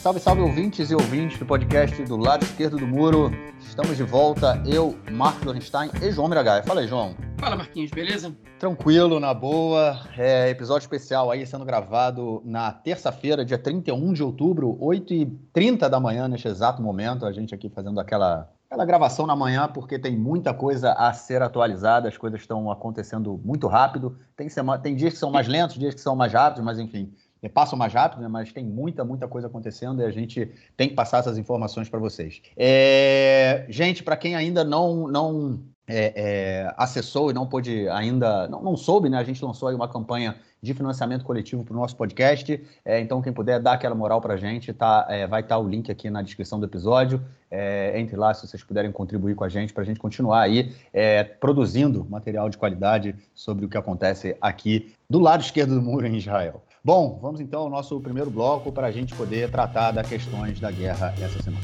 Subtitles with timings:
[0.00, 3.30] Salve, salve ouvintes e ouvintes do podcast do lado esquerdo do muro.
[3.58, 6.62] Estamos de volta, eu, Marcos Lorenstein e João Miragaia.
[6.62, 7.14] Fala aí, João.
[7.36, 8.34] Fala, Marquinhos, beleza?
[8.58, 10.00] Tranquilo, na boa.
[10.16, 16.26] É, episódio especial aí sendo gravado na terça-feira, dia 31 de outubro, 8h30 da manhã,
[16.26, 17.26] neste exato momento.
[17.26, 21.42] A gente aqui fazendo aquela, aquela gravação na manhã, porque tem muita coisa a ser
[21.42, 24.18] atualizada, as coisas estão acontecendo muito rápido.
[24.34, 27.12] Tem, semana, tem dias que são mais lentos, dias que são mais rápidos, mas enfim
[27.48, 28.28] passam mais rápido, né?
[28.28, 31.98] mas tem muita, muita coisa acontecendo e a gente tem que passar essas informações para
[31.98, 32.42] vocês.
[32.56, 33.64] É...
[33.68, 38.76] Gente, para quem ainda não, não é, é, acessou e não pôde ainda, não, não,
[38.76, 39.18] soube, né?
[39.18, 42.62] A gente lançou aí uma campanha de financiamento coletivo para o nosso podcast.
[42.84, 45.60] É, então, quem puder dar aquela moral para a gente, tá, é, vai estar tá
[45.60, 47.20] o link aqui na descrição do episódio.
[47.50, 50.72] É, entre lá se vocês puderem contribuir com a gente para a gente continuar aí
[50.92, 56.06] é, produzindo material de qualidade sobre o que acontece aqui do lado esquerdo do muro
[56.06, 56.62] em Israel.
[56.82, 60.70] Bom, vamos então ao nosso primeiro bloco para a gente poder tratar das questões da
[60.70, 61.62] guerra essa semana.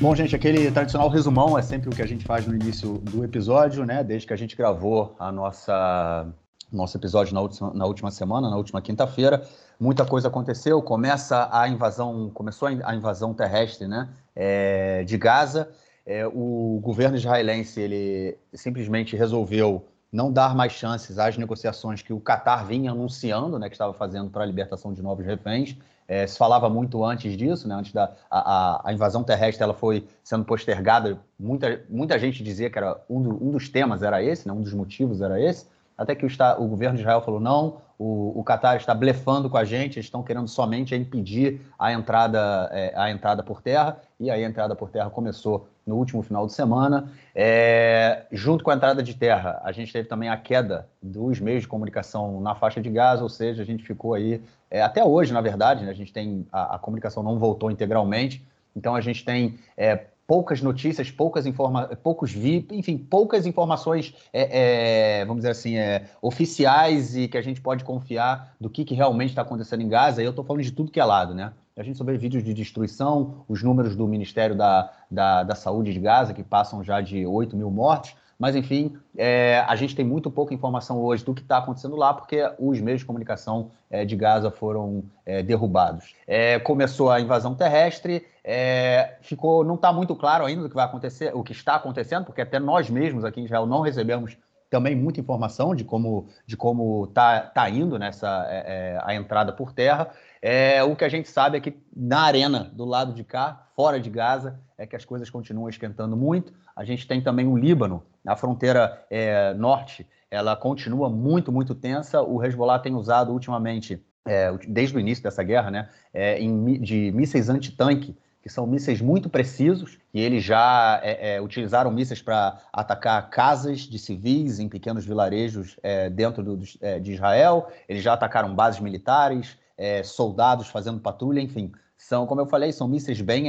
[0.00, 3.22] Bom, gente, aquele tradicional resumão é sempre o que a gente faz no início do
[3.22, 4.02] episódio, né?
[4.02, 6.26] Desde que a gente gravou a nossa
[6.72, 9.46] nosso episódio na última, na última semana, na última quinta-feira,
[9.78, 10.80] muita coisa aconteceu.
[10.80, 14.08] Começa a invasão, começou a invasão terrestre, né?
[14.34, 15.68] É, de Gaza.
[16.06, 19.84] É, o governo israelense ele simplesmente resolveu
[20.16, 24.30] não dar mais chances às negociações que o Qatar vinha anunciando, né, que estava fazendo
[24.30, 25.76] para a libertação de novos reféns.
[26.08, 30.06] É, se falava muito antes disso, né, antes da a, a, invasão terrestre, ela foi
[30.24, 31.18] sendo postergada.
[31.38, 34.62] Muita, muita gente dizia que era um, do, um dos temas era esse, né, um
[34.62, 35.66] dos motivos era esse.
[35.98, 39.56] Até que o, o governo de Israel falou: não, o, o Qatar está blefando com
[39.56, 44.00] a gente, eles estão querendo somente impedir a entrada, é, a entrada por terra.
[44.18, 47.10] E aí a entrada por terra começou no último final de semana.
[47.34, 51.62] É, junto com a entrada de terra, a gente teve também a queda dos meios
[51.62, 55.32] de comunicação na faixa de Gaza, ou seja, a gente ficou aí, é, até hoje,
[55.32, 59.24] na verdade, né, a gente tem, a, a, comunicação não voltou integralmente, então a gente
[59.24, 65.50] tem é, poucas notícias, poucas informações, poucos VIP, enfim, poucas informações, é, é, vamos dizer
[65.50, 69.82] assim, é, oficiais e que a gente pode confiar do que, que realmente está acontecendo
[69.82, 70.20] em Gaza.
[70.20, 71.52] E eu estou falando de tudo que é lado, né?
[71.76, 75.92] A gente só vê vídeos de destruição, os números do Ministério da, da, da Saúde
[75.92, 80.04] de Gaza, que passam já de 8 mil mortes, mas, enfim, é, a gente tem
[80.04, 84.04] muito pouca informação hoje do que está acontecendo lá, porque os meios de comunicação é,
[84.04, 86.14] de Gaza foram é, derrubados.
[86.26, 90.84] É, começou a invasão terrestre, é, ficou, não está muito claro ainda o que vai
[90.84, 94.36] acontecer, o que está acontecendo, porque até nós mesmos aqui em Israel não recebemos
[94.68, 99.72] também muita informação de como de como está tá indo nessa é, a entrada por
[99.72, 100.10] terra.
[100.42, 103.98] É, o que a gente sabe é que na arena do lado de cá, fora
[103.98, 106.52] de Gaza, é que as coisas continuam esquentando muito.
[106.74, 112.20] A gente tem também o Líbano, na fronteira é, norte, ela continua muito, muito tensa.
[112.20, 117.12] O Hezbollah tem usado ultimamente, é, desde o início dessa guerra, né, é, em, de
[117.12, 122.60] mísseis antitanque, que são mísseis muito precisos, e eles já é, é, utilizaram mísseis para
[122.72, 128.52] atacar casas de civis em pequenos vilarejos é, dentro do, de Israel, eles já atacaram
[128.52, 131.70] bases militares, é, soldados fazendo patrulha, enfim.
[131.96, 133.46] São, como eu falei, são mísseis bem.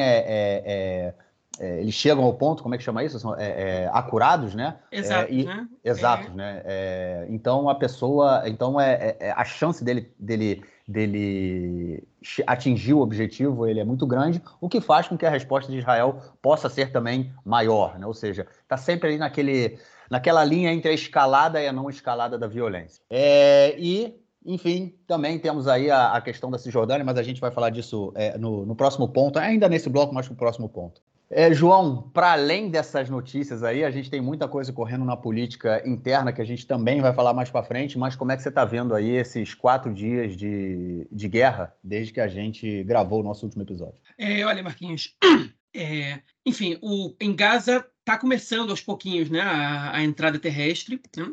[1.60, 3.20] É, é, é, é eles chegam ao ponto, como é que chama isso?
[3.20, 4.78] São é, acurados, né?
[4.92, 5.68] Exato, e, né?
[5.84, 6.64] Exatos, né?
[7.30, 8.44] então a pessoa.
[8.46, 12.04] Então é, a chance dele, dele, dele
[12.46, 15.80] atingir o objetivo ele é muito grande, o que faz com que a resposta de
[15.80, 18.06] Israel possa ser também maior, né?
[18.06, 19.80] Ou seja, está sempre ali naquele,
[20.10, 23.02] naquela linha entre a escalada e a não escalada da violência.
[23.78, 24.16] e
[24.48, 28.14] enfim, também temos aí a, a, questão da Cisjordânia, mas a gente vai falar disso
[28.16, 31.02] é, no, no, próximo ponto, ainda nesse bloco, mas no próximo ponto.
[31.30, 35.82] É, João, para além dessas notícias aí, a gente tem muita coisa correndo na política
[35.86, 38.50] interna que a gente também vai falar mais para frente, mas como é que você
[38.50, 43.24] está vendo aí esses quatro dias de, de guerra desde que a gente gravou o
[43.24, 44.00] nosso último episódio?
[44.18, 45.16] É, olha, Marquinhos,
[45.76, 51.28] é, enfim, o, em Gaza está começando aos pouquinhos né, a, a entrada terrestre, né?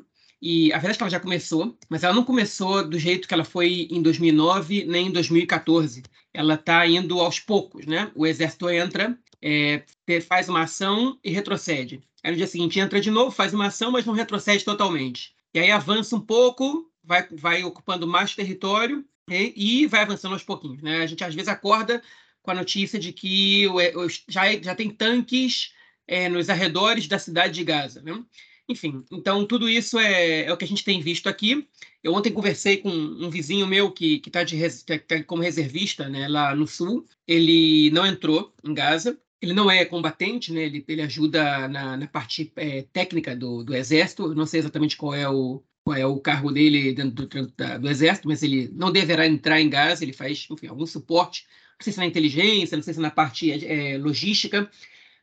[0.46, 3.32] E a verdade é que ela já começou, mas ela não começou do jeito que
[3.32, 6.02] ela foi em 2009 nem em 2014.
[6.34, 8.12] Ela está indo aos poucos, né?
[8.14, 12.02] O exército entra, é, faz uma ação e retrocede.
[12.22, 15.34] Aí no dia seguinte entra de novo, faz uma ação, mas não retrocede totalmente.
[15.52, 20.42] E aí avança um pouco, vai, vai ocupando mais território e, e vai avançando aos
[20.42, 20.82] pouquinhos.
[20.82, 21.02] Né?
[21.02, 22.02] A gente às vezes acorda
[22.42, 25.72] com a notícia de que o, já, já tem tanques
[26.08, 28.00] é, nos arredores da cidade de Gaza.
[28.00, 28.18] Né?
[28.66, 31.68] Enfim, então tudo isso é, é, o que a gente tem visto aqui.
[32.02, 36.54] Eu ontem conversei com um vizinho meu que está tá, tá como reservista né, lá
[36.54, 37.06] no sul.
[37.28, 39.18] Ele não entrou em Gaza.
[39.40, 40.62] Ele não é combatente, né?
[40.62, 44.24] ele, ele ajuda na, na parte é, técnica do, do exército.
[44.24, 47.78] Eu não sei exatamente qual é o, qual é o cargo dele dentro do, do,
[47.80, 51.46] do, exército, mas ele não deverá entrar em Gaza, ele faz, enfim, algum suporte,
[51.78, 54.70] não sei se na inteligência, não sei se na parte é, logística,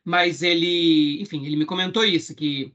[0.04, 2.72] mas ele, enfim, ele me comentou isso, que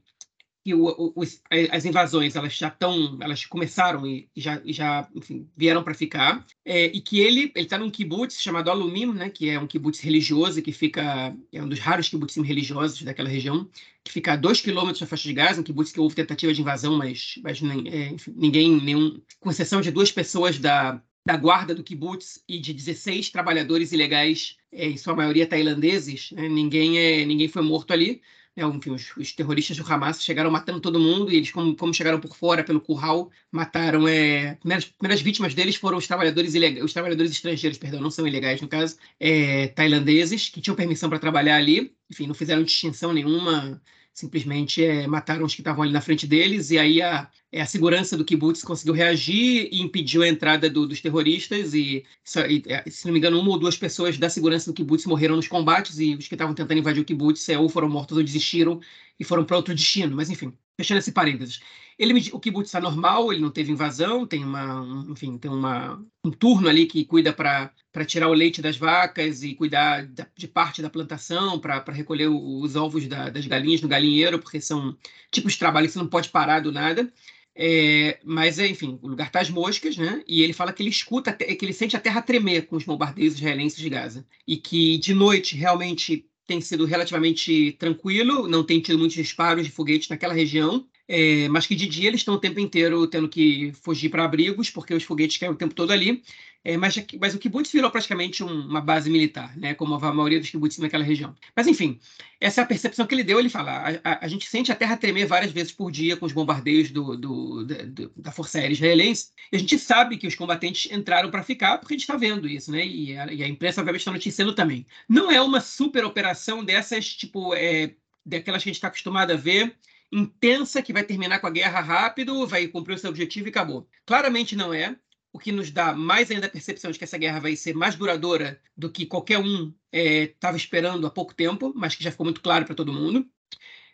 [0.64, 1.22] que o, o,
[1.70, 6.86] as invasões elas já estão, elas começaram e já, já enfim, vieram para ficar, é,
[6.86, 10.60] e que ele ele está num kibbutz chamado Alumim, né, que é um kibbutz religioso
[10.60, 13.68] que fica é um dos raros kibbutzim religiosos daquela região,
[14.04, 16.60] que fica a dois quilômetros da faixa de Gaza, um kibbutz que houve tentativa de
[16.60, 21.74] invasão, mas, mas é, enfim, ninguém, nenhum, com exceção de duas pessoas da da guarda
[21.74, 27.26] do kibbutz e de 16 trabalhadores ilegais, é, em sua maioria tailandeses, né, ninguém é
[27.26, 28.22] ninguém foi morto ali.
[28.58, 32.18] É, os, os, terroristas do Hamas chegaram matando todo mundo e eles, como, como chegaram
[32.18, 34.08] por fora, pelo curral, mataram.
[34.08, 38.26] É, primeiras, primeiras vítimas deles foram os trabalhadores ilegais, os trabalhadores estrangeiros, perdão, não são
[38.26, 41.94] ilegais no caso, é, tailandeses, que tinham permissão para trabalhar ali.
[42.10, 43.80] Enfim, não fizeram distinção nenhuma
[44.18, 48.16] simplesmente é, mataram os que estavam ali na frente deles, e aí a, a segurança
[48.16, 53.12] do kibbutz conseguiu reagir e impediu a entrada do, dos terroristas, e, e, se não
[53.12, 56.28] me engano, uma ou duas pessoas da segurança do kibbutz morreram nos combates, e os
[56.28, 58.80] que estavam tentando invadir o kibbutz é, ou foram mortos ou desistiram
[59.18, 61.60] e foram para outro destino, mas enfim, fechando esse parênteses.
[61.98, 66.00] Ele, o kibbutz está normal, ele não teve invasão, tem uma, um, enfim, tem uma,
[66.22, 67.72] um turno ali que cuida para
[68.06, 72.76] tirar o leite das vacas e cuidar da, de parte da plantação, para recolher os
[72.76, 74.96] ovos da, das galinhas no galinheiro, porque são
[75.28, 77.10] tipos de trabalho que você não pode parar do nada.
[77.60, 80.22] É, mas, enfim, o lugar está às moscas, né?
[80.28, 83.34] E ele fala que ele escuta, que ele sente a terra tremer com os bombardeios
[83.34, 84.24] israelenses de Gaza.
[84.46, 89.72] E que de noite realmente tem sido relativamente tranquilo, não tem tido muitos disparos de
[89.72, 90.86] foguetes naquela região.
[91.08, 94.70] É, mas que de dia eles estão o tempo inteiro tendo que fugir para abrigos,
[94.70, 96.22] porque os foguetes caem o tempo todo ali.
[96.64, 100.40] É, mas, mas o kibbutz virou praticamente um, uma base militar, né, como a maioria
[100.40, 101.34] dos kibbutz naquela região.
[101.54, 101.98] Mas, enfim,
[102.40, 103.38] essa é a percepção que ele deu.
[103.38, 106.26] Ele fala: a, a, a gente sente a terra tremer várias vezes por dia com
[106.26, 109.30] os bombardeios do, do, do, da Força Aérea Israelense.
[109.52, 112.48] E a gente sabe que os combatentes entraram para ficar, porque a gente está vendo
[112.48, 112.84] isso, né?
[112.84, 114.86] E a, e a imprensa, obviamente, está noticiando também.
[115.08, 117.94] Não é uma super operação dessas, tipo, é,
[118.26, 119.74] daquelas que a gente está acostumado a ver
[120.10, 123.86] intensa que vai terminar com a guerra rápido, vai cumprir o seu objetivo e acabou.
[124.06, 124.96] Claramente não é.
[125.38, 127.94] O que nos dá mais ainda a percepção de que essa guerra vai ser mais
[127.94, 132.26] duradoura do que qualquer um estava é, esperando há pouco tempo, mas que já ficou
[132.26, 133.24] muito claro para todo mundo.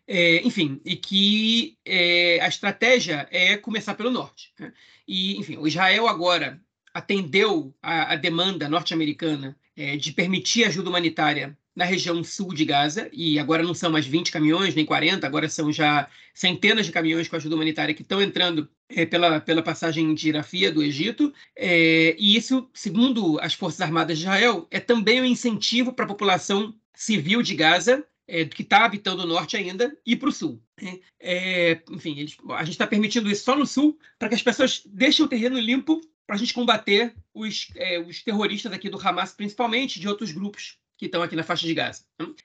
[0.07, 4.55] É, enfim, e que é, a estratégia é começar pelo norte.
[4.59, 4.73] Né?
[5.07, 6.59] E, enfim, o Israel agora
[6.95, 13.09] atendeu a, a demanda norte-americana é, de permitir ajuda humanitária na região sul de Gaza,
[13.13, 17.29] e agora não são mais 20 caminhões, nem 40, agora são já centenas de caminhões
[17.29, 22.15] com ajuda humanitária que estão entrando é, pela, pela passagem de Rafia, do Egito, é,
[22.19, 26.75] e isso, segundo as Forças Armadas de Israel, é também um incentivo para a população
[26.95, 30.63] civil de Gaza, é, que está habitando o norte ainda, e para o sul.
[30.81, 31.01] Né?
[31.19, 34.83] É, enfim, eles, a gente está permitindo isso só no sul, para que as pessoas
[34.87, 39.33] deixem o terreno limpo para a gente combater os, é, os terroristas aqui do Hamas,
[39.33, 42.03] principalmente, de outros grupos que estão aqui na faixa de Gaza.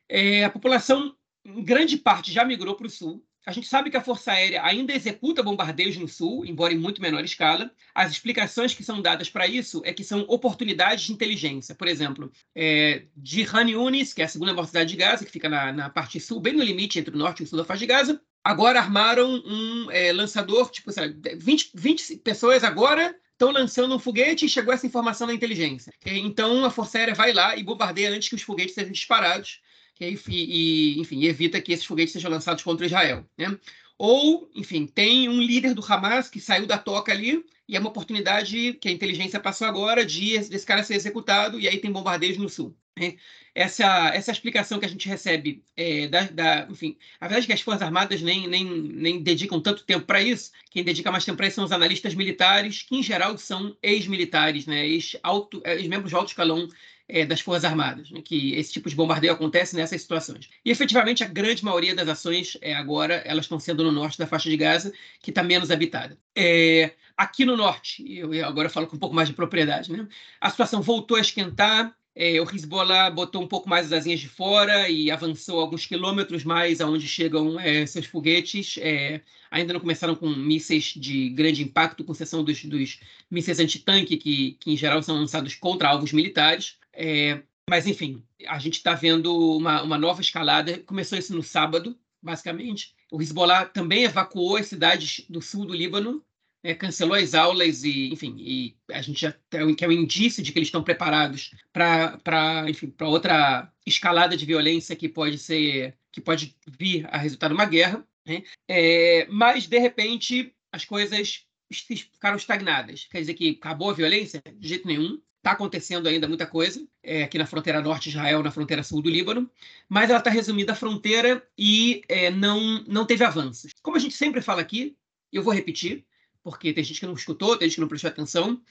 [0.08, 1.16] É, a população,
[1.46, 3.24] em grande parte, já migrou para o sul.
[3.46, 7.02] A gente sabe que a Força Aérea ainda executa bombardeios no sul, embora em muito
[7.02, 7.72] menor escala.
[7.96, 11.74] As explicações que são dadas para isso é que são oportunidades de inteligência.
[11.74, 15.32] Por exemplo, é, de Han Yunis, que é a segunda maior cidade de Gaza, que
[15.32, 17.66] fica na, na, parte sul, bem no limite entre o norte e o sul da
[17.66, 23.16] faixa de Gaza, agora armaram um é, lançador, tipo, sei lá, 20, 20 pessoas agora
[23.40, 25.94] estão lançando um foguete e chegou essa informação na inteligência.
[26.06, 29.62] Então a Força Aérea vai lá e bombardeia antes que os foguetes sejam disparados
[29.98, 33.26] e, e, enfim, evita que esses foguetes sejam lançados contra Israel.
[33.38, 33.58] Né?
[33.98, 37.90] Ou, enfim, tem um líder do Hamas que saiu da toca ali e é uma
[37.90, 42.35] oportunidade que a inteligência passou agora de desse cara ser executado e aí tem bombardeios
[42.35, 42.76] no sul.
[42.99, 43.16] Né?
[43.54, 47.54] Essa, essa explicação que a gente recebe é, da, da, enfim, a verdade é que
[47.54, 50.52] as Forças Armadas nem, nem, nem dedicam tanto tempo para isso.
[50.71, 54.66] Quem dedica mais tempo para isso são os analistas militares, que em geral são ex-militares,
[54.66, 54.88] né?
[54.88, 56.68] ex-membros ex de alto escalão
[57.07, 58.21] é, das Forças Armadas, né?
[58.23, 60.49] que esse tipo de bombardeio acontece nessas situações.
[60.66, 64.26] E efetivamente a grande maioria das ações é, agora elas estão sendo no norte da
[64.26, 66.18] faixa de Gaza, que está menos habitada.
[66.35, 70.07] É, aqui no norte, eu agora falo com um pouco mais de propriedade, né?
[70.40, 71.94] a situação voltou a esquentar.
[72.16, 76.44] É, o Hezbollah botou um pouco mais as asinhas de fora e avançou alguns quilômetros
[76.44, 78.78] mais aonde chegam é, seus foguetes.
[78.81, 79.21] É,
[79.52, 82.99] ainda não começaram com mísseis de grande impacto, com exceção dos, dos
[83.30, 86.78] mísseis antitanque, que, que em geral são lançados contra alvos militares.
[86.94, 90.80] É, mas, enfim, a gente está vendo uma, uma nova escalada.
[90.80, 92.95] Começou isso no sábado, basicamente.
[93.11, 96.23] O Hezbollah também evacuou as cidades do sul do Líbano
[96.63, 100.44] é, cancelou as aulas e, enfim, e a gente já tem que é um indício
[100.44, 105.97] de que eles estão preparados para, enfim, para outra escalada de violência que pode ser,
[106.11, 108.06] que pode vir a resultar numa guerra.
[108.25, 108.44] Né?
[108.68, 113.07] É, mas de repente as coisas ficaram estagnadas.
[113.09, 114.42] Quer dizer que acabou a violência?
[114.56, 115.21] De jeito nenhum.
[115.37, 119.01] Está acontecendo ainda muita coisa é, aqui na fronteira norte de Israel, na fronteira sul
[119.01, 119.49] do Líbano,
[119.87, 123.71] mas ela está resumida à fronteira e é, não, não teve avanços.
[123.81, 124.97] Como a gente sempre fala aqui,
[125.31, 126.06] eu vou repetir,
[126.50, 128.62] porque tem gente que não escutou, tem gente que não prestou atenção.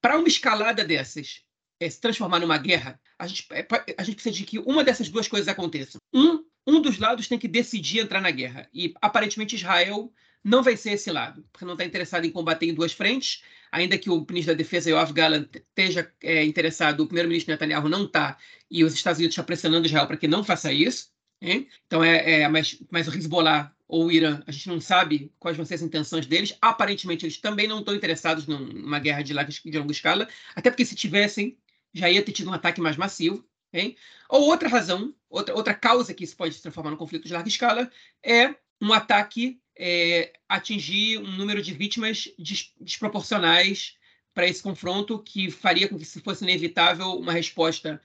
[0.00, 1.42] Para uma escalada dessas
[1.80, 3.66] é, se transformar numa guerra, a gente, é,
[3.98, 5.98] a gente precisa de que uma dessas duas coisas aconteça.
[6.12, 8.68] Um, um dos lados tem que decidir entrar na guerra.
[8.72, 12.74] E aparentemente Israel não vai ser esse lado, porque não está interessado em combater em
[12.74, 13.42] duas frentes,
[13.72, 18.04] ainda que o ministro da Defesa, Yoav Gallant, esteja é, interessado, o primeiro-ministro Netanyahu não
[18.04, 18.38] está,
[18.70, 21.08] e os Estados Unidos estão pressionando Israel para que não faça isso.
[21.46, 21.68] Hein?
[21.86, 25.56] Então, é, é mas, mas o Hezbollah ou o Irã, a gente não sabe quais
[25.56, 26.56] vão ser as intenções deles.
[26.60, 30.84] Aparentemente, eles também não estão interessados numa guerra de, larga, de longa escala, até porque
[30.84, 31.56] se tivessem,
[31.94, 33.44] já ia ter tido um ataque mais massivo.
[33.72, 33.96] Hein?
[34.28, 37.48] Ou outra razão, outra, outra causa que isso pode se transformar num conflito de larga
[37.48, 37.90] escala
[38.22, 43.96] é um ataque é, atingir um número de vítimas des desproporcionais
[44.34, 48.02] para esse confronto, que faria com que se fosse inevitável uma resposta,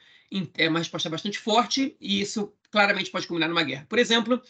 [0.57, 3.85] é, uma resposta bastante forte, e isso claramente pode culminar numa guerra.
[3.89, 4.41] Por exemplo,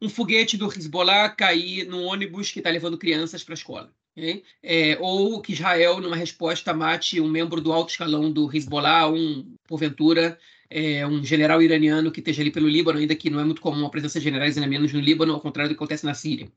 [0.00, 3.92] um foguete do Hezbollah cair num ônibus que está levando crianças para a escola.
[4.16, 4.42] Okay?
[4.62, 9.54] É, ou que Israel, numa resposta, mate um membro do alto escalão do Hezbollah, um,
[9.66, 13.60] porventura, é, um general iraniano que esteja ali pelo Líbano, ainda que não é muito
[13.60, 16.50] comum a presença de generais iranianos no Líbano, ao contrário do que acontece na Síria.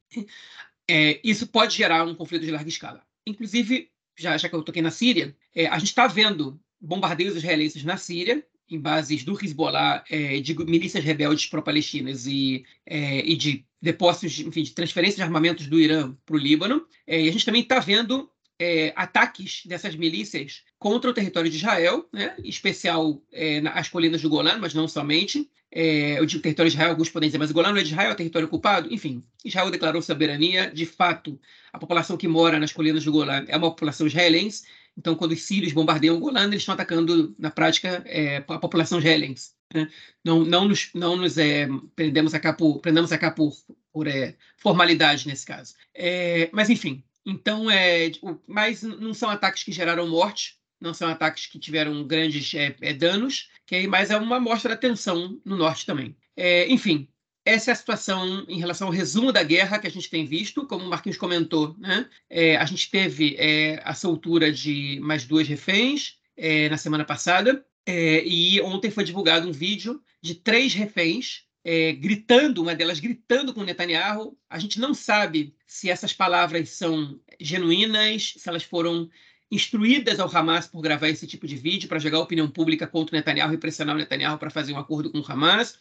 [0.89, 3.01] É, isso pode gerar um conflito de larga escala.
[3.25, 7.83] Inclusive, já, já que eu toquei na Síria, é, a gente está vendo bombardeios israelenses
[7.85, 13.65] na Síria, em bases do Hezbollah, é, de milícias rebeldes pró-palestinas e, é, e de
[13.81, 16.85] depósitos, enfim, de transferência de armamentos do Irã para o Líbano.
[17.05, 18.29] É, e a gente também está vendo
[18.59, 24.21] é, ataques dessas milícias contra o território de Israel, né, em especial é, nas colinas
[24.21, 25.49] do Golan, mas não somente.
[25.75, 27.89] É, eu digo território de Israel, alguns podem dizer, mas o Golan não é de
[27.89, 28.93] Israel, é território ocupado?
[28.93, 30.69] Enfim, Israel declarou soberania.
[30.69, 31.39] De fato,
[31.71, 34.63] a população que mora nas colinas do Golan é uma população israelense.
[34.97, 38.99] Então, quando os sírios bombardeiam o Golan, eles estão atacando, na prática, é, a população
[38.99, 39.51] israelense.
[39.73, 39.89] Né?
[40.23, 43.53] Não, não nos, não nos é, prendemos a cá por, prendemos a cá por,
[43.91, 45.73] por é, formalidade nesse caso.
[45.95, 48.11] É, mas, enfim, então, é,
[48.47, 52.93] mas não são ataques que geraram morte, não são ataques que tiveram grandes é, é,
[52.93, 56.15] danos, que mas é uma mostra da tensão no norte também.
[56.35, 57.07] É, enfim,
[57.45, 60.65] essa é a situação em relação ao resumo da guerra que a gente tem visto,
[60.65, 62.09] como o Marquinhos comentou, né?
[62.29, 67.65] É, a gente teve é, a soltura de mais duas reféns é, na semana passada,
[67.85, 73.63] e ontem foi divulgado um vídeo de três reféns é, gritando, uma delas gritando com
[73.63, 74.37] Netanyahu.
[74.49, 79.09] A gente não sabe se essas palavras são genuínas, se elas foram
[79.49, 83.15] instruídas ao Hamas por gravar esse tipo de vídeo para jogar a opinião pública contra
[83.15, 85.77] o Netanyahu e pressionar o Netanyahu para fazer um acordo com o Hamas.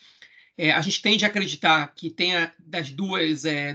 [0.56, 3.74] É, a gente tende a acreditar que tenha das duas, é,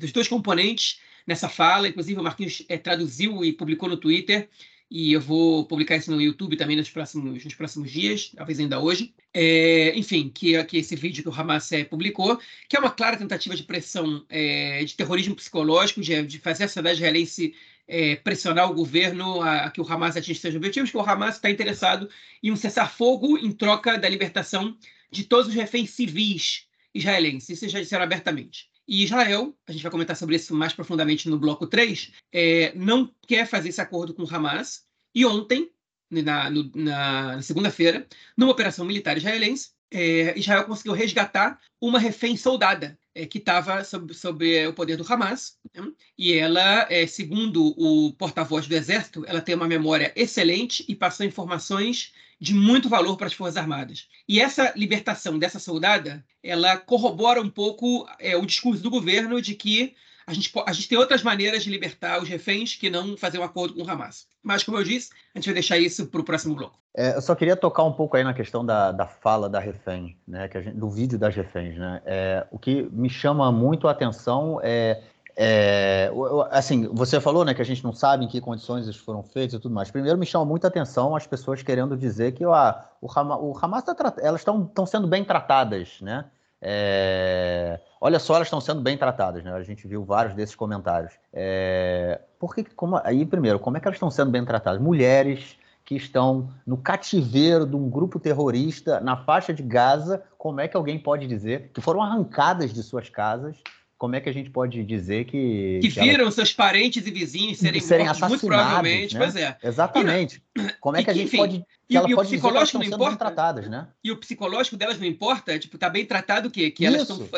[0.00, 1.88] dos dois componentes nessa fala.
[1.88, 4.48] Inclusive, o Marquinhos é, traduziu e publicou no Twitter
[4.90, 8.80] e eu vou publicar isso no YouTube também nos próximos, nos próximos dias, talvez ainda
[8.80, 9.14] hoje.
[9.32, 13.16] É, enfim, que, que esse vídeo que o Hamas é, publicou, que é uma clara
[13.16, 17.54] tentativa de pressão, é, de terrorismo psicológico, de, de fazer a sociedade israelense
[17.86, 21.36] é, pressionar o governo a, a, que o Hamas atinja seus objetivos, que o Hamas
[21.36, 22.10] está interessado
[22.42, 24.76] em um cessar-fogo em troca da libertação
[25.10, 27.50] de todos os reféns civis israelenses.
[27.50, 28.70] Isso já disseram abertamente.
[28.86, 33.14] E Israel, a gente vai comentar sobre isso mais profundamente no bloco 3, é, não
[33.26, 34.84] quer fazer esse acordo com o Hamas.
[35.14, 35.70] E ontem,
[36.10, 42.98] na, na, na segunda-feira, numa operação militar israelense, é, Israel conseguiu resgatar uma refém soldada
[43.14, 45.58] é, que estava sob, sob, o poder do Hamas.
[45.74, 45.90] Né?
[46.16, 51.26] E ela, é, segundo o porta-voz do Exército, ela tem uma memória excelente e passou
[51.26, 54.08] informações de muito valor para as Forças Armadas.
[54.26, 59.54] E essa libertação dessa soldada, ela corrobora um pouco é, o discurso do governo de
[59.54, 59.94] que
[60.26, 63.42] a gente, a gente tem outras maneiras de libertar os reféns que não fazer um
[63.42, 64.28] acordo com o Hamas.
[64.42, 66.79] Mas, como eu disse, a gente vai deixar isso para o próximo bloco.
[66.94, 70.16] É, eu só queria tocar um pouco aí na questão da, da fala da refém,
[70.26, 71.78] né, que gente, do vídeo das reféns.
[71.78, 72.02] Né?
[72.04, 75.00] É, o que me chama muito a atenção é
[75.42, 76.10] é,
[76.50, 79.54] assim, você falou né, que a gente não sabe em que condições eles foram feitos
[79.54, 79.90] e tudo mais.
[79.90, 83.94] Primeiro, me chama muita atenção as pessoas querendo dizer que o, Hamas, o Hamas tá,
[84.18, 86.26] elas estão sendo bem tratadas, né?
[86.60, 89.50] É, olha só, elas estão sendo bem tratadas, né?
[89.52, 91.14] A gente viu vários desses comentários.
[91.32, 94.78] É, porque, como, aí, primeiro, como é que elas estão sendo bem tratadas?
[94.78, 95.56] Mulheres
[95.90, 100.76] que estão no cativeiro de um grupo terrorista na faixa de Gaza, como é que
[100.76, 103.56] alguém pode dizer que foram arrancadas de suas casas
[103.98, 105.80] como é que a gente pode dizer que.
[105.82, 109.20] Que, que viram seus parentes e vizinhos serem, serem mortos, muito provavelmente, né?
[109.20, 109.58] pois é.
[109.62, 110.42] Exatamente.
[110.80, 111.58] como é que a gente enfim, pode.
[111.58, 113.24] Que e, ela e pode o psicológico dizer que não importa.
[113.26, 113.88] tratadas, né?
[114.02, 115.58] E o psicológico delas não importa?
[115.58, 116.70] Tipo, tá bem tratado o quê?
[116.70, 117.28] Que elas estão.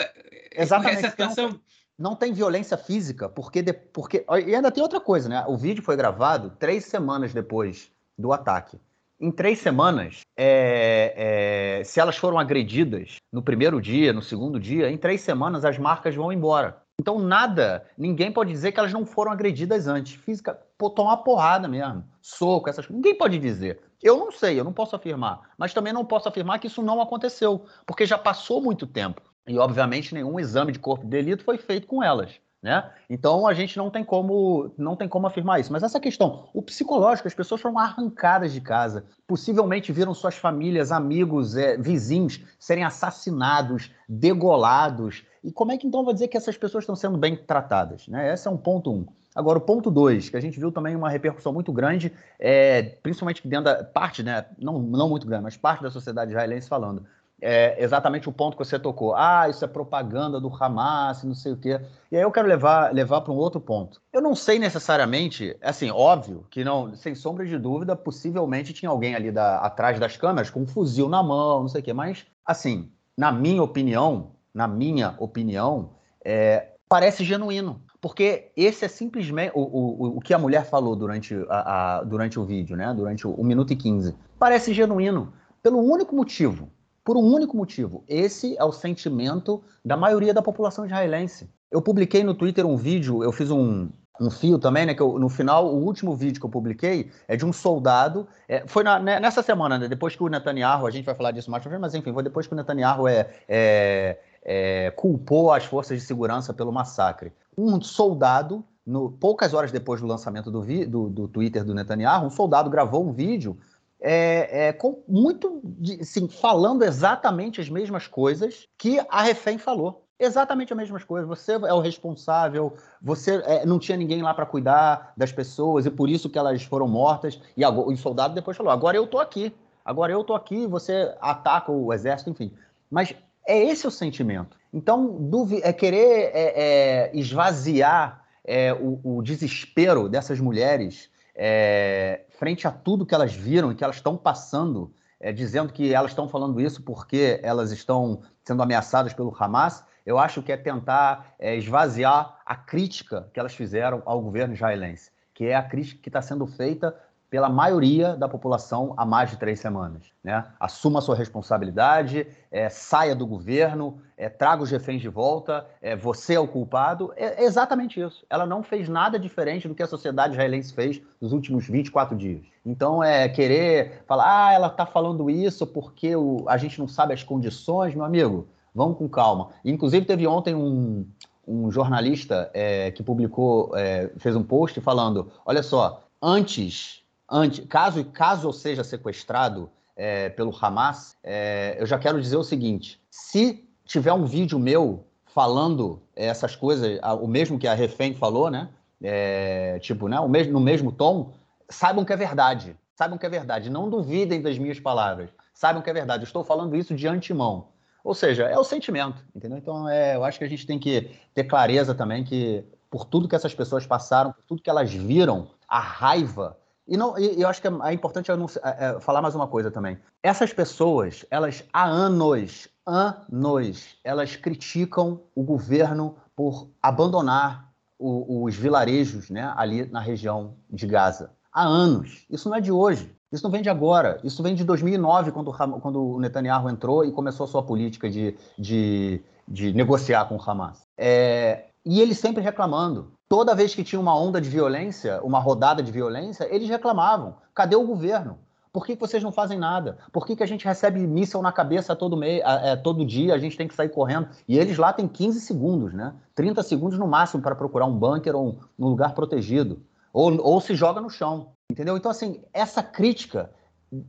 [0.54, 0.99] Exatamente.
[0.99, 1.59] Essa situação.
[1.99, 4.25] não tem violência física, porque, de, porque.
[4.47, 5.44] E ainda tem outra coisa, né?
[5.49, 7.90] O vídeo foi gravado três semanas depois
[8.23, 8.79] do ataque.
[9.21, 14.91] Em três semanas, é, é, se elas foram agredidas no primeiro dia, no segundo dia,
[14.91, 16.83] em três semanas as marcas vão embora.
[17.00, 20.14] Então, nada, ninguém pode dizer que elas não foram agredidas antes.
[20.14, 22.97] Física, pô, tomar porrada mesmo, soco, essas coisas.
[22.97, 23.81] Ninguém pode dizer.
[24.02, 25.50] Eu não sei, eu não posso afirmar.
[25.57, 29.21] Mas também não posso afirmar que isso não aconteceu, porque já passou muito tempo.
[29.47, 32.41] E, obviamente, nenhum exame de corpo de delito foi feito com elas.
[32.62, 32.88] Né?
[33.11, 35.73] Então a gente não tem como não tem como afirmar isso.
[35.73, 40.92] Mas essa questão, o psicológico, as pessoas foram arrancadas de casa, possivelmente viram suas famílias,
[40.92, 45.25] amigos, é, vizinhos serem assassinados, degolados.
[45.42, 48.07] E como é que então vai dizer que essas pessoas estão sendo bem tratadas?
[48.07, 48.33] Né?
[48.33, 49.07] Esse é um ponto um.
[49.35, 53.49] Agora, o ponto dois, que a gente viu também uma repercussão muito grande, é, principalmente
[53.49, 57.04] dentro da parte, né, não, não muito grande, mas parte da sociedade israelense falando
[57.42, 59.14] é exatamente o ponto que você tocou.
[59.16, 61.80] Ah, isso é propaganda do Hamas, não sei o quê.
[62.11, 64.00] E aí eu quero levar, levar para um outro ponto.
[64.12, 69.16] Eu não sei necessariamente, assim, óbvio que não, sem sombra de dúvida, possivelmente tinha alguém
[69.16, 71.92] ali da, atrás das câmeras com um fuzil na mão, não sei o quê.
[71.92, 75.90] Mas, assim, na minha opinião, na minha opinião,
[76.25, 77.82] é, parece genuíno.
[78.00, 82.38] Porque esse é simplesmente o, o, o que a mulher falou durante, a, a durante
[82.38, 82.92] o vídeo, né?
[82.94, 84.16] Durante o 1 minuto e 15.
[84.38, 85.32] Parece genuíno.
[85.62, 86.68] Pelo único motivo
[87.04, 88.04] por um único motivo.
[88.09, 91.50] Esse é o sentimento da maioria da população israelense.
[91.71, 93.88] Eu publiquei no Twitter um vídeo, eu fiz um,
[94.21, 94.94] um fio também, né?
[94.94, 98.26] Que eu, no final, o último vídeo que eu publiquei é de um soldado.
[98.49, 101.32] É, foi na, né, nessa semana, né, depois que o Netanyahu, a gente vai falar
[101.32, 105.52] disso mais pra frente, mas enfim, foi depois que o Netanyahu é, é, é, culpou
[105.52, 107.32] as forças de segurança pelo massacre.
[107.56, 112.26] Um soldado, no, poucas horas depois do lançamento do, vi, do, do Twitter do Netanyahu,
[112.26, 113.59] um soldado gravou um vídeo
[114.02, 115.62] é, é, com muito,
[116.00, 120.04] assim, falando exatamente as mesmas coisas que a refém falou.
[120.18, 121.28] Exatamente as mesmas coisas.
[121.28, 125.91] Você é o responsável, você é, não tinha ninguém lá para cuidar das pessoas e
[125.91, 127.41] por isso que elas foram mortas.
[127.56, 131.71] E, o soldado depois falou: agora eu tô aqui, agora eu tô aqui, você ataca
[131.73, 132.52] o exército, enfim.
[132.91, 133.15] Mas
[133.47, 134.56] é esse o sentimento.
[134.73, 135.19] Então,
[135.62, 143.07] é querer é, é, esvaziar é, o, o desespero dessas mulheres é, frente a tudo
[143.07, 146.83] que elas viram e que elas estão passando, é, dizendo que elas estão falando isso
[146.83, 152.57] porque elas estão sendo ameaçadas pelo Hamas, eu acho que é tentar é, esvaziar a
[152.57, 156.99] crítica que elas fizeram ao governo israelense, que é a crítica que está sendo feita
[157.32, 160.02] pela maioria da população há mais de três semanas.
[160.23, 160.45] Né?
[160.60, 166.34] Assuma sua responsabilidade, é, saia do governo, é, traga os reféns de volta, é, você
[166.34, 167.10] é o culpado.
[167.16, 168.23] É, é, exatamente isso.
[168.28, 172.42] Ela não fez nada diferente do que a sociedade israelense fez nos últimos 24 dias.
[172.66, 177.14] Então, é querer falar, ah, ela está falando isso porque o, a gente não sabe
[177.14, 179.49] as condições, meu amigo, vamos com calma.
[179.64, 181.06] Inclusive, teve ontem um,
[181.49, 187.01] um jornalista é, que publicou, é, fez um post falando: olha só, antes
[187.32, 192.45] antes, caso, caso eu seja sequestrado é, pelo Hamas, é, eu já quero dizer o
[192.45, 198.50] seguinte: se tiver um vídeo meu falando essas coisas, o mesmo que a refém falou,
[198.50, 198.68] né?
[199.02, 200.21] É, tipo, né?
[200.21, 201.32] O mesmo, no mesmo tom,
[201.68, 202.76] saibam que é verdade.
[202.95, 203.71] Saibam que é verdade.
[203.71, 205.30] Não duvidem das minhas palavras.
[205.54, 206.23] Saibam que é verdade.
[206.23, 207.68] Eu estou falando isso de antemão.
[208.04, 209.58] Ou seja, é o sentimento, entendeu?
[209.58, 213.28] Então, é, eu acho que a gente tem que ter clareza também que, por tudo
[213.28, 217.49] que essas pessoas passaram, por tudo que elas viram, a raiva e, não, e eu
[217.49, 219.99] acho que é, é importante é, é, falar mais uma coisa também.
[220.23, 229.30] Essas pessoas, elas há anos, anos, elas criticam o governo por abandonar o, os vilarejos
[229.30, 231.30] né, ali na região de Gaza.
[231.52, 232.26] Há anos.
[232.28, 233.14] Isso não é de hoje.
[233.30, 234.21] Isso não vem de agora.
[234.25, 238.36] Isso vem de 2009, quando, quando o Netanyahu entrou e começou a sua política de,
[238.58, 240.82] de, de negociar com o Hamas.
[240.99, 245.82] É, e ele sempre reclamando toda vez que tinha uma onda de violência, uma rodada
[245.82, 248.38] de violência, eles reclamavam: cadê o governo?
[248.71, 249.99] Por que, vocês não fazem nada?
[250.12, 253.38] Por que, que a gente recebe míssil na cabeça todo, meio, é, todo dia, a
[253.38, 254.28] gente tem que sair correndo?
[254.49, 256.14] E eles lá têm 15 segundos, né?
[256.34, 259.82] 30 segundos no máximo para procurar um bunker ou um, um lugar protegido.
[260.12, 261.97] Ou, ou se joga no chão, entendeu?
[261.97, 263.50] Então, assim, essa crítica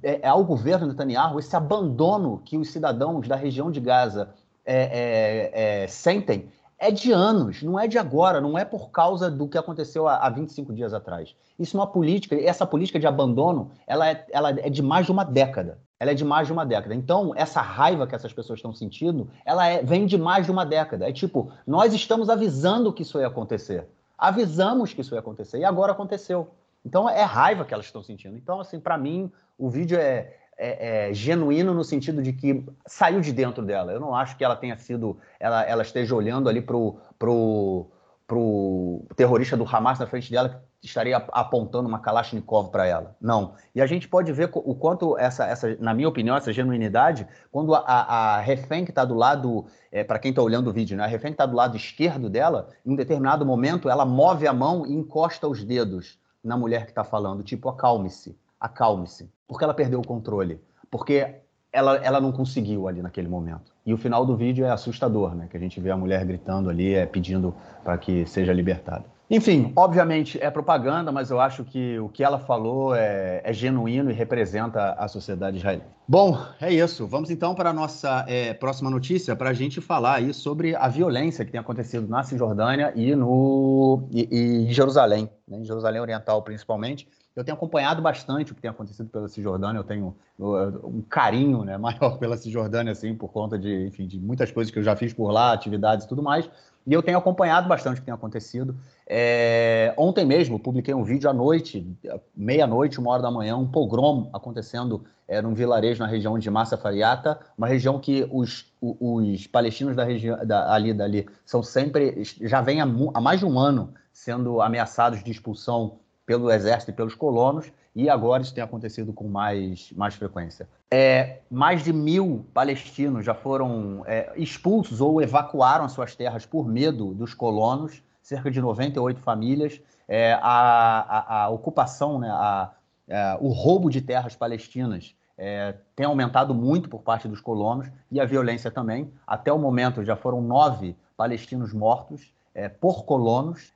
[0.02, 4.34] é, é ao governo Netanyahu, esse abandono que os cidadãos da região de Gaza
[4.66, 9.30] é, é, é sentem, é de anos, não é de agora, não é por causa
[9.30, 11.36] do que aconteceu há, há 25 dias atrás.
[11.58, 15.12] Isso é uma política, essa política de abandono, ela é, ela é de mais de
[15.12, 15.80] uma década.
[16.00, 16.94] Ela é de mais de uma década.
[16.94, 20.66] Então, essa raiva que essas pessoas estão sentindo, ela é, vem de mais de uma
[20.66, 21.08] década.
[21.08, 23.88] É tipo, nós estamos avisando que isso ia acontecer.
[24.18, 26.50] Avisamos que isso ia acontecer e agora aconteceu.
[26.86, 28.36] Então, é raiva que elas estão sentindo.
[28.36, 33.20] Então, assim, para mim, o vídeo é, é, é, genuíno no sentido de que saiu
[33.20, 33.92] de dentro dela.
[33.92, 37.88] Eu não acho que ela tenha sido, ela, ela esteja olhando ali pro, pro,
[38.26, 43.16] pro terrorista do Hamas na frente dela que estaria apontando uma Kalashnikov para ela.
[43.20, 43.56] Não.
[43.76, 47.76] E a gente pode ver o quanto essa, essa na minha opinião, essa genuinidade, quando
[47.76, 50.96] a, a, a refém que está do lado, é, para quem está olhando o vídeo,
[50.96, 54.48] né, a refém que está do lado esquerdo dela, em um determinado momento, ela move
[54.48, 59.64] a mão e encosta os dedos na mulher que está falando, tipo, acalme-se, acalme-se, porque
[59.64, 63.74] ela perdeu o controle, porque ela, ela não conseguiu ali naquele momento.
[63.86, 65.48] E o final do vídeo é assustador, né?
[65.50, 67.54] Que a gente vê a mulher gritando ali, é, pedindo
[67.84, 69.06] para que seja libertada.
[69.30, 74.12] Enfim, obviamente é propaganda, mas eu acho que o que ela falou é, é genuíno
[74.12, 75.90] e representa a sociedade israelense.
[76.08, 77.08] Bom, é isso.
[77.08, 80.88] Vamos então para a nossa é, próxima notícia, para a gente falar aí sobre a
[80.88, 85.58] violência que tem acontecido na Cisjordânia e, no, e, e em Jerusalém, né?
[85.58, 87.08] em Jerusalém Oriental principalmente.
[87.36, 91.78] Eu tenho acompanhado bastante o que tem acontecido pela Cisjordânia, eu tenho um carinho né,
[91.80, 95.14] maior pela Cisjordânia, assim, por conta de, enfim, de muitas coisas que eu já fiz
[95.14, 96.50] por lá, atividades e tudo mais,
[96.86, 98.76] e eu tenho acompanhado bastante o que tem acontecido.
[99.08, 101.88] É, ontem mesmo publiquei um vídeo à noite,
[102.36, 106.78] meia-noite, uma hora da manhã, um pogrom acontecendo é, num vilarejo na região de Massa
[106.78, 112.62] Fariata, uma região que os, os palestinos da região da, ali dali são sempre, já
[112.62, 117.16] vem há, há mais de um ano sendo ameaçados de expulsão pelo exército e pelos
[117.16, 120.68] colonos, e agora isso tem acontecido com mais, mais frequência.
[120.90, 126.68] É, mais de mil palestinos já foram é, expulsos ou evacuaram as suas terras por
[126.68, 129.82] medo dos colonos, cerca de 98 famílias.
[130.08, 132.72] É, a, a, a, ocupação, né, a,
[133.08, 138.20] é, o roubo de terras palestinas é, tem aumentado muito por parte dos colonos e
[138.20, 139.12] a violência também.
[139.26, 143.72] Até o momento já foram nove palestinos mortos é, por colonos.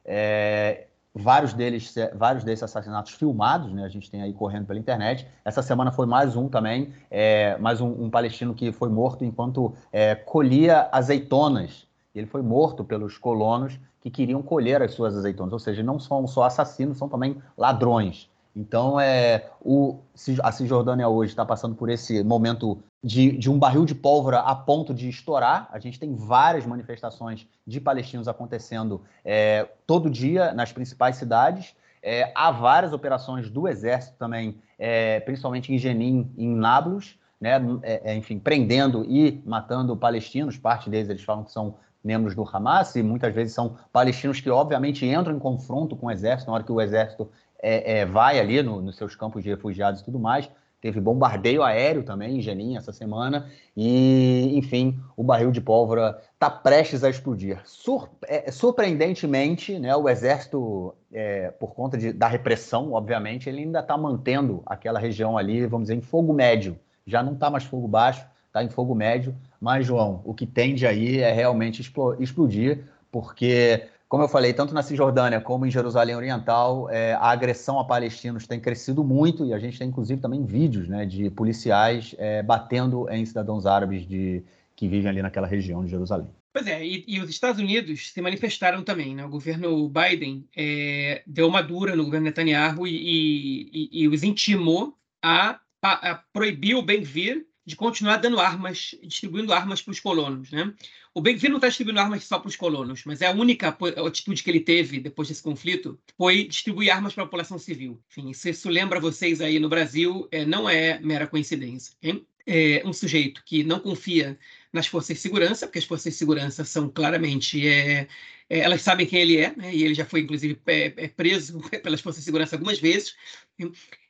[1.20, 3.84] Vários deles, vários desses assassinatos filmados, né?
[3.84, 5.28] A gente tem aí correndo pela internet.
[5.44, 9.74] Essa semana foi mais um também, é, mais um, um, palestino que foi morto enquanto
[9.92, 11.88] é, colhia azeitonas.
[12.14, 16.26] Ele foi morto pelos colonos que queriam colher as suas azeitonas, ou seja, não são
[16.28, 18.30] só assassinos, são também ladrões.
[18.58, 20.00] Então, é, o,
[20.42, 24.56] a Cisjordânia hoje está passando por esse momento de, de, um barril de pólvora a
[24.56, 25.70] ponto de estourar.
[25.72, 31.76] A gente tem várias manifestações de palestinos acontecendo é, todo dia nas principais cidades.
[32.02, 38.12] É, há várias operações do Exército também, é, principalmente em Jenin em Nablus, né, é,
[38.12, 40.58] é, enfim, prendendo e matando palestinos.
[40.58, 44.50] Parte deles eles falam que são membros do Hamas e muitas vezes são palestinos que,
[44.50, 47.30] obviamente, entram em confronto com o Exército na hora que o Exército
[47.62, 50.50] é, é, vai ali no, nos seus campos de refugiados e tudo mais.
[50.80, 53.50] Teve bombardeio aéreo também em Jenin essa semana.
[53.76, 57.60] E, enfim, o barril de pólvora está prestes a explodir.
[57.66, 63.80] Sur é, surpreendentemente, né, o exército, é, por conta de, da repressão, obviamente, ele ainda
[63.80, 66.80] está mantendo aquela região ali, vamos dizer, em fogo médio.
[67.08, 69.36] Já não está mais fogo baixo, está em fogo médio.
[69.60, 71.82] Mas, João, o que tende aí é realmente
[72.20, 77.80] explodir, porque como eu falei, tanto na Cisjordânia como em Jerusalém Oriental, é, a agressão
[77.80, 82.16] a palestinos tem crescido muito e a gente tem, inclusive, também vídeos né, de policiais
[82.18, 84.44] é, batendo em cidadãos árabes de,
[84.76, 86.30] que vivem ali naquela região de Jerusalém.
[86.54, 89.14] Pois é, e, e os Estados Unidos se manifestaram também.
[89.14, 89.26] Né?
[89.26, 94.96] O governo Biden é, deu uma dura no governo Netanyahu e, e, e os intimou
[95.22, 100.50] a, a, a proibir o Ben-Gvir de continuar dando armas, distribuindo armas para os colonos.
[100.50, 100.74] Né?
[101.18, 103.76] O Ben-Gvir não está distribuindo armas só para os colonos, mas é a única
[104.06, 108.00] atitude que ele teve depois desse conflito foi distribuir armas para a população civil.
[108.08, 111.96] Enfim, se isso lembra vocês aí no Brasil, é, não é mera coincidência.
[112.04, 112.24] Hein?
[112.46, 114.38] É um sujeito que não confia
[114.72, 118.08] nas forças de segurança, porque as forças de segurança são claramente é,
[118.48, 119.74] é, elas sabem quem ele é, né?
[119.74, 123.16] e ele já foi, inclusive, é, é preso pelas forças de segurança algumas vezes,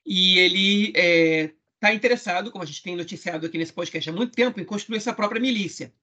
[0.06, 4.36] e ele é, está interessado, como a gente tem noticiado aqui nesse podcast há muito
[4.36, 5.94] tempo, em construir sua própria milícia.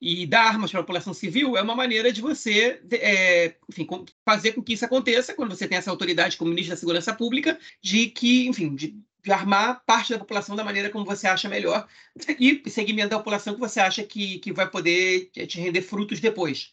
[0.00, 3.86] E dar armas para a população civil é uma maneira de você é, enfim,
[4.24, 7.58] fazer com que isso aconteça, quando você tem essa autoridade como ministro da Segurança Pública,
[7.82, 11.86] de que, enfim, de, de armar parte da população da maneira como você acha melhor
[12.16, 16.72] e segmentar a população que você acha que, que vai poder te render frutos depois.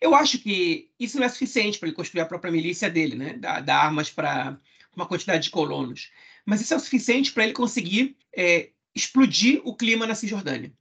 [0.00, 3.32] Eu acho que isso não é suficiente para ele construir a própria milícia dele, né?
[3.34, 4.58] dar, dar armas para
[4.94, 6.10] uma quantidade de colonos
[6.48, 10.72] mas isso é o suficiente para ele conseguir é, explodir o clima na Cisjordânia.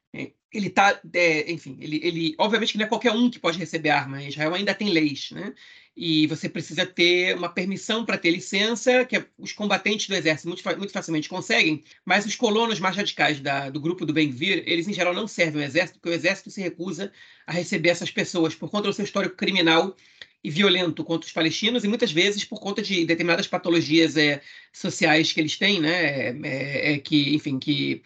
[0.53, 3.57] É, ele está, é, enfim, ele, ele, obviamente que não é qualquer um que pode
[3.57, 4.23] receber arma.
[4.23, 5.53] Israel ainda tem leis, né?
[5.95, 10.63] E você precisa ter uma permissão para ter licença, que os combatentes do exército muito,
[10.77, 14.93] muito facilmente conseguem, mas os colonos mais radicais da, do grupo do Ben-Gvir, eles em
[14.93, 17.11] geral não servem ao exército, porque o exército se recusa
[17.47, 19.95] a receber essas pessoas por conta do seu histórico criminal
[20.43, 24.39] e violento contra os palestinos, e muitas vezes por conta de determinadas patologias é,
[24.71, 26.29] sociais que eles têm, né?
[26.43, 28.03] É, é, que, enfim, que,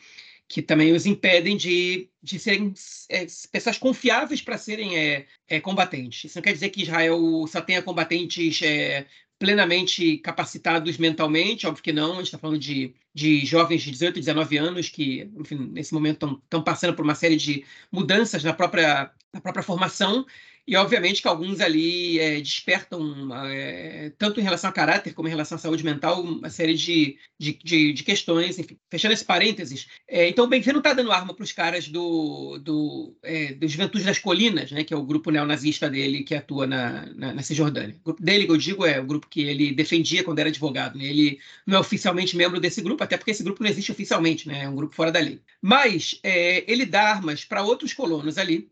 [0.52, 2.74] que também os impedem de, de serem
[3.08, 6.26] é, pessoas confiáveis para serem é, é, combatentes.
[6.26, 9.06] Isso não quer dizer que Israel só tenha combatentes é,
[9.40, 14.20] plenamente capacitados mentalmente, óbvio que não, a gente está falando de, de jovens de 18,
[14.20, 19.10] 19 anos que, enfim, nesse momento estão passando por uma série de mudanças na própria,
[19.32, 20.26] na própria formação
[20.68, 25.32] e, obviamente, que alguns ali é, despertam, é, tanto em relação a caráter como em
[25.32, 28.60] relação à saúde mental, uma série de, de, de, de questões.
[28.60, 29.88] Enfim, fechando esse parênteses.
[30.08, 33.68] É, então, o Benfica não está dando arma para os caras do, do, é, do
[33.68, 37.42] Juventude das Colinas, né, que é o grupo neonazista dele que atua na, na, na
[37.42, 37.96] Cisjordânia.
[38.02, 40.98] O grupo dele, que eu digo, é o grupo que ele defendia quando era advogado.
[40.98, 41.06] Né?
[41.06, 44.64] Ele não é oficialmente membro desse grupo, até porque esse grupo não existe oficialmente, né?
[44.64, 45.42] é um grupo fora da lei.
[45.60, 48.70] Mas é, ele dá armas para outros colonos ali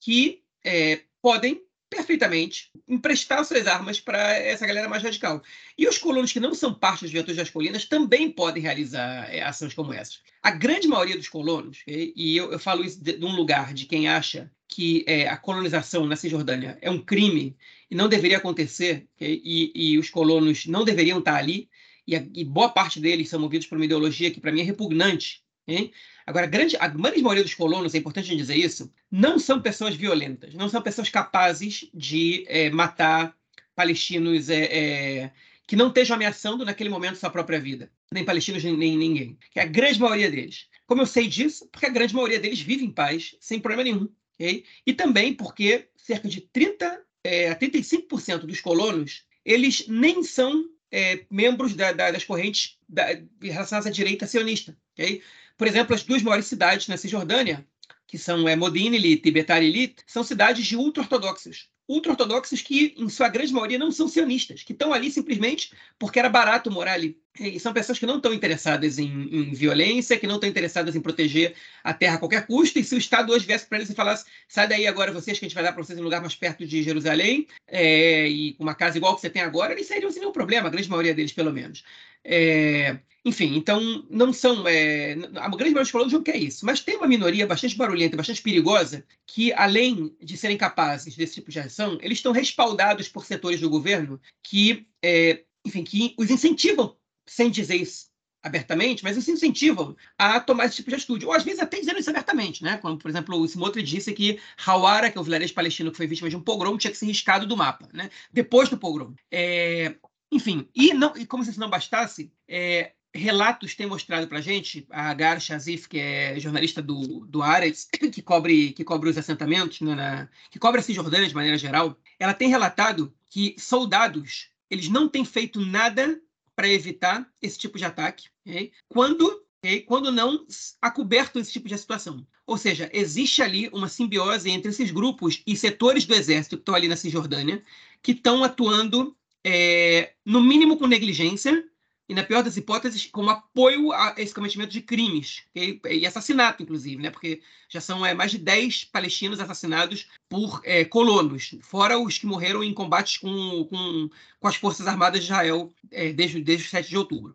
[0.00, 1.60] que é, podem
[1.90, 5.42] perfeitamente emprestar suas armas para essa galera mais radical.
[5.76, 9.42] E os colonos que não são parte das Juventude das Colinas também podem realizar é,
[9.42, 10.20] ações como essas.
[10.40, 13.74] A grande maioria dos colonos, e, e eu, eu, falo isso de, de, um lugar
[13.74, 17.56] de quem acha que é, a colonização na Cisjordânia é um crime
[17.90, 21.68] e não deveria acontecer, e, e, os colonos não deveriam estar ali,
[22.06, 24.64] e, a, e boa parte deles são movidos por uma ideologia que para mim é
[24.64, 25.92] repugnante, Hein?
[26.24, 29.94] Agora, a grande, a grande maioria dos colonos, é importante dizer isso, não são pessoas
[29.94, 33.36] violentas, não são pessoas capazes de é, matar
[33.74, 35.32] palestinos é, é,
[35.66, 39.38] que não estejam ameaçando naquele momento sua própria vida, nem palestinos nem, nem ninguém.
[39.50, 40.68] Que é a grande maioria deles.
[40.86, 41.68] Como eu sei disso?
[41.70, 44.08] Porque a grande maioria deles vive em paz, sem problema nenhum.
[44.34, 44.64] Okay?
[44.86, 51.24] E também porque cerca de 30 é, a 35% dos colonos eles nem são é,
[51.30, 53.06] membros da, da, das correntes da,
[53.40, 54.76] relacionadas à direita sionista.
[54.92, 55.22] Okay?
[55.56, 57.66] Por exemplo, as duas maiores cidades na Cisjordânia,
[58.06, 61.68] que são é, Modin e Betar Illit, são cidades de ultra-ortodoxos.
[61.88, 66.28] Ultra-ortodoxos que, em sua grande maioria, não são sionistas, que estão ali simplesmente porque era
[66.28, 67.16] barato morar ali.
[67.38, 71.00] E são pessoas que não estão interessadas em, em, violência, que não estão interessadas em
[71.00, 72.78] proteger a terra a qualquer custo.
[72.78, 75.44] E se o Estado hoje viesse para eles e falasse: sai daí agora vocês, que
[75.44, 78.74] a gente vai dar para vocês um lugar mais perto de Jerusalém, é, e uma
[78.74, 81.32] casa igual que você tem agora, eles sairiam sem nenhum problema, a grande maioria deles,
[81.32, 81.84] pelo menos.
[82.24, 84.68] É, enfim, então não são.
[84.68, 86.64] É, a grande maioria dos colonos não quer isso.
[86.64, 91.50] Mas tem uma minoria bastante barulhenta, bastante perigosa, que, além de serem capazes desse tipo
[91.50, 96.96] de ação, eles estão respaldados por setores do governo que, é, enfim, que os incentivam
[97.26, 98.06] sem dizer isso
[98.40, 101.26] abertamente, mas se incentivam a tomar esse tipo de atitude.
[101.26, 102.76] Ou às vezes até dizendo isso abertamente, né?
[102.76, 106.06] Como, por exemplo, o Simotri disse que Hawara, que é o vilarejo palestino que foi
[106.06, 108.08] vítima de um pogrom, tinha que ser riscado do mapa, né?
[108.32, 109.14] Depois do pogrom.
[109.32, 109.96] É...
[110.30, 114.42] Enfim, e, não, e como se isso não bastasse, é, relatos têm mostrado para a
[114.42, 119.18] gente, a Agar Shazif, que é jornalista do, do Ares, que cobre, que cobre os
[119.18, 124.50] assentamentos, né, na, que cobre a Cisjordânia de maneira geral, ela tem relatado que soldados
[124.70, 126.20] eles não têm feito nada
[126.54, 128.72] para evitar esse tipo de ataque, okay?
[128.88, 129.80] quando, okay?
[129.82, 130.46] quando não
[130.80, 132.26] acoberto esse tipo de situação.
[132.46, 136.74] Ou seja, existe ali uma simbiose entre esses grupos e setores do exército que estão
[136.74, 137.62] ali na Cisjordânia,
[138.02, 141.64] que estão atuando, é, no mínimo com negligência,
[142.08, 147.02] e, na pior das hipóteses, como apoio a esse cometimento de crimes e assassinato, inclusive,
[147.02, 147.10] né?
[147.10, 152.26] porque já são é, mais de 10 palestinos assassinados por é, colonos, fora os que
[152.26, 156.70] morreram em combates com, com, com as Forças Armadas de Israel é, desde, desde o
[156.70, 157.34] 7 de outubro.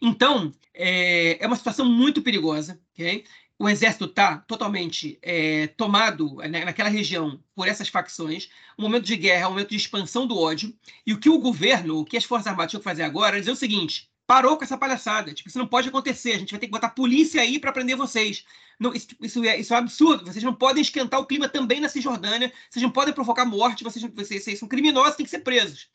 [0.00, 2.80] Então, é, é, uma situação muito perigosa.
[2.94, 3.24] Okay?
[3.60, 9.14] O exército está totalmente é, tomado né, naquela região por essas facções, um momento de
[9.14, 10.74] guerra, um momento de expansão do ódio,
[11.06, 13.40] e o que o governo, o que as Forças Armadas tinham que fazer agora é
[13.40, 16.58] dizer o seguinte: parou com essa palhaçada, tipo, isso não pode acontecer, a gente vai
[16.58, 18.46] ter que botar polícia aí para prender vocês.
[18.78, 21.80] Não, isso, isso, é, isso é um absurdo, vocês não podem esquentar o clima também
[21.80, 25.40] na Cisjordânia, vocês não podem provocar morte, vocês, vocês, vocês são criminosos, têm que ser
[25.40, 25.86] presos.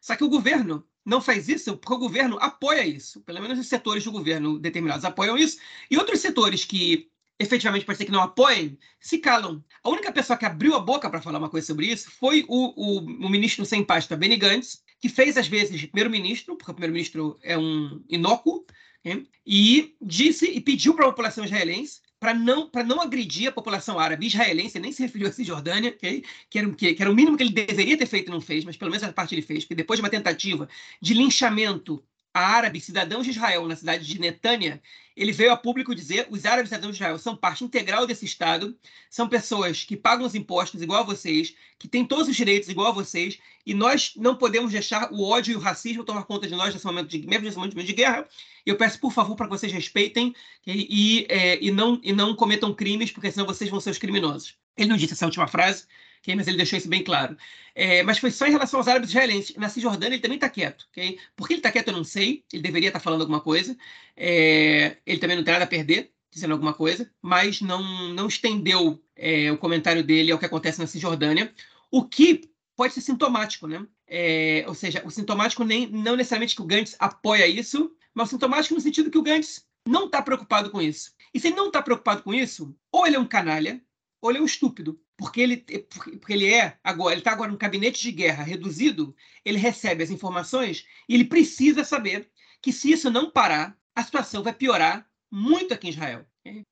[0.00, 3.20] Só que o governo não faz isso porque o governo apoia isso.
[3.22, 5.58] Pelo menos os setores do governo determinados apoiam isso.
[5.90, 9.64] E outros setores que efetivamente ser que não apoiem, se calam.
[9.82, 12.74] A única pessoa que abriu a boca para falar uma coisa sobre isso foi o,
[12.76, 17.38] o, o ministro sem pasta, Benny Gantz, que fez às vezes primeiro-ministro, porque o primeiro-ministro
[17.42, 18.66] é um inócuo,
[19.02, 19.24] né?
[19.46, 24.26] e disse e pediu para a população israelense para não, não agredir a população árabe
[24.26, 26.22] israelense, nem se referiu a Cisjordânia, okay?
[26.50, 28.62] que, era, que, que, era o mínimo que ele deveria ter feito e não fez,
[28.62, 30.68] mas pelo menos a parte ele fez, porque depois de uma tentativa
[31.00, 34.80] de linchamento a árabes, cidadãos de Israel, na cidade de Netânia,
[35.20, 38.74] ele veio a público dizer os árabes de Israel são parte integral desse Estado,
[39.10, 42.88] são pessoas que pagam os impostos igual a vocês, que têm todos os direitos igual
[42.88, 46.54] a vocês, e nós não podemos deixar o ódio e o racismo tomar conta de
[46.54, 48.26] nós nesse momento de, mesmo nesse momento de guerra.
[48.64, 50.34] Eu peço, por favor, para que vocês respeitem
[50.66, 53.98] e, e, é, e, não, e não cometam crimes, porque senão vocês vão ser os
[53.98, 54.56] criminosos.
[54.74, 55.84] Ele não disse essa última frase,
[56.20, 56.34] okay?
[56.34, 57.36] mas ele deixou isso bem claro.
[57.74, 59.56] É, mas foi só em relação aos árabes israelenses.
[59.56, 60.86] Na Cisjordânia ele também está quieto.
[60.90, 61.18] Okay?
[61.36, 63.76] Por que ele está quieto eu não sei, ele deveria estar tá falando alguma coisa.
[64.16, 69.02] É, ele também não tem nada a perder, dizendo alguma coisa, mas não, não estendeu
[69.16, 71.52] é, o comentário dele ao que acontece na Cisjordânia,
[71.90, 73.86] o que pode ser sintomático, né?
[74.06, 78.30] É, ou seja, o sintomático nem, não necessariamente que o Gantz apoia isso, mas o
[78.30, 81.12] sintomático no sentido que o Gantz não está preocupado com isso.
[81.32, 83.82] E se ele não está preocupado com isso, ou ele é um canalha,
[84.20, 85.00] ou ele é um estúpido.
[85.20, 89.58] Porque ele, porque ele é agora, ele está agora no gabinete de guerra reduzido, ele
[89.58, 92.30] recebe as informações e ele precisa saber
[92.62, 96.24] que se isso não parar, a situação vai piorar muito aqui em Israel.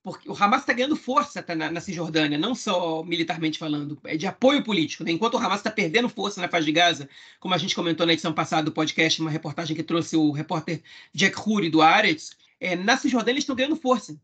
[0.03, 4.17] Porque o Hamas está ganhando força tá, na, na, Cisjordânia, não só militarmente falando, é
[4.17, 5.05] de apoio político.
[5.05, 5.13] Né?
[5.13, 7.09] Enquanto o Hamas está perdendo força na faixa de Gaza,
[7.39, 10.83] como a gente comentou na edição passada do podcast, uma reportagem que trouxe o repórter
[11.13, 14.19] Jack Huri do Aretz, é, na Cisjordânia eles estão ganhando força.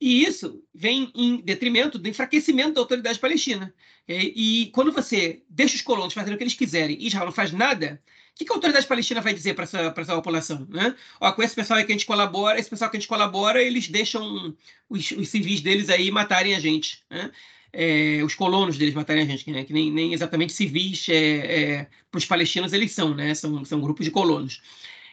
[0.00, 3.74] E isso vem em detrimento do enfraquecimento da autoridade palestina.
[4.06, 7.32] É, e quando você deixa os colonos fazendo o que eles quiserem e Israel não
[7.32, 8.00] faz nada,
[8.40, 10.66] o que a autoridade palestina vai dizer para essa, essa população?
[10.70, 10.94] Né?
[11.20, 13.60] Ó, com esse pessoal aí que a gente colabora, esse pessoal que a gente colabora,
[13.60, 14.56] eles deixam
[14.88, 17.02] os, os civis deles aí matarem a gente.
[17.10, 17.32] Né?
[17.72, 19.64] É, os colonos deles matarem a gente, né?
[19.64, 23.34] que nem, nem exatamente civis é, é, para os palestinos eles são, né?
[23.34, 24.62] são, são grupos de colonos.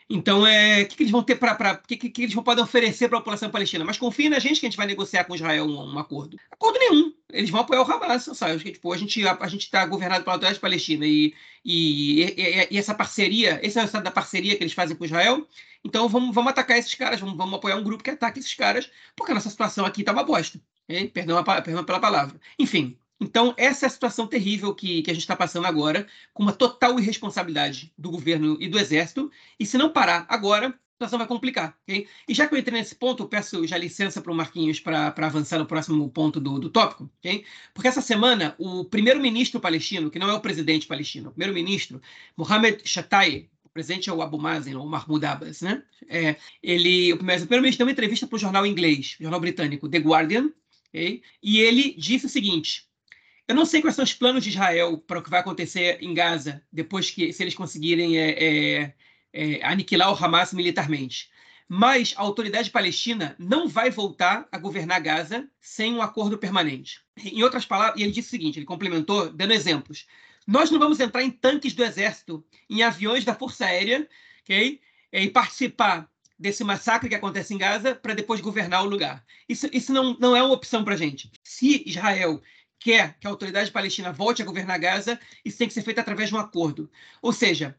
[0.08, 1.74] Então, é, o que, que eles vão ter para.
[1.84, 3.84] O que, que, que, eles podem oferecer para a população palestina?
[3.84, 6.38] Mas confiem na gente que a gente vai negociar com Israel um, um acordo.
[6.52, 7.12] Acordo nenhum.
[7.32, 8.72] Eles vão apoiar o Hamas, sabe?
[8.72, 12.94] Tipo, a gente a, a está governado pela autoridade palestina e, e, e, e, essa
[12.94, 15.48] parceria, esse é o resultado da parceria que eles fazem com Israel.
[15.84, 18.90] Então, vamos, vamos atacar esses caras, vamos, vamos apoiar um grupo que ataque esses caras,
[19.16, 20.60] porque a nossa situação aqui está uma bosta.
[21.14, 22.40] Perdão, perdão pela palavra.
[22.60, 26.44] Enfim, então, essa é a situação terrível que, que a gente está passando agora, com
[26.44, 29.32] uma total irresponsabilidade do governo e do exército.
[29.60, 31.78] E se não parar agora, a situação vai complicar.
[31.84, 32.08] Okay?
[32.28, 35.14] E já que eu entrei nesse ponto, eu peço já licença para o Marquinhos para
[35.18, 37.10] avançar no próximo ponto do, do tópico.
[37.20, 37.46] Okay?
[37.74, 42.02] Porque essa semana, o primeiro-ministro palestino, que não é o presidente palestino, o primeiro-ministro,
[42.36, 42.84] Mohamed
[43.64, 45.84] o presidente é o Abu Mazen, ou Mahmoud Abbas, né?
[46.08, 50.50] É, ele, o primeiro-ministro deu uma entrevista para o jornal inglês, jornal britânico, The Guardian,
[50.88, 51.22] okay?
[51.44, 52.88] e ele disse o seguinte
[53.48, 56.14] eu não sei quais são os planos de Israel para o que vai acontecer em
[56.14, 58.94] Gaza depois que, se eles conseguirem é, é,
[59.34, 61.30] é, aniquilar o Hamas militarmente.
[61.68, 67.02] Mas a autoridade palestina não vai voltar a governar Gaza sem um acordo permanente.
[67.18, 70.06] Em outras palavras, ele disse o seguinte: ele complementou, dando exemplos.
[70.46, 74.08] Nós não vamos entrar em tanques do exército, em aviões da Força Aérea,
[74.44, 74.80] okay?
[75.12, 79.26] e participar desse massacre que acontece em Gaza para depois governar o lugar.
[79.48, 81.32] Isso, isso não, não é uma opção para a gente.
[81.44, 82.42] Se Israel
[82.80, 86.30] quer que a autoridade palestina volte a governar Gaza, isso tem que ser feito através
[86.30, 86.90] de um acordo.
[87.22, 87.76] Ou seja,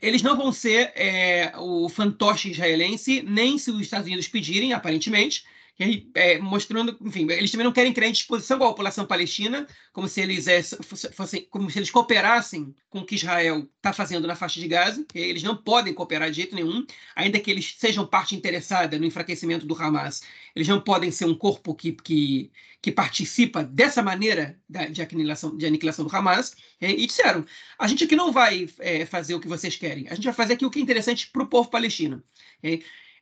[0.00, 5.44] eles não vão ser é, o fantoche israelense, nem se os Estados Unidos pedirem, aparentemente,
[6.14, 10.22] é, mostrando, enfim, eles também não querem criar disposição com a população palestina, como se
[10.22, 14.58] eles é, fossem, como se eles cooperassem com o que Israel está fazendo na faixa
[14.58, 15.04] de Gaza.
[15.14, 19.66] Eles não podem cooperar de jeito nenhum, ainda que eles sejam parte interessada no enfraquecimento
[19.66, 20.22] do Hamas.
[20.54, 25.66] Eles não podem ser um corpo que, que, que participa dessa maneira de aniquilação, de
[25.66, 26.56] aniquilação do Hamas.
[26.80, 27.44] E disseram:
[27.78, 30.54] a gente aqui não vai é, fazer o que vocês querem, a gente vai fazer
[30.54, 32.22] aqui o que é interessante para o povo palestino.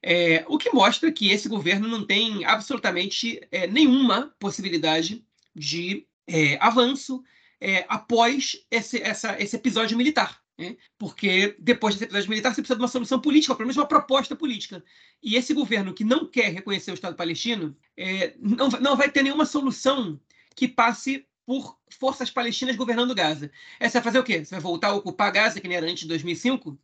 [0.06, 5.24] É, o que mostra que esse governo não tem absolutamente é, nenhuma possibilidade
[5.56, 7.24] de é, avanço
[7.58, 10.42] é, após esse, essa, esse episódio militar.
[10.58, 10.76] Né?
[10.98, 14.36] Porque depois desse episódio militar você precisa de uma solução política, pelo menos uma proposta
[14.36, 14.84] política.
[15.22, 19.22] E esse governo que não quer reconhecer o Estado palestino é, não, não vai ter
[19.22, 20.20] nenhuma solução
[20.54, 23.50] que passe por forças palestinas governando Gaza.
[23.78, 24.44] É, você vai fazer o quê?
[24.44, 26.78] Você vai voltar a ocupar Gaza, que nem era antes de 2005?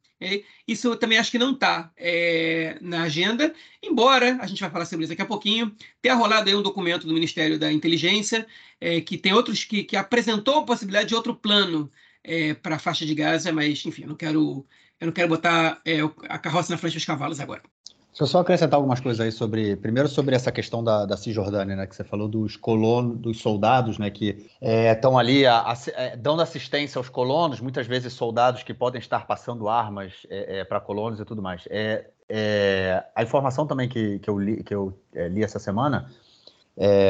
[0.69, 4.85] isso eu também acho que não está é, na agenda, embora, a gente vai falar
[4.85, 8.47] sobre isso daqui a pouquinho, tenha rolado aí um documento do Ministério da Inteligência,
[8.79, 11.91] é, que tem outros que, que apresentou a possibilidade de outro plano
[12.23, 14.67] é, para a faixa de Gaza, mas, enfim, eu não quero,
[15.01, 17.63] eu não quero botar é, a carroça na frente dos cavalos agora.
[18.11, 21.77] Deixa eu só acrescentar algumas coisas aí sobre, primeiro sobre essa questão da, da Cisjordânia,
[21.77, 25.75] né, que você falou dos colonos, dos soldados, né, que estão é, ali a, a,
[25.95, 30.65] é, dando assistência aos colonos, muitas vezes soldados que podem estar passando armas é, é
[30.65, 31.69] para colonos e tudo mais.
[31.71, 36.11] É, é, a informação também que, que eu li, que eu li essa semana,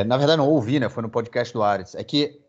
[0.07, 2.40] na verdade não ouvi, né, foi no podcast do Ares, é que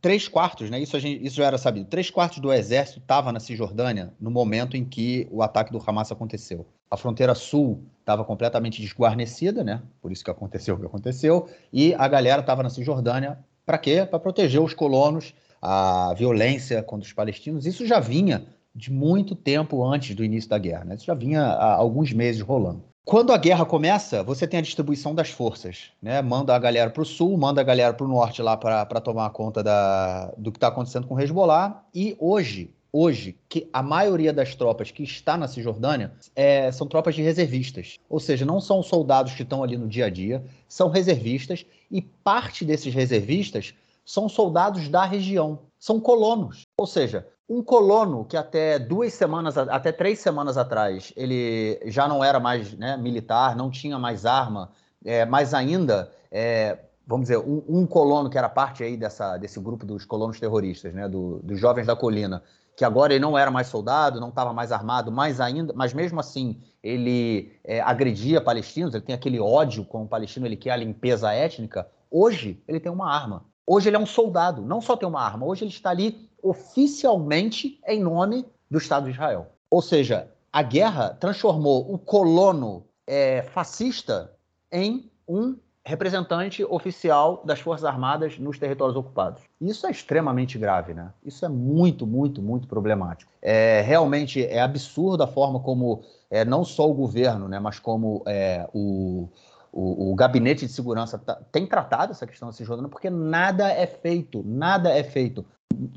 [0.00, 3.38] três quartos, né, isso, gente, isso já era sabido, três quartos do exército estava na
[3.38, 6.66] Cisjordânia no momento em que o ataque do Hamas aconteceu.
[6.92, 9.80] A fronteira sul estava completamente desguarnecida, né?
[10.02, 11.48] Por isso que aconteceu o que aconteceu.
[11.72, 14.04] E a galera estava na Cisjordânia para quê?
[14.04, 15.32] Para proteger os colonos,
[15.62, 17.64] a violência contra os palestinos.
[17.64, 20.96] Isso já vinha de muito tempo antes do início da guerra, né?
[20.96, 22.84] Isso já vinha há alguns meses rolando.
[23.06, 26.20] quando a guerra começa, você tem a distribuição das forças, né?
[26.20, 29.30] Manda a galera para o sul, manda a galera para o norte lá para tomar
[29.30, 31.82] conta da, do que está acontecendo com o Hezbollah.
[31.94, 37.14] E hoje, hoje, que a maioria das tropas que está na Cisjordânia é, são tropas
[37.14, 37.98] de reservistas.
[38.08, 42.02] Ou seja, não são soldados que estão ali no dia a dia, são reservistas, e
[42.02, 43.74] parte desses reservistas
[44.04, 46.66] são soldados da região, são colonos.
[46.76, 52.22] Ou seja, um colono que até duas semanas, até três semanas atrás, ele já não
[52.22, 54.70] era mais né, militar, não tinha mais arma,
[55.04, 59.60] é, mas ainda, é, vamos dizer, um, um, colono que era parte aí dessa, desse
[59.60, 62.42] grupo dos colonos terroristas, né, do, dos jovens da colina,
[62.76, 66.18] que agora ele não era mais soldado, não estava mais armado, mas ainda, mas mesmo
[66.20, 70.76] assim ele é, agredia palestinos, ele tem aquele ódio com o palestino, ele quer a
[70.76, 71.86] limpeza étnica.
[72.10, 73.44] Hoje ele tem uma arma.
[73.66, 77.80] Hoje ele é um soldado, não só tem uma arma, hoje ele está ali oficialmente
[77.86, 79.52] em nome do Estado de Israel.
[79.70, 84.32] Ou seja, a guerra transformou o colono é, fascista
[84.70, 89.42] em um representante oficial das Forças Armadas nos territórios ocupados.
[89.60, 91.12] Isso é extremamente grave, né?
[91.24, 93.32] Isso é muito, muito, muito problemático.
[93.42, 98.22] É, realmente é absurda a forma como é, não só o governo, né, mas como
[98.26, 99.28] é, o,
[99.72, 103.86] o, o, gabinete de segurança tá, tem tratado essa questão da Cisjordânia, porque nada é
[103.86, 105.44] feito, nada é feito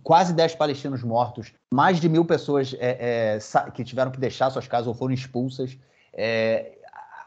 [0.04, 4.68] quase 10 palestinos mortos, mais de mil pessoas é, é, que tiveram que deixar suas
[4.68, 5.78] casas ou foram expulsas.
[6.14, 6.78] É,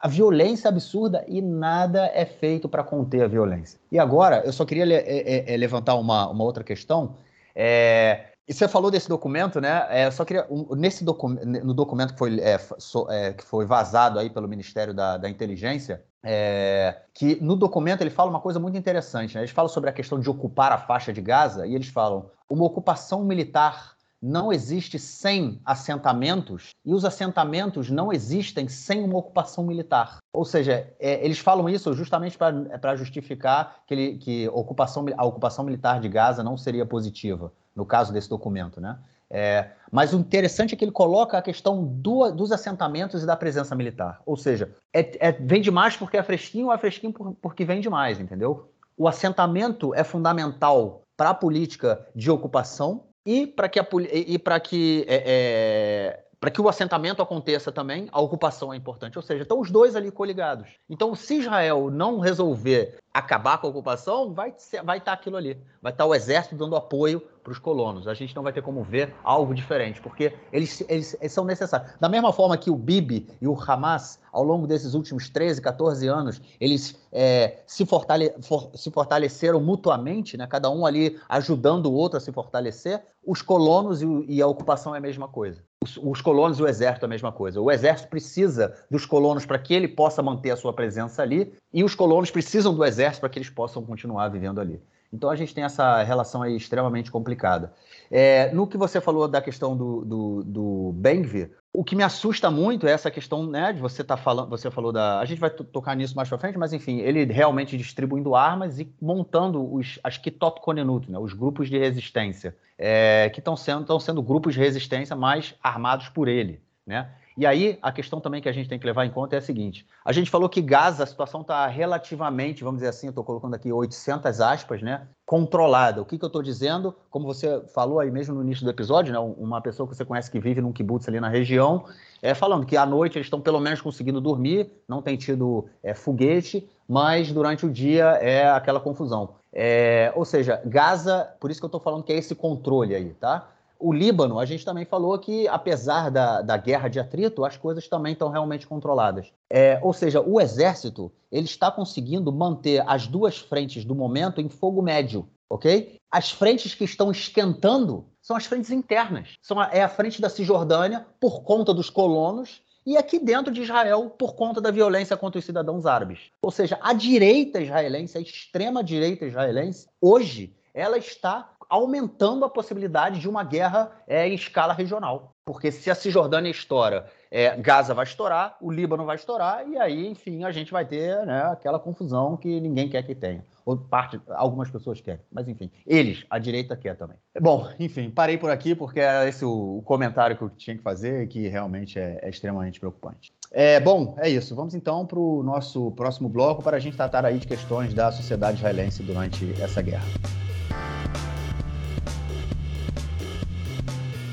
[0.01, 3.79] a violência absurda e nada é feito para conter a violência.
[3.91, 7.17] E agora, eu só queria le é, é, é, levantar uma, uma outra questão.
[7.55, 9.87] É, e você falou desse documento, né?
[9.91, 10.47] É, eu só queria.
[10.49, 14.49] Um, nesse docu no documento que foi, é, so, é, que foi vazado aí pelo
[14.49, 19.35] Ministério da, da Inteligência, é, que no documento ele fala uma coisa muito interessante.
[19.35, 19.43] Né?
[19.43, 22.65] Eles falam sobre a questão de ocupar a faixa de Gaza e eles falam uma
[22.65, 30.19] ocupação militar não existe sem assentamentos e os assentamentos não existem sem uma ocupação militar.
[30.33, 35.65] Ou seja, é, eles falam isso justamente para justificar que, ele, que ocupação, a ocupação
[35.65, 38.81] militar de Gaza não seria positiva, no caso desse documento.
[38.81, 38.99] Né?
[39.31, 43.37] É, mas o interessante é que ele coloca a questão do, dos assentamentos e da
[43.37, 44.21] presença militar.
[44.25, 47.81] Ou seja, é, é, vem demais porque é fresquinho ou é fresquinho por, porque vem
[47.81, 48.71] demais, entendeu?
[48.97, 55.05] O assentamento é fundamental para a política de ocupação e para que, a, e que,
[55.07, 59.19] é, é, que o assentamento aconteça também, a ocupação é importante.
[59.19, 60.67] Ou seja, estão os dois ali coligados.
[60.89, 65.63] Então, se Israel não resolver acabar com a ocupação, vai, vai estar aquilo ali.
[65.83, 68.07] Vai estar o exército dando apoio para os colonos.
[68.07, 71.93] A gente não vai ter como ver algo diferente, porque eles, eles, eles, são necessários.
[71.99, 76.07] Da mesma forma que o Bibi e o Hamas, ao longo desses últimos 13, 14
[76.07, 80.47] anos, eles é, se, fortale, for, se fortaleceram mutuamente, né?
[80.47, 84.95] cada um ali ajudando o outro a se fortalecer, os colonos e, e a ocupação
[84.95, 85.63] é a mesma coisa.
[85.83, 87.61] Os, os, colonos e o exército é a mesma coisa.
[87.61, 91.83] O exército precisa dos colonos para que ele possa manter a sua presença ali, e
[91.83, 94.83] os colonos precisam do exército para que eles possam continuar vivendo ali.
[95.13, 97.73] Então a gente tem essa relação aí extremamente complicada.
[98.11, 102.51] É, no que você falou da questão do, do, do Bengvir, o que me assusta
[102.51, 105.51] muito é essa questão, né, de você tá falando, você falou da, a gente vai
[105.51, 110.17] tocar nisso mais para frente, mas enfim, ele realmente distribuindo armas e montando os as
[110.17, 115.15] Kitot Konenut, né, os grupos de resistência, é, que estão sendo, sendo grupos de resistência
[115.15, 117.11] mais armados por ele, né?
[117.39, 119.41] E aí, a questão também que a gente tem que levar em conta é a
[119.41, 123.23] seguinte: a gente falou que Gaza, a situação está relativamente, vamos dizer assim, eu estou
[123.23, 125.07] colocando aqui 800 aspas, né?
[125.25, 126.03] Controlada.
[126.03, 126.93] O que, que eu estou dizendo?
[127.09, 129.21] Como você falou aí mesmo no início do episódio, né?
[129.21, 131.85] Uma pessoa que você conhece que vive num kibutz ali na região,
[132.21, 135.95] é, falando que à noite eles estão pelo menos conseguindo dormir, não tem tido é,
[135.95, 139.37] foguete, mas durante o dia é aquela confusão.
[139.53, 143.11] É, ou seja, Gaza, por isso que eu estou falando que é esse controle aí,
[143.15, 143.49] tá?
[143.79, 147.87] O Líbano, a gente também falou que, apesar da, da guerra de atrito, as coisas
[147.87, 149.33] também estão realmente controladas.
[149.49, 154.49] É, ou seja, o exército ele está conseguindo manter as duas frentes do momento em
[154.49, 155.97] fogo médio, ok?
[156.11, 159.37] As frentes que estão esquentando são as frentes internas.
[159.41, 163.63] São a, é a frente da Cisjordânia por conta dos colonos e aqui dentro de
[163.63, 166.31] Israel por conta da violência contra os cidadãos árabes.
[166.43, 173.21] Ou seja, a direita israelense, a extrema direita israelense, hoje ela está aumentando a possibilidade
[173.21, 175.35] de uma guerra é, em escala regional.
[175.45, 180.07] Porque se a Cisjordânia estoura, é, Gaza vai estourar, o Líbano vai estourar, e aí,
[180.07, 183.45] enfim, a gente vai ter né, aquela confusão que ninguém quer que tenha.
[183.65, 187.17] Ou parte, algumas pessoas querem, mas enfim, eles, a direita quer também.
[187.41, 191.29] Bom, enfim, parei por aqui porque era esse o, comentário que eu tinha que fazer,
[191.29, 193.33] que realmente é, é extremamente preocupante.
[193.51, 194.55] É, bom, é isso.
[194.55, 198.13] Vamos então para o nosso próximo bloco para a gente tratar aí de questões da
[198.13, 200.05] sociedade israelense durante essa guerra.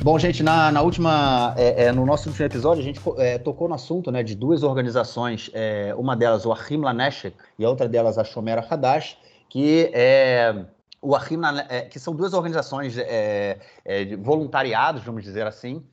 [0.06, 3.68] Bom, gente, na, na última, é, é, no nosso último episódio, a gente é, tocou
[3.68, 7.90] no assunto né, de duas organizações, é, uma delas o Achim Laneshek e a outra
[7.90, 9.18] delas a Shomer Hadash,
[9.50, 10.64] que é
[11.02, 11.40] o Achim,
[11.70, 13.58] é, que são duas organizações é,
[14.08, 15.84] de voluntariados, vamos dizer assim,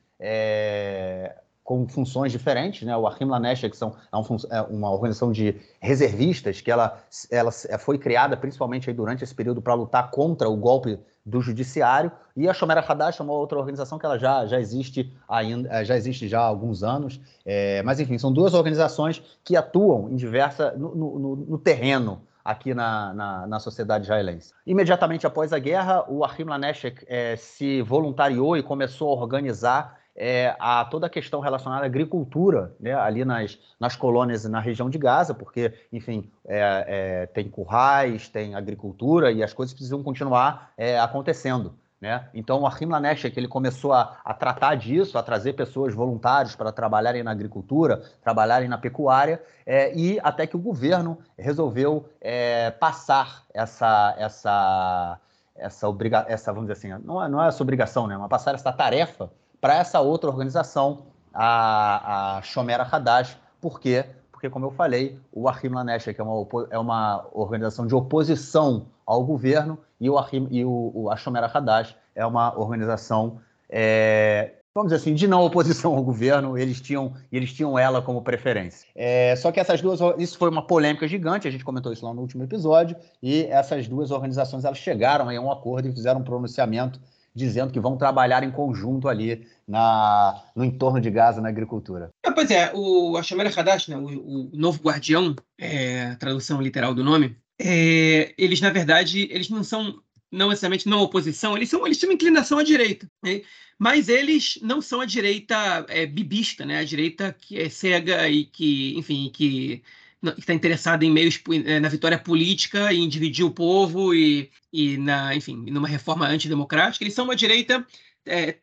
[1.63, 2.95] com funções diferentes, né?
[2.95, 6.99] O Achim Lanesha, que são, é, é, uma organização de reservistas, que ela,
[7.31, 12.49] ela foi criada principalmente durante esse período para lutar contra o golpe do judiciário, e
[12.49, 15.95] a Shomer Hadash é uma outra organização que ela já, já existe ainda, é, já
[15.95, 20.71] existe já há alguns anos, é, mas enfim, são duas organizações que atuam em diversa,
[20.71, 24.51] no, no, no terreno aqui na, na, na, sociedade israelense.
[24.67, 30.55] Imediatamente após a guerra, o Achim Laneshek é, se voluntariou e começou a organizar é,
[30.59, 34.97] a toda a questão relacionada à agricultura, né, ali nas, nas colônias na região de
[34.97, 40.99] Gaza, porque, enfim, é, é, tem currais, tem agricultura e as coisas precisam continuar é,
[40.99, 41.75] acontecendo.
[41.99, 42.27] Né?
[42.33, 46.53] Então, o Achim Lanesh, que ele começou a, a, tratar disso, a trazer pessoas voluntárias
[46.53, 52.71] para trabalharem na agricultura, trabalharem na pecuária, é, e até que o governo resolveu é,
[52.71, 55.17] passar essa, essa,
[55.55, 58.17] essa, obriga essa, vamos dizer assim, não é, não é essa obrigação, né?
[58.17, 59.31] mas passar essa tarefa
[59.63, 61.03] para essa outra organização,
[61.33, 63.37] a, a Shomera Hadash.
[63.61, 64.03] Por quê?
[64.29, 68.87] Porque, como eu falei, o Achim Lanesh, que é uma, é uma organização de oposição
[69.05, 73.39] ao governo, e o, Achim, e o, o a Shomera Hadash é uma organização,
[73.69, 78.21] é, vamos dizer assim, de não oposição ao governo, eles tinham, eles tinham ela como
[78.21, 78.89] preferência.
[78.93, 82.13] É, só que essas duas, isso foi uma polêmica gigante, a gente comentou isso lá
[82.13, 86.23] no último episódio, e essas duas organizações elas chegaram a um acordo e fizeram um
[86.25, 86.99] pronunciamento
[87.35, 92.09] dizendo que vão trabalhar em conjunto ali na, no entorno de Gaza, na agricultura.
[92.23, 97.03] É, pois é, o Hashomer Hadash, né, o, o, novo guardião, é, tradução literal do
[97.03, 101.99] nome, é, eles, na verdade, eles não são não necessariamente não oposição, eles, são, eles
[101.99, 103.43] têm uma inclinação à direita, né?
[103.77, 106.79] mas eles não são a direita é, bibista, né?
[106.79, 109.83] a direita que é cega e que, enfim, que
[110.31, 114.49] que está interessada em meios eh, na vitória política e em dividir o povo e,
[114.71, 117.03] e na, enfim, numa reforma antidemocrática.
[117.03, 117.85] Eles são uma direita
[118.25, 118.57] é,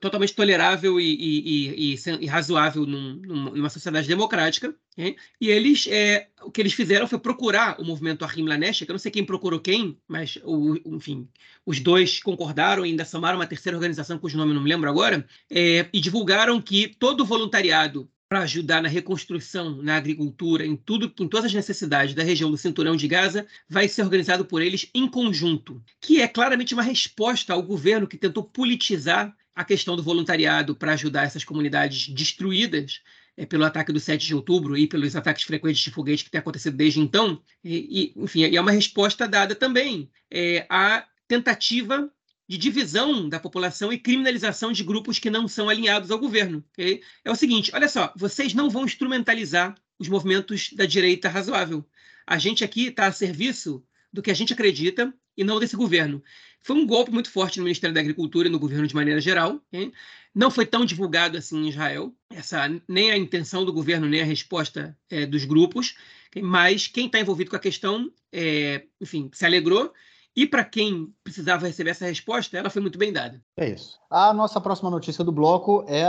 [0.00, 4.74] totalmente tolerável e, e, e razoável num, numa sociedade democrática.
[4.92, 5.16] Okay?
[5.40, 8.94] E eles, é, o que eles fizeram foi procurar o movimento Ahim Lanesh, que eu
[8.94, 11.28] não sei quem procurou quem, mas, o, enfim,
[11.66, 15.26] os dois concordaram e ainda chamaram uma terceira organização cujo nome não me lembro agora,
[15.50, 21.28] é, e divulgaram que todo voluntariado para ajudar na reconstrução, na agricultura, em tudo, em
[21.28, 25.06] todas as necessidades da região do Cinturão de Gaza, vai ser organizado por eles em
[25.06, 30.74] conjunto, que é claramente uma resposta ao governo que tentou politizar a questão do voluntariado
[30.74, 33.02] para ajudar essas comunidades destruídas
[33.36, 36.40] é, pelo ataque do 7 de outubro e pelos ataques frequentes de foguete que tem
[36.40, 37.40] acontecido desde então.
[37.62, 42.10] E, e enfim, é uma resposta dada também é, à tentativa
[42.48, 46.64] de divisão da população e criminalização de grupos que não são alinhados ao governo.
[46.72, 47.02] Okay?
[47.24, 51.84] É o seguinte: olha só, vocês não vão instrumentalizar os movimentos da direita razoável.
[52.26, 56.22] A gente aqui está a serviço do que a gente acredita e não desse governo.
[56.60, 59.60] Foi um golpe muito forte no Ministério da Agricultura e no governo de maneira geral.
[59.68, 59.92] Okay?
[60.34, 64.24] Não foi tão divulgado assim em Israel, essa, nem a intenção do governo, nem a
[64.24, 65.94] resposta é, dos grupos,
[66.28, 66.42] okay?
[66.42, 69.92] mas quem está envolvido com a questão, é, enfim, se alegrou
[70.36, 73.40] e para quem precisava receber essa resposta, ela foi muito bem dada.
[73.56, 73.98] É isso.
[74.10, 76.06] A nossa próxima notícia do bloco é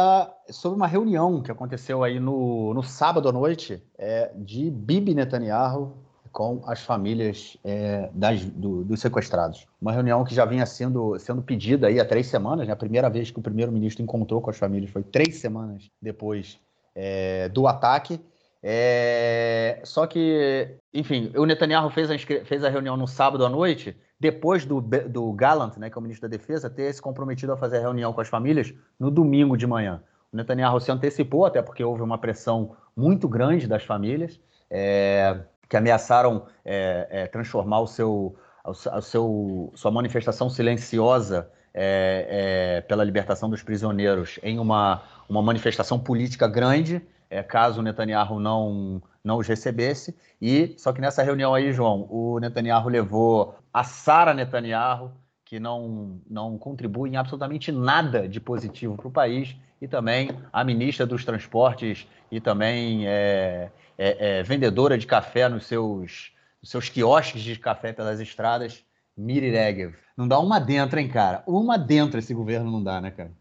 [0.51, 6.05] sobre uma reunião que aconteceu aí no, no sábado à noite é, de Bibi Netanyahu
[6.35, 9.65] com as famílias é, das, do, dos sequestrados.
[9.81, 12.67] Uma reunião que já vinha sendo, sendo pedida aí há três semanas.
[12.67, 12.73] Né?
[12.73, 16.59] A primeira vez que o primeiro-ministro encontrou com as famílias foi três semanas depois
[16.93, 18.19] é, do ataque.
[18.67, 23.95] É, só que, enfim, o Netanyahu fez a, fez a reunião no sábado à noite
[24.19, 27.57] depois do, do Gallant, né, que é o ministro da Defesa, ter se comprometido a
[27.57, 30.01] fazer a reunião com as famílias no domingo de manhã.
[30.33, 35.77] O Netanyahu se antecipou, até porque houve uma pressão muito grande das famílias, é, que
[35.77, 38.35] ameaçaram é, é, transformar o seu,
[38.65, 45.99] o seu, sua manifestação silenciosa é, é, pela libertação dos prisioneiros em uma, uma manifestação
[45.99, 46.99] política grande,
[47.35, 50.15] é, caso o Netanyahu não, não os recebesse.
[50.41, 55.11] E só que nessa reunião aí, João, o Netanyahu levou a Sara Netanyahu,
[55.43, 60.63] que não, não contribui em absolutamente nada de positivo para o país, e também a
[60.63, 66.31] ministra dos Transportes e também é, é, é, vendedora de café nos seus,
[66.61, 68.83] nos seus quiosques de café pelas estradas,
[69.15, 69.95] Miri Regev.
[70.17, 71.43] Não dá uma dentro, hein, cara?
[71.45, 73.31] Uma dentro esse governo não dá, né, cara?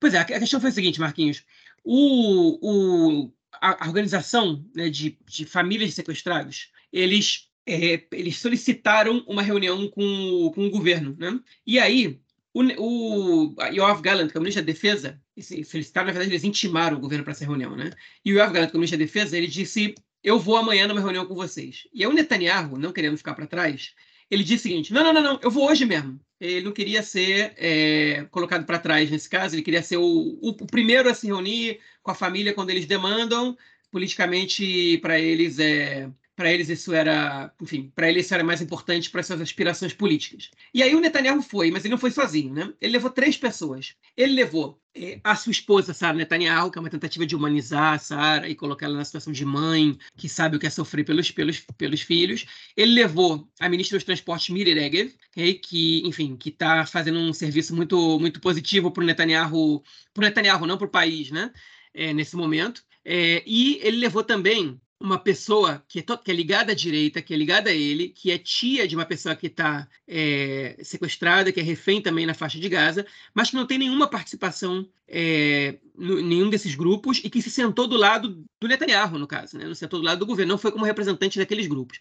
[0.00, 1.44] Pois é, a questão foi a seguinte, Marquinhos.
[1.84, 9.42] O, o, a, organização né, de, de famílias de sequestrados, eles, é, eles solicitaram uma
[9.42, 11.14] reunião com, com o governo.
[11.18, 11.38] Né?
[11.66, 12.18] E aí,
[12.54, 15.20] o, o Yoav Gallant, que é o ministro da Defesa,
[15.64, 17.90] solicitaram, na verdade, eles intimaram o governo para essa reunião, né?
[18.24, 20.86] E o Yoav Gallant, que é o ministro da Defesa, ele disse: Eu vou amanhã
[20.86, 21.88] numa reunião com vocês.
[21.92, 23.92] E aí o Netanyahu, não querendo ficar para trás,
[24.30, 26.20] ele disse o seguinte: Não, não, não, não, eu vou hoje mesmo.
[26.44, 30.50] Ele não queria ser é, colocado para trás nesse caso, ele queria ser o, o,
[30.50, 33.56] o primeiro a se reunir com a família quando eles demandam.
[33.90, 39.10] Politicamente, para eles, é, para eles isso era, enfim, para eles isso era mais importante
[39.10, 40.50] para suas aspirações políticas.
[40.72, 42.72] E aí o Netanyahu foi, mas ele não foi sozinho, né?
[42.80, 43.94] Ele levou três pessoas.
[44.16, 47.98] Ele levou eh, a sua esposa, Sara Netanyahu, que é uma tentativa de humanizar a
[47.98, 51.30] Sara e colocar ela na situação de mãe, que sabe o que é sofrer pelos,
[51.30, 52.46] pelos, pelos filhos.
[52.76, 55.14] Ele levou a ministra dos Transportes, Miri Regev,
[55.62, 59.82] que, enfim, que está fazendo um serviço muito, muito positivo para o Netanyahu,
[60.12, 61.52] para Netanyahu, não para o país, né?
[61.92, 62.82] É, nesse momento.
[63.04, 67.34] É, e ele levou também uma pessoa que é, que é, ligada à direita, que
[67.34, 71.60] é ligada a ele, que é tia de uma pessoa que está é, sequestrada, que
[71.60, 76.48] é refém também na faixa de Gaza, mas que não tem nenhuma participação é, nenhum
[76.48, 79.66] desses grupos e que se sentou do lado do Netanyahu, no caso, né?
[79.66, 81.98] não sentou do lado do governo, não foi como representante daqueles grupos.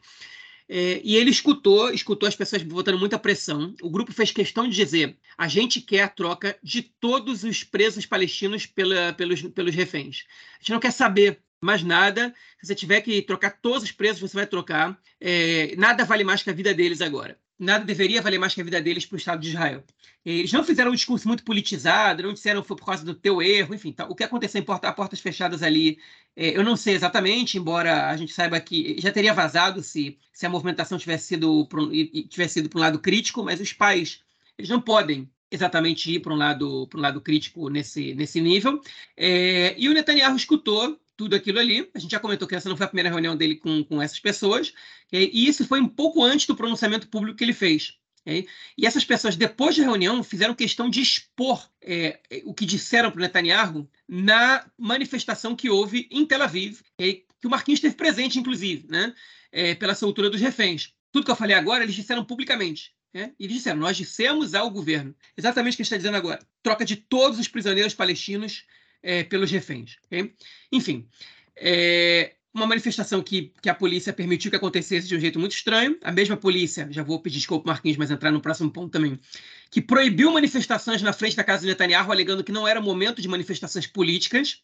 [0.69, 3.75] É, e ele escutou, escutou as pessoas botando muita pressão.
[3.81, 8.05] O grupo fez questão de dizer: a gente quer a troca de todos os presos
[8.05, 10.23] palestinos pela, pelos, pelos reféns.
[10.55, 12.33] A gente não quer saber mais nada.
[12.59, 14.97] Se você tiver que trocar todos os preços, você vai trocar.
[15.19, 17.37] É, nada vale mais que a vida deles agora.
[17.57, 19.83] Nada deveria valer mais que a vida deles para o Estado de Israel.
[20.25, 23.75] Eles não fizeram um discurso muito politizado, não disseram foi por causa do teu erro,
[23.75, 23.91] enfim.
[23.91, 25.99] Tá, o que aconteceu em porta, portas fechadas ali,
[26.35, 30.45] é, eu não sei exatamente, embora a gente saiba que já teria vazado se, se
[30.45, 31.67] a movimentação tivesse sido,
[32.29, 34.21] tivesse sido para um lado crítico, mas os pais
[34.57, 38.81] eles não podem exatamente ir para um lado para um lado crítico nesse, nesse nível.
[39.15, 41.89] É, e o Netanyahu escutou tudo aquilo ali.
[41.93, 44.19] A gente já comentou que essa não foi a primeira reunião dele com, com essas
[44.19, 44.73] pessoas,
[45.11, 47.97] e isso foi um pouco antes do pronunciamento público que ele fez.
[48.25, 53.19] E essas pessoas, depois da reunião, fizeram questão de expor é, o que disseram para
[53.19, 58.87] o Netanyahu na manifestação que houve em Tel Aviv, que o Marquinhos esteve presente, inclusive,
[58.89, 59.13] né?
[59.51, 60.93] É, pela soltura dos reféns.
[61.11, 62.95] Tudo que eu falei agora, eles disseram publicamente.
[63.13, 63.33] Né?
[63.39, 66.39] E eles disseram: Nós dissemos ao governo exatamente o que a gente está dizendo agora.
[66.63, 68.65] Troca de todos os prisioneiros palestinos
[69.03, 69.97] é, pelos reféns.
[70.07, 70.33] Okay?
[70.71, 71.07] Enfim,
[71.55, 75.97] é uma manifestação que, que a polícia permitiu que acontecesse de um jeito muito estranho.
[76.03, 79.19] A mesma polícia, já vou pedir desculpa, Marquinhos, mas entrar no próximo ponto também,
[79.71, 83.27] que proibiu manifestações na frente da casa de Netanyahu, alegando que não era momento de
[83.27, 84.61] manifestações políticas.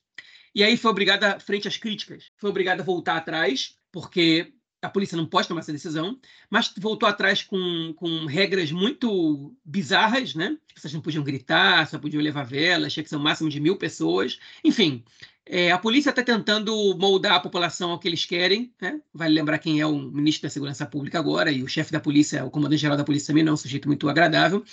[0.54, 5.18] E aí foi obrigada, frente às críticas, foi obrigada a voltar atrás, porque a polícia
[5.18, 6.18] não pode tomar essa decisão,
[6.50, 10.58] mas voltou atrás com, com regras muito bizarras, né?
[10.70, 13.60] As pessoas não podiam gritar, só podiam levar vela, tinha que ser um máximo de
[13.60, 14.40] mil pessoas.
[14.64, 15.04] Enfim,
[15.46, 18.72] é, a polícia está tentando moldar a população ao que eles querem.
[18.80, 19.02] Né?
[19.14, 22.46] Vale lembrar quem é o ministro da Segurança Pública agora, e o chefe da polícia,
[22.46, 24.64] o comandante-geral da polícia também não é um sujeito muito agradável.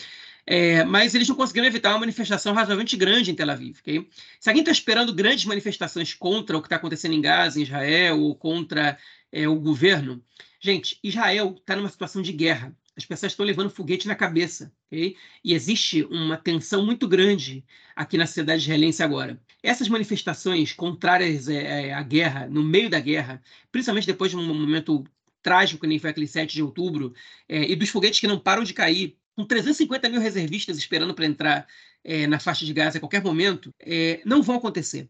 [0.49, 3.79] É, mas eles não conseguiram evitar uma manifestação razoavelmente grande em Tel Aviv.
[3.81, 4.07] Okay?
[4.39, 8.21] Se alguém está esperando grandes manifestações contra o que está acontecendo em Gaza, em Israel,
[8.21, 8.97] ou contra
[9.37, 10.25] é, o governo.
[10.59, 12.75] Gente, Israel está numa situação de guerra.
[12.97, 15.15] As pessoas estão levando foguete na cabeça, ok?
[15.45, 17.63] E existe uma tensão muito grande
[17.95, 19.39] aqui na sociedade israelense agora.
[19.63, 24.55] Essas manifestações contrárias é, é, à guerra, no meio da guerra, principalmente depois de um
[24.55, 25.05] momento
[25.43, 27.13] trágico, que nem foi aquele 7 de outubro,
[27.47, 31.27] é, e dos foguetes que não param de cair, com 350 mil reservistas esperando para
[31.27, 31.67] entrar
[32.03, 35.07] é, na faixa de Gaza a qualquer momento, é, não vão acontecer.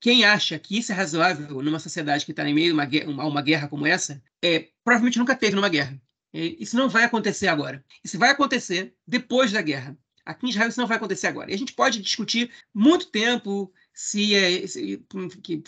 [0.00, 3.10] Quem acha que isso é razoável numa sociedade que está em meio a uma, guerra,
[3.10, 6.00] uma, uma guerra como essa, é, provavelmente nunca teve numa guerra.
[6.32, 7.84] Isso não vai acontecer agora.
[8.04, 9.98] Isso vai acontecer depois da guerra.
[10.24, 11.50] Aqui em Israel isso não vai acontecer agora.
[11.50, 15.04] E a gente pode discutir muito tempo se, é, se,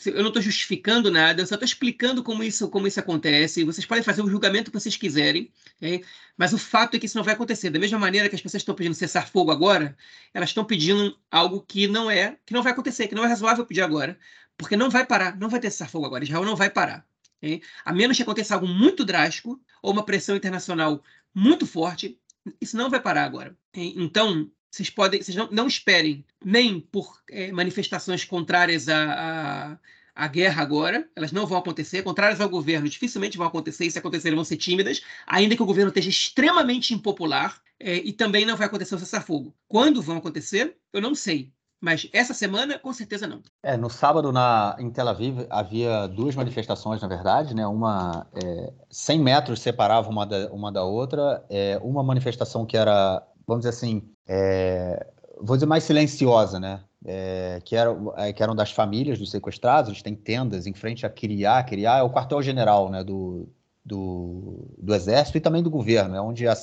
[0.06, 3.64] eu não estou justificando nada, eu só estou explicando como isso, como isso acontece.
[3.64, 6.04] Vocês podem fazer o julgamento que vocês quiserem, okay?
[6.38, 7.70] mas o fato é que isso não vai acontecer.
[7.70, 9.96] Da mesma maneira que as pessoas estão pedindo cessar fogo agora,
[10.32, 13.66] elas estão pedindo algo que não é, que não vai acontecer, que não é razoável
[13.66, 14.16] pedir agora,
[14.56, 16.22] porque não vai parar, não vai ter cessar fogo agora.
[16.22, 17.04] Israel não vai parar.
[17.38, 17.60] Okay?
[17.84, 21.02] A menos que aconteça algo muito drástico ou uma pressão internacional
[21.34, 22.16] muito forte,
[22.60, 23.56] isso não vai parar agora.
[23.74, 29.78] Então, vocês podem, vocês não, não esperem nem por é, manifestações contrárias à, à,
[30.14, 33.98] à, guerra agora, elas não vão acontecer, contrárias ao governo, dificilmente vão acontecer, e se
[33.98, 38.56] acontecerem vão ser tímidas, ainda que o governo esteja extremamente impopular, é, e também não
[38.56, 39.54] vai acontecer o cessar-fogo.
[39.66, 41.52] Quando vão acontecer, eu não sei.
[41.80, 43.40] Mas essa semana, com certeza não.
[43.62, 47.66] É, no sábado, na, em Tel Aviv, havia duas manifestações, na verdade, né?
[47.66, 51.42] Uma é, 100 metros separava uma da, uma da outra.
[51.48, 55.06] É, uma manifestação que era, vamos dizer assim, é,
[55.40, 56.80] vou dizer mais silenciosa, né?
[57.04, 61.04] É, que, eram, é, que eram das famílias dos sequestrados, eles têm tendas em frente
[61.04, 61.62] a Kiriá.
[61.62, 63.48] Kiriá é o quartel-general né, do,
[63.84, 66.54] do, do exército e também do governo, é onde a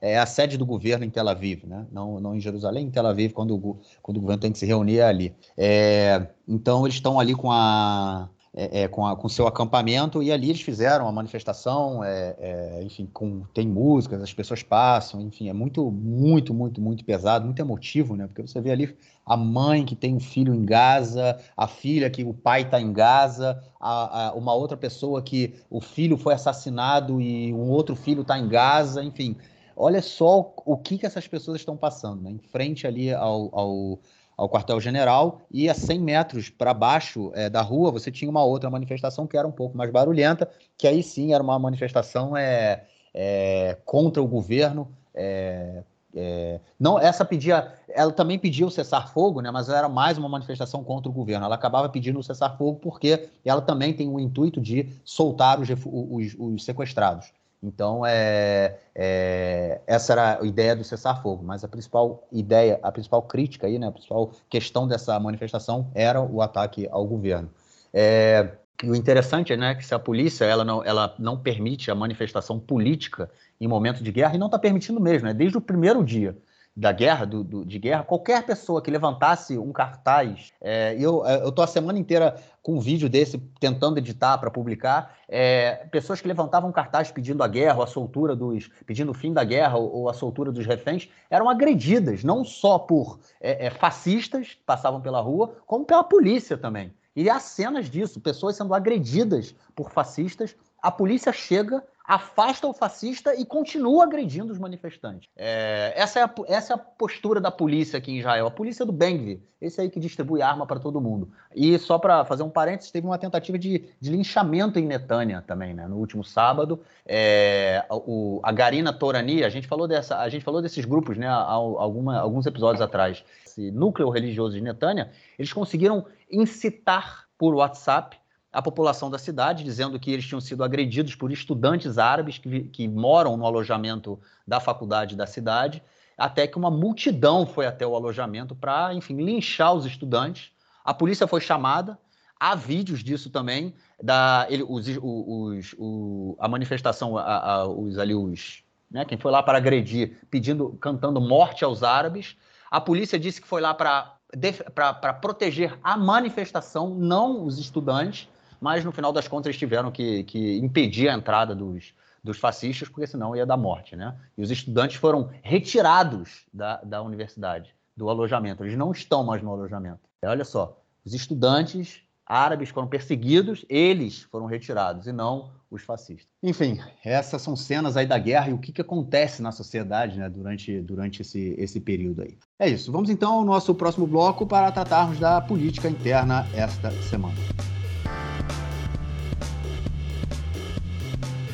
[0.00, 1.86] é a sede do governo em Tel Aviv, né?
[1.92, 4.66] não, não em Jerusalém, em Tel Aviv, quando o, quando o governo tem que se
[4.66, 5.34] reunir é ali.
[5.56, 10.30] É, então eles estão ali com a é, é, com, a, com seu acampamento e
[10.30, 15.48] ali eles fizeram a manifestação, é, é, enfim, com, tem músicas, as pessoas passam, enfim,
[15.48, 18.28] é muito, muito, muito, muito pesado, muito emotivo, né?
[18.28, 18.96] Porque você vê ali
[19.26, 22.92] a mãe que tem um filho em Gaza, a filha que o pai está em
[22.92, 28.22] Gaza, a, a, uma outra pessoa que o filho foi assassinado e um outro filho
[28.22, 29.36] está em Gaza, enfim.
[29.76, 32.30] Olha só o que, que essas pessoas estão passando, né?
[32.30, 33.98] Em frente ali ao, ao
[34.36, 38.68] ao quartel-general e a 100 metros para baixo é, da rua você tinha uma outra
[38.68, 43.76] manifestação que era um pouco mais barulhenta, que aí sim era uma manifestação é, é
[43.84, 44.88] contra o governo.
[45.14, 45.82] É,
[46.16, 49.50] é, não, essa pedia, ela também pedia o cessar-fogo, né?
[49.50, 51.44] Mas era mais uma manifestação contra o governo.
[51.44, 56.36] Ela acabava pedindo o cessar-fogo porque ela também tem o intuito de soltar os, os,
[56.38, 57.32] os sequestrados.
[57.64, 63.22] Então, é, é, essa era a ideia do cessar-fogo, mas a principal ideia, a principal
[63.22, 67.50] crítica aí, né, a principal questão dessa manifestação era o ataque ao governo.
[67.92, 68.50] É,
[68.82, 71.94] e o interessante é né, que se a polícia ela não, ela não permite a
[71.94, 76.04] manifestação política em momento de guerra, e não está permitindo mesmo, né, desde o primeiro
[76.04, 76.36] dia
[76.76, 81.50] da guerra, do, do, de guerra, qualquer pessoa que levantasse um cartaz, é, eu é,
[81.52, 86.26] tô a semana inteira com um vídeo desse tentando editar para publicar, é, pessoas que
[86.26, 90.00] levantavam cartaz pedindo a guerra, ou a soltura dos, pedindo o fim da guerra ou,
[90.00, 95.00] ou a soltura dos reféns, eram agredidas não só por é, é, fascistas que passavam
[95.00, 96.92] pela rua, como pela polícia também.
[97.14, 100.56] E há cenas disso, pessoas sendo agredidas por fascistas.
[100.82, 105.26] A polícia chega afasta o fascista e continua agredindo os manifestantes.
[105.34, 108.84] É, essa, é a, essa é a postura da polícia aqui em Israel, a polícia
[108.84, 111.32] do Bengvi, esse aí que distribui arma para todo mundo.
[111.54, 115.72] E só para fazer um parênteses, teve uma tentativa de, de linchamento em Netânia também,
[115.72, 115.88] né?
[115.88, 120.60] No último sábado, é, o, a Garina Torani, a gente falou dessa, a gente falou
[120.60, 121.26] desses grupos, né?
[121.26, 123.24] Alguma, alguns episódios atrás.
[123.46, 128.18] Esse núcleo religioso de Netânia, eles conseguiram incitar por WhatsApp
[128.54, 132.86] a população da cidade, dizendo que eles tinham sido agredidos por estudantes árabes que, que
[132.86, 135.82] moram no alojamento da faculdade da cidade,
[136.16, 140.52] até que uma multidão foi até o alojamento para, enfim, linchar os estudantes.
[140.84, 141.98] A polícia foi chamada,
[142.38, 148.14] há vídeos disso também, da, ele, os, os, o, a manifestação, a, a, os ali,
[148.14, 152.36] os, né, quem foi lá para agredir, pedindo, cantando morte aos árabes.
[152.70, 158.28] A polícia disse que foi lá para proteger a manifestação, não os estudantes
[158.64, 161.92] mas no final das contas eles tiveram que, que impedir a entrada dos,
[162.24, 164.16] dos fascistas, porque senão ia dar morte, né?
[164.38, 168.64] E os estudantes foram retirados da, da universidade, do alojamento.
[168.64, 170.00] Eles não estão mais no alojamento.
[170.22, 176.26] E olha só, os estudantes árabes foram perseguidos, eles foram retirados, e não os fascistas.
[176.42, 180.30] Enfim, essas são cenas aí da guerra e o que, que acontece na sociedade né,
[180.30, 182.38] durante, durante esse, esse período aí.
[182.58, 182.90] É isso.
[182.90, 187.36] Vamos então ao nosso próximo bloco para tratarmos da política interna esta semana.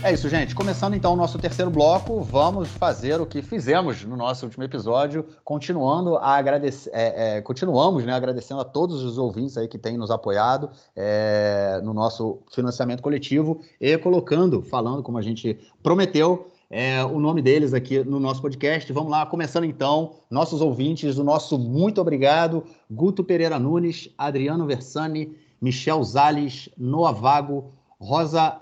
[0.03, 0.55] É isso, gente.
[0.55, 5.26] Começando então o nosso terceiro bloco, vamos fazer o que fizemos no nosso último episódio,
[5.44, 9.98] continuando a agradecer, é, é, continuamos, né, agradecendo a todos os ouvintes aí que têm
[9.98, 17.05] nos apoiado é, no nosso financiamento coletivo e colocando, falando como a gente prometeu, é,
[17.05, 18.90] o nome deles aqui no nosso podcast.
[18.94, 25.36] Vamos lá, começando então, nossos ouvintes, o nosso muito obrigado, Guto Pereira Nunes, Adriano Versani,
[25.61, 28.59] Michel Zales, Noah Vago, Rosa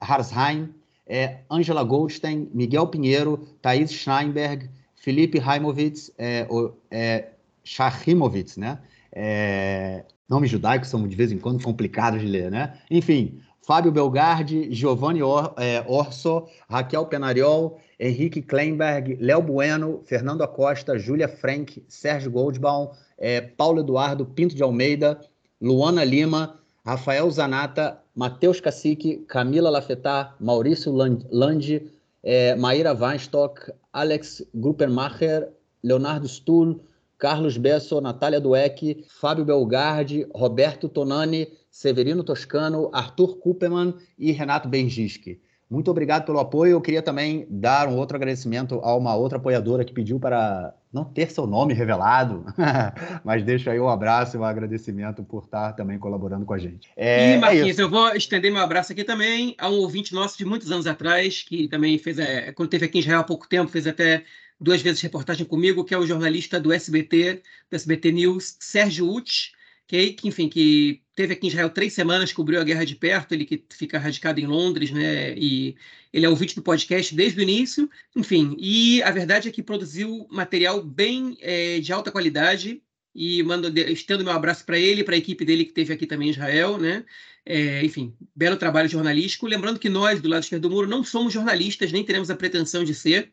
[0.00, 0.72] Harzheim,
[1.06, 6.46] é, Angela Goldstein, Miguel Pinheiro, Thaís Schneinberg, Felipe Raimovitz, é,
[6.90, 7.28] é,
[7.64, 8.78] Shahimovitz, né?
[9.12, 12.78] É, nomes judaicos são de vez em quando complicados de ler, né?
[12.88, 20.98] Enfim, Fábio Belgardi, Giovanni Or, é, Orso, Raquel Penariol, Henrique Kleinberg, Léo Bueno, Fernando Acosta,
[20.98, 25.20] Júlia Frank, Sérgio Goldbaum, é, Paulo Eduardo Pinto de Almeida,
[25.60, 30.92] Luana Lima, Rafael Zanata, Matheus Cacique, Camila Lafetá, Maurício
[31.30, 31.90] Landi,
[32.22, 35.52] é, Maíra Weinstock, Alex Gruppenmacher,
[35.82, 36.80] Leonardo Stuhl,
[37.18, 45.40] Carlos Besso, Natália Dueck, Fábio Belgardi, Roberto Tonani, Severino Toscano, Arthur Kupperman e Renato Bengiski.
[45.70, 46.72] Muito obrigado pelo apoio.
[46.72, 51.04] Eu queria também dar um outro agradecimento a uma outra apoiadora que pediu para não
[51.04, 52.44] ter seu nome revelado,
[53.24, 56.90] mas deixo aí um abraço e um agradecimento por estar também colaborando com a gente.
[56.96, 60.12] É, e, é Marquinhos, é eu vou estender meu abraço aqui também a um ouvinte
[60.12, 63.24] nosso de muitos anos atrás, que também fez, é, quando esteve aqui em Israel há
[63.24, 64.24] pouco tempo, fez até
[64.60, 69.52] duas vezes reportagem comigo, que é o jornalista do SBT, do SBT News, Sérgio Uti,
[69.90, 73.44] que, enfim, que teve aqui em Israel três semanas, cobriu a guerra de perto, ele
[73.44, 75.36] que fica radicado em Londres, né?
[75.36, 75.74] E
[76.12, 78.56] ele é ouvinte do podcast desde o início, enfim.
[78.58, 82.80] E a verdade é que produziu material bem é, de alta qualidade
[83.12, 86.28] e mando estendo meu abraço para ele, para a equipe dele que teve aqui também
[86.28, 87.04] em Israel, né?
[87.44, 89.46] É, enfim, belo trabalho jornalístico.
[89.46, 92.84] Lembrando que nós do lado esquerdo do muro não somos jornalistas, nem teremos a pretensão
[92.84, 93.30] de ser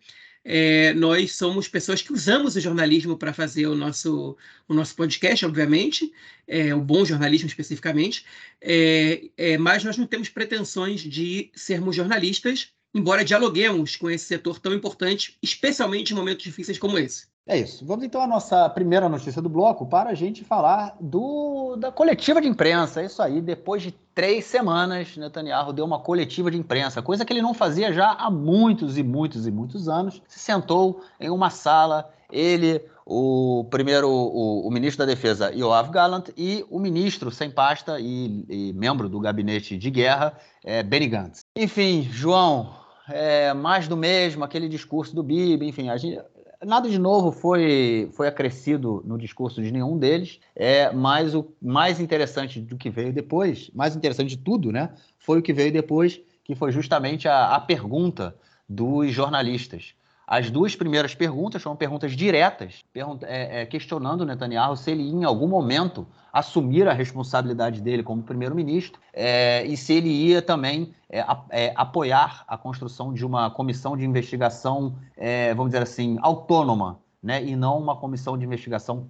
[0.49, 5.45] é, nós somos pessoas que usamos o jornalismo para fazer o nosso, o nosso podcast,
[5.45, 6.09] obviamente,
[6.47, 8.25] é, o bom jornalismo especificamente,
[8.61, 14.57] é, é, mas nós não temos pretensões de sermos jornalistas, embora dialoguemos com esse setor
[14.57, 17.27] tão importante, especialmente em momentos difíceis como esse.
[17.47, 17.85] É isso.
[17.85, 22.41] Vamos então à nossa primeira notícia do bloco para a gente falar do, da coletiva
[22.41, 23.01] de imprensa.
[23.01, 23.39] É isso aí.
[23.39, 27.93] Depois de três semanas, Netanyahu deu uma coletiva de imprensa, coisa que ele não fazia
[27.93, 30.21] já há muitos e muitos e muitos anos.
[30.27, 36.25] Se sentou em uma sala, ele, o primeiro, o, o ministro da Defesa, Yoav Gallant,
[36.35, 40.33] e o ministro sem pasta e, e membro do gabinete de guerra,
[40.65, 41.45] é, Benny Gantz.
[41.55, 42.75] Enfim, João,
[43.07, 46.19] é, mais do mesmo, aquele discurso do Bibi, enfim, a gente,
[46.65, 51.99] nada de novo foi, foi acrescido no discurso de nenhum deles, é, mas o mais
[51.99, 56.19] interessante do que veio depois, mais interessante de tudo, né, foi o que veio depois,
[56.43, 58.35] que foi justamente a, a pergunta
[58.67, 59.93] dos jornalistas.
[60.27, 62.83] As duas primeiras perguntas foram perguntas diretas,
[63.23, 68.99] é, é, questionando Netanyahu se ele, em algum momento, assumir a responsabilidade dele como primeiro-ministro
[69.13, 74.03] é, e se ele ia também é, é, apoiar a construção de uma comissão de
[74.03, 79.09] investigação, é, vamos dizer assim, autônoma, né, e não uma comissão de investigação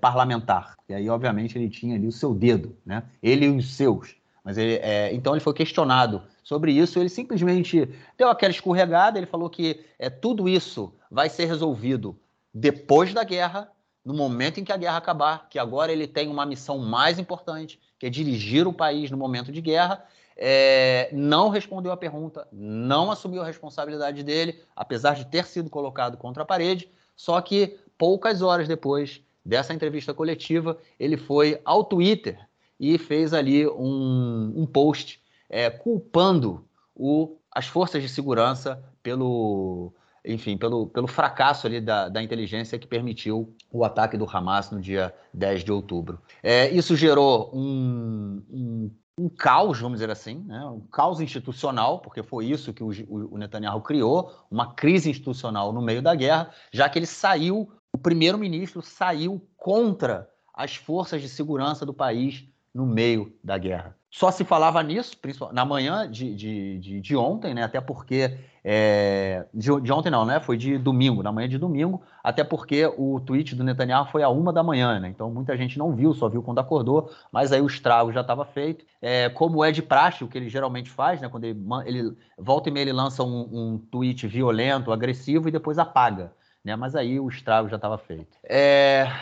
[0.00, 0.74] parlamentar.
[0.88, 4.16] E aí, obviamente, ele tinha ali o seu dedo, né, ele e os seus.
[4.44, 4.80] Mas ele,
[5.12, 7.00] então ele foi questionado sobre isso.
[7.00, 9.18] Ele simplesmente deu aquela escorregada.
[9.18, 12.16] Ele falou que é, tudo isso vai ser resolvido
[12.54, 13.68] depois da guerra,
[14.04, 17.80] no momento em que a guerra acabar, que agora ele tem uma missão mais importante,
[17.98, 20.04] que é dirigir o país no momento de guerra.
[20.36, 26.16] É, não respondeu a pergunta, não assumiu a responsabilidade dele, apesar de ter sido colocado
[26.16, 26.88] contra a parede.
[27.16, 32.38] Só que poucas horas depois dessa entrevista coletiva, ele foi ao Twitter
[32.78, 39.92] e fez ali um, um post é, culpando o, as forças de segurança pelo,
[40.24, 44.80] enfim, pelo, pelo fracasso ali da, da inteligência que permitiu o ataque do Hamas no
[44.80, 46.20] dia 10 de outubro.
[46.42, 50.64] É, isso gerou um, um, um, caos, vamos dizer assim, né?
[50.66, 55.80] um caos institucional, porque foi isso que o, o Netanyahu criou, uma crise institucional no
[55.80, 61.86] meio da guerra, já que ele saiu, o primeiro-ministro saiu contra as forças de segurança
[61.86, 62.44] do país
[62.74, 63.96] no meio da guerra.
[64.16, 65.14] Só se falava nisso,
[65.52, 67.62] na manhã de, de, de, de ontem, né?
[67.62, 68.38] Até porque.
[68.64, 70.40] É, de, de, ontem não, né?
[70.40, 74.30] Foi de domingo, na manhã de domingo, até porque o tweet do Netanyahu foi a
[74.30, 75.10] uma da manhã, né?
[75.10, 78.46] Então muita gente não viu, só viu quando acordou, mas aí o estrago já estava
[78.46, 78.86] feito.
[79.02, 81.28] É, como é de praxe, o que ele geralmente faz, né?
[81.28, 85.78] Quando ele, ele volta e meia, ele lança um, um tweet violento, agressivo e depois
[85.78, 86.32] apaga,
[86.64, 86.74] né?
[86.74, 88.34] Mas aí o estrago já estava feito.
[88.42, 89.12] É,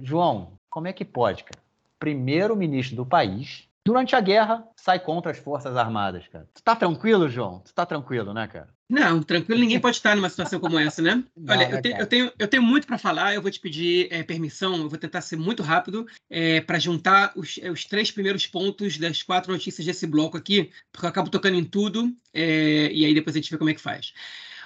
[0.00, 1.60] João, como é que pode, cara?
[1.98, 6.48] Primeiro-ministro do país durante a guerra, sai contra as Forças Armadas, cara.
[6.54, 7.60] Tu tá tranquilo, João?
[7.60, 8.68] Tu tá tranquilo, né, cara?
[8.88, 11.24] Não, tranquilo, ninguém pode estar numa situação como essa, né?
[11.36, 14.08] Não, Olha, eu, te, eu, tenho, eu tenho muito para falar, eu vou te pedir
[14.10, 18.10] é, permissão, eu vou tentar ser muito rápido é, para juntar os, é, os, três
[18.10, 22.90] primeiros pontos das quatro notícias desse bloco aqui, porque eu acabo tocando em tudo, é,
[22.92, 24.12] e aí depois a gente vê como é que faz.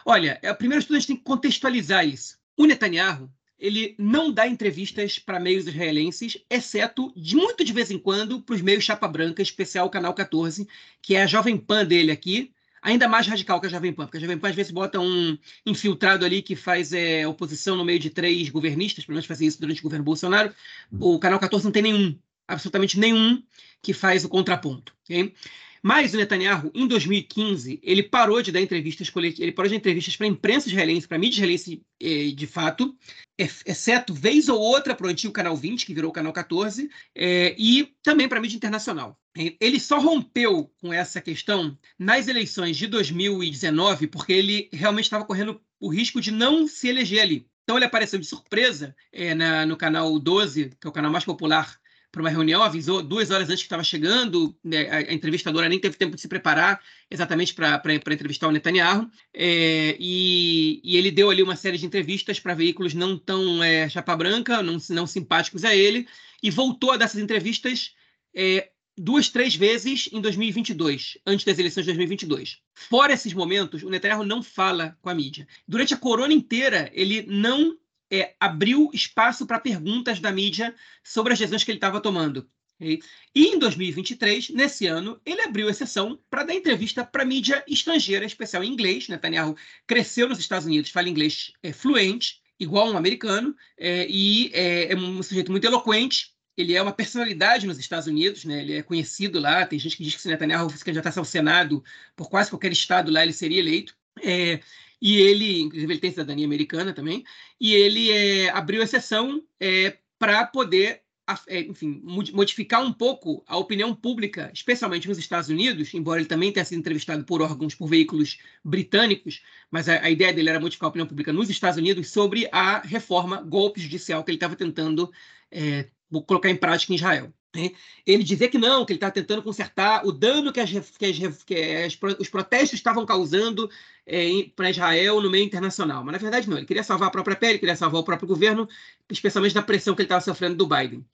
[0.04, 2.38] Olha, é, primeiro tudo a gente tem que contextualizar isso.
[2.56, 7.98] O Netanyahu, ele não dá entrevistas para meios israelenses, exceto de muito de vez em
[7.98, 10.68] quando para os meios chapa branca, especial Canal 14,
[11.02, 14.18] que é a Jovem Pan dele aqui, ainda mais radical que a Jovem Pan, porque
[14.18, 15.36] a Jovem Pan às vezes bota um
[15.66, 19.60] infiltrado ali que faz é, oposição no meio de três governistas, pelo menos fazia isso
[19.60, 20.54] durante o governo Bolsonaro.
[21.00, 23.42] O Canal 14 não tem nenhum, absolutamente nenhum,
[23.82, 24.94] que faz o contraponto.
[25.04, 25.34] Okay?
[25.82, 30.16] Mas o Netanyahu, em 2015, ele parou de dar entrevistas ele parou de dar entrevistas
[30.16, 32.96] para a imprensa israelense, para a mídia israelense eh, de fato,
[33.36, 37.54] exceto vez ou outra para o antigo Canal 20, que virou o Canal 14, eh,
[37.58, 39.18] e também para a mídia internacional.
[39.60, 45.60] Ele só rompeu com essa questão nas eleições de 2019, porque ele realmente estava correndo
[45.78, 47.46] o risco de não se eleger ali.
[47.62, 51.24] Então ele apareceu de surpresa é, na, no canal 12, que é o canal mais
[51.24, 51.78] popular
[52.10, 55.96] para uma reunião, avisou duas horas antes que estava chegando, né, a, entrevistadora nem teve
[55.96, 56.80] tempo de se preparar
[57.10, 62.40] exatamente para entrevistar o Netanyahu, é, e, e, ele deu ali uma série de entrevistas
[62.40, 66.06] para veículos não tão é, chapa branca, não, não simpáticos a ele,
[66.42, 67.94] e voltou a dar essas entrevistas
[68.34, 72.58] é, duas, três vezes em 2022, antes das eleições de 2022.
[72.74, 75.46] Fora esses momentos, o Netanyahu não fala com a mídia.
[75.66, 77.76] Durante a corona inteira, ele não
[78.10, 82.48] é, abriu espaço para perguntas da mídia sobre as decisões que ele estava tomando.
[82.80, 83.00] E
[83.34, 88.72] em 2023, nesse ano, ele abriu exceção para dar entrevista para mídia estrangeira, especial em
[88.72, 89.08] inglês.
[89.08, 89.56] Netanyahu
[89.86, 94.96] cresceu nos Estados Unidos, fala inglês é, fluente, igual um americano, é, e é, é,
[94.96, 96.32] um sujeito muito eloquente.
[96.56, 98.62] Ele é uma personalidade nos Estados Unidos, né?
[98.62, 99.66] ele é conhecido lá.
[99.66, 101.82] Tem gente que diz que se Netanyahu fosse candidatar ao Senado,
[102.14, 103.96] por quase qualquer estado lá, ele seria eleito.
[104.20, 104.60] É,
[105.00, 107.24] e ele, inclusive, ele tem cidadania americana também,
[107.60, 111.02] e ele é, abriu exceção é, para poder
[111.46, 112.00] é, enfim,
[112.32, 116.78] modificar um pouco a opinião pública, especialmente nos Estados Unidos, embora ele também tenha sido
[116.78, 121.06] entrevistado por órgãos, por veículos britânicos, mas a, a ideia dele era modificar a opinião
[121.06, 125.12] pública nos Estados Unidos sobre a reforma golpe judicial que ele estava tentando
[125.50, 125.90] é,
[126.26, 127.32] colocar em prática em Israel.
[127.58, 127.72] Né?
[128.06, 131.42] Ele dizer que não, que ele está tentando consertar o dano que, as, que, as,
[131.42, 133.68] que as, os protestos estavam causando
[134.06, 136.04] é, para Israel no meio internacional.
[136.04, 136.56] Mas, na verdade, não.
[136.56, 138.68] Ele queria salvar a própria pele, queria salvar o próprio governo,
[139.10, 141.04] especialmente da pressão que ele estava sofrendo do Biden.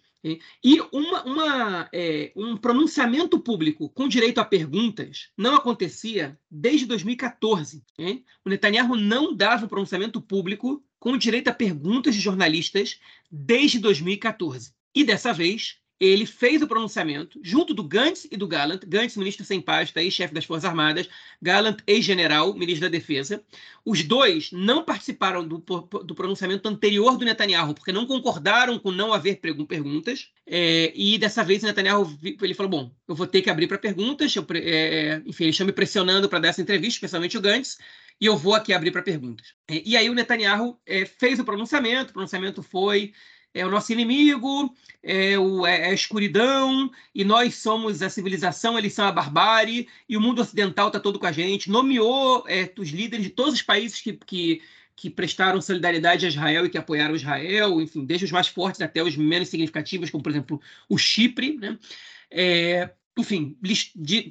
[0.62, 7.84] E uma, uma, é, um pronunciamento público com direito a perguntas não acontecia desde 2014.
[7.98, 8.24] Hein?
[8.42, 12.98] O Netanyahu não dava o pronunciamento público com direito a perguntas de jornalistas
[13.30, 14.72] desde 2014.
[14.94, 19.44] E dessa vez, ele fez o pronunciamento junto do Gantz e do Gallant, Gantz, ministro
[19.44, 21.08] sem pasta e chefe das Forças Armadas,
[21.40, 23.42] Gallant, ex-general, ministro da Defesa.
[23.84, 29.12] Os dois não participaram do, do, pronunciamento anterior do Netanyahu, porque não concordaram com não
[29.12, 30.30] haver perguntas.
[30.46, 33.78] É, e dessa vez o Netanyahu ele falou: Bom, eu vou ter que abrir para
[33.78, 34.34] perguntas.
[34.34, 37.78] Eu, é, enfim, eles estão me pressionando para dar essa entrevista, especialmente o Gantz
[38.20, 39.54] e eu vou aqui abrir para perguntas.
[39.68, 43.12] É, e aí o Netanyahu é, fez o pronunciamento, o pronunciamento foi
[43.54, 48.76] é o nosso inimigo, é, o, é, é a escuridão, e nós somos a civilização,
[48.76, 51.70] eles são a barbárie, e o mundo ocidental está todo com a gente.
[51.70, 54.60] Nomeou é, os líderes de todos os países que, que,
[54.96, 59.02] que prestaram solidariedade a Israel e que apoiaram Israel, enfim, desde os mais fortes até
[59.02, 61.56] os menos significativos, como, por exemplo, o Chipre.
[61.56, 61.78] Né?
[62.30, 63.56] É, enfim,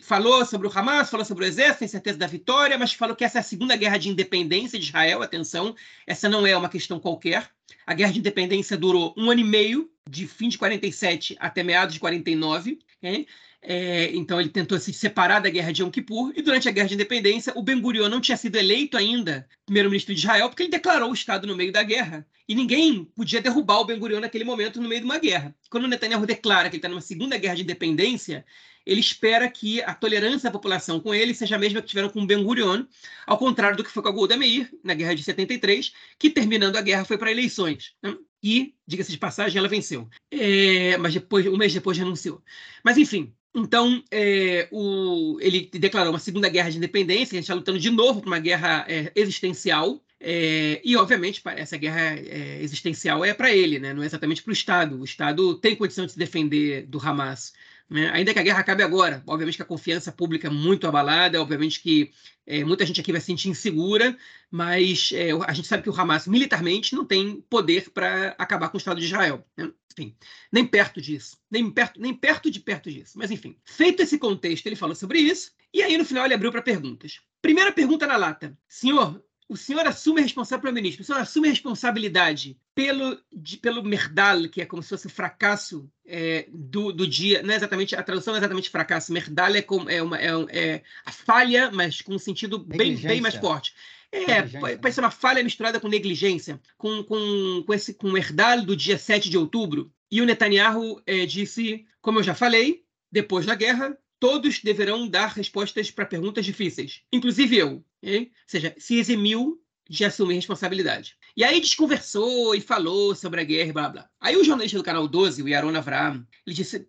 [0.02, 3.24] falou sobre o Hamas, falou sobre o exército, tem certeza da vitória, mas falou que
[3.24, 5.22] essa é a segunda guerra de independência de Israel.
[5.22, 5.74] Atenção,
[6.06, 7.50] essa não é uma questão qualquer.
[7.88, 11.94] A guerra de independência durou um ano e meio, de fim de 47 até meados
[11.94, 12.80] de 49.
[13.02, 13.26] Hein?
[13.62, 16.90] É, então ele tentou se separar da guerra de Yom Kippur e durante a guerra
[16.90, 20.70] de independência o Ben Gurion não tinha sido eleito ainda primeiro-ministro de Israel porque ele
[20.70, 24.44] declarou o estado no meio da guerra e ninguém podia derrubar o Ben Gurion naquele
[24.44, 25.56] momento no meio de uma guerra.
[25.70, 28.46] Quando Netanyahu declara que ele está numa segunda guerra de independência,
[28.86, 32.26] ele espera que a tolerância da população com ele seja a mesma que tiveram com
[32.26, 32.84] Ben Gurion,
[33.26, 36.76] ao contrário do que foi com a Golda Meir na guerra de 73, que terminando
[36.76, 37.94] a guerra foi para eleições.
[38.02, 38.16] Né?
[38.42, 40.10] E, diga-se de passagem, ela venceu.
[40.30, 42.44] É, mas depois, um mês depois renunciou.
[42.84, 47.54] Mas, enfim, então, é, o, ele declarou uma segunda guerra de independência, a gente está
[47.54, 53.26] lutando de novo para uma guerra é, existencial, é, e, obviamente, essa guerra é, existencial
[53.26, 53.94] é para ele, né?
[53.94, 55.00] não é exatamente para o Estado.
[55.00, 57.54] O Estado tem condição de se defender do Hamas.
[57.94, 58.10] Né?
[58.10, 61.80] Ainda que a guerra acabe agora, obviamente que a confiança pública é muito abalada, obviamente
[61.80, 62.12] que
[62.44, 64.18] é, muita gente aqui vai se sentir insegura,
[64.50, 68.78] mas é, a gente sabe que o Hamas militarmente não tem poder para acabar com
[68.78, 69.46] o Estado de Israel.
[69.56, 69.72] Né?
[69.92, 70.18] Enfim,
[70.52, 73.16] nem perto disso, nem perto, nem perto de perto disso.
[73.16, 76.52] Mas enfim, feito esse contexto, ele falou sobre isso, e aí no final ele abriu
[76.52, 77.22] para perguntas.
[77.44, 79.24] Primeira pergunta na lata: Senhor,
[79.54, 84.50] o senhor assume a responsabilidade para o senhor assume a responsabilidade pelo, de, pelo Merdal,
[84.50, 88.02] que é como se fosse o fracasso é, do, do dia, não é exatamente, a
[88.02, 92.02] tradução não é exatamente fracasso, Merdal é, como, é, uma, é, é a falha, mas
[92.02, 93.76] com um sentido bem, bem mais forte.
[94.12, 94.42] É,
[94.78, 98.76] pode ser uma falha misturada com negligência, com, com, com, esse, com o Merdal do
[98.76, 99.92] dia 7 de outubro.
[100.10, 105.28] E o Netanyahu é, disse, como eu já falei, depois da guerra, todos deverão dar
[105.28, 107.84] respostas para perguntas difíceis, inclusive eu.
[108.04, 111.16] Ou seja, se eximiu de assumir responsabilidade.
[111.36, 114.10] E aí desconversou e falou sobre a guerra e blá blá.
[114.20, 116.80] Aí o jornalista do canal 12, o Yaron Avram, ele disse: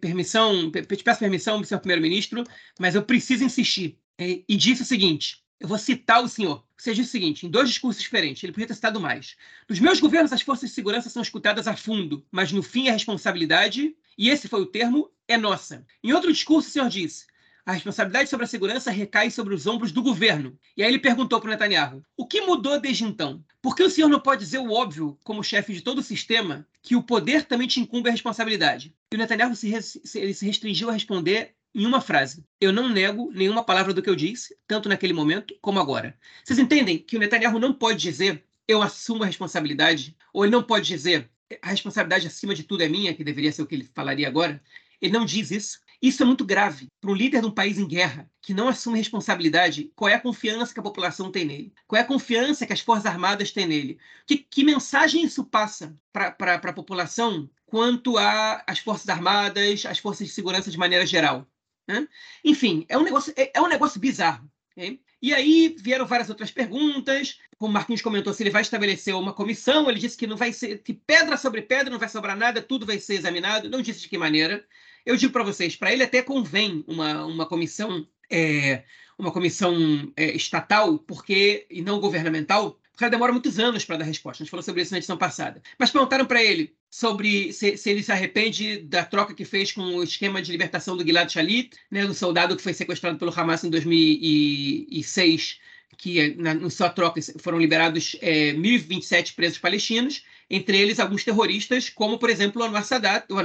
[0.00, 2.44] permissão, te peço permissão, senhor primeiro-ministro,
[2.78, 3.98] mas eu preciso insistir.
[4.18, 6.64] E disse o seguinte: eu vou citar o senhor.
[6.76, 9.34] Disse o seguinte, em dois discursos diferentes, ele podia ter citado mais.
[9.68, 12.92] Nos meus governos, as forças de segurança são escutadas a fundo, mas no fim a
[12.92, 15.84] responsabilidade, e esse foi o termo, é nossa.
[16.04, 17.26] Em outro discurso, o senhor disse:
[17.66, 20.56] a responsabilidade sobre a segurança recai sobre os ombros do governo.
[20.76, 23.44] E aí ele perguntou para o Netanyahu: o que mudou desde então?
[23.60, 26.64] Por que o senhor não pode dizer o óbvio, como chefe de todo o sistema,
[26.80, 28.94] que o poder também te incumbe a responsabilidade?
[29.12, 29.68] E o Netanyahu se,
[30.14, 32.44] ele se restringiu a responder em uma frase.
[32.60, 36.16] Eu não nego nenhuma palavra do que eu disse, tanto naquele momento como agora.
[36.44, 40.62] Vocês entendem que o Netanyahu não pode dizer eu assumo a responsabilidade, ou ele não
[40.62, 41.28] pode dizer
[41.62, 44.60] a responsabilidade acima de tudo é minha, que deveria ser o que ele falaria agora.
[45.00, 45.80] Ele não diz isso.
[46.00, 48.98] Isso é muito grave para um líder de um país em guerra que não assume
[48.98, 49.90] responsabilidade.
[49.94, 51.72] Qual é a confiança que a população tem nele?
[51.86, 53.98] Qual é a confiança que as Forças Armadas têm nele?
[54.26, 60.32] Que, que mensagem isso passa para a população quanto às Forças Armadas, às Forças de
[60.32, 61.46] Segurança de maneira geral.
[61.86, 62.06] Né?
[62.44, 64.50] Enfim, é um negócio, é, é um negócio bizarro.
[64.72, 65.00] Okay?
[65.20, 67.38] E aí vieram várias outras perguntas.
[67.58, 70.52] Como o Marquinhos comentou, se ele vai estabelecer uma comissão, ele disse que não vai
[70.52, 73.70] ser que pedra sobre pedra, não vai sobrar nada, tudo vai ser examinado.
[73.70, 74.64] Não disse de que maneira.
[75.06, 78.82] Eu digo para vocês, para ele até convém uma, uma comissão, é,
[79.16, 84.04] uma comissão é, estatal, porque e não governamental, porque ela demora muitos anos para dar
[84.04, 84.42] resposta.
[84.42, 85.62] A gente falou sobre isso na edição passada.
[85.78, 89.82] Mas perguntaram para ele sobre se, se, ele se arrepende da troca que fez com
[89.82, 93.62] o esquema de libertação do Gilad Shalit, né, do soldado que foi sequestrado pelo Hamas
[93.62, 95.60] em 2006,
[95.98, 101.90] que na, na sua troca foram liberados é, 1.027 presos palestinos, entre eles alguns terroristas,
[101.90, 103.36] como, por exemplo, o Anwar Sadat, o,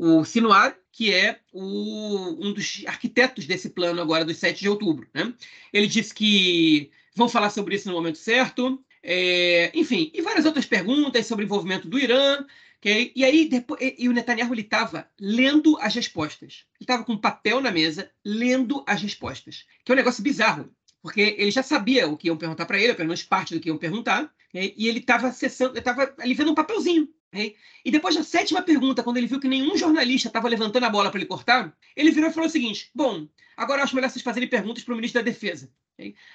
[0.00, 5.06] o Sinuar, que é o, um dos arquitetos desse plano agora dos 7 de outubro.
[5.12, 5.34] Né?
[5.70, 8.82] Ele disse que vão falar sobre isso no momento certo.
[9.02, 12.46] É, enfim, e várias outras perguntas sobre o envolvimento do Irã.
[12.78, 13.12] Okay?
[13.14, 16.64] E aí, depois, e, e o Netanyahu estava lendo as respostas.
[16.80, 19.66] Ele estava com um papel na mesa, lendo as respostas.
[19.84, 22.94] Que é um negócio bizarro, porque ele já sabia o que iam perguntar para ele,
[22.94, 24.72] pelo menos parte do que iam perguntar, okay?
[24.78, 27.06] e ele estava acessando, estava ali vendo um papelzinho.
[27.32, 27.56] Okay?
[27.84, 31.10] E depois da sétima pergunta, quando ele viu que nenhum jornalista estava levantando a bola
[31.10, 34.48] para ele cortar, ele virou e falou o seguinte: Bom, agora acho melhor vocês fazerem
[34.48, 35.70] perguntas para o ministro da Defesa.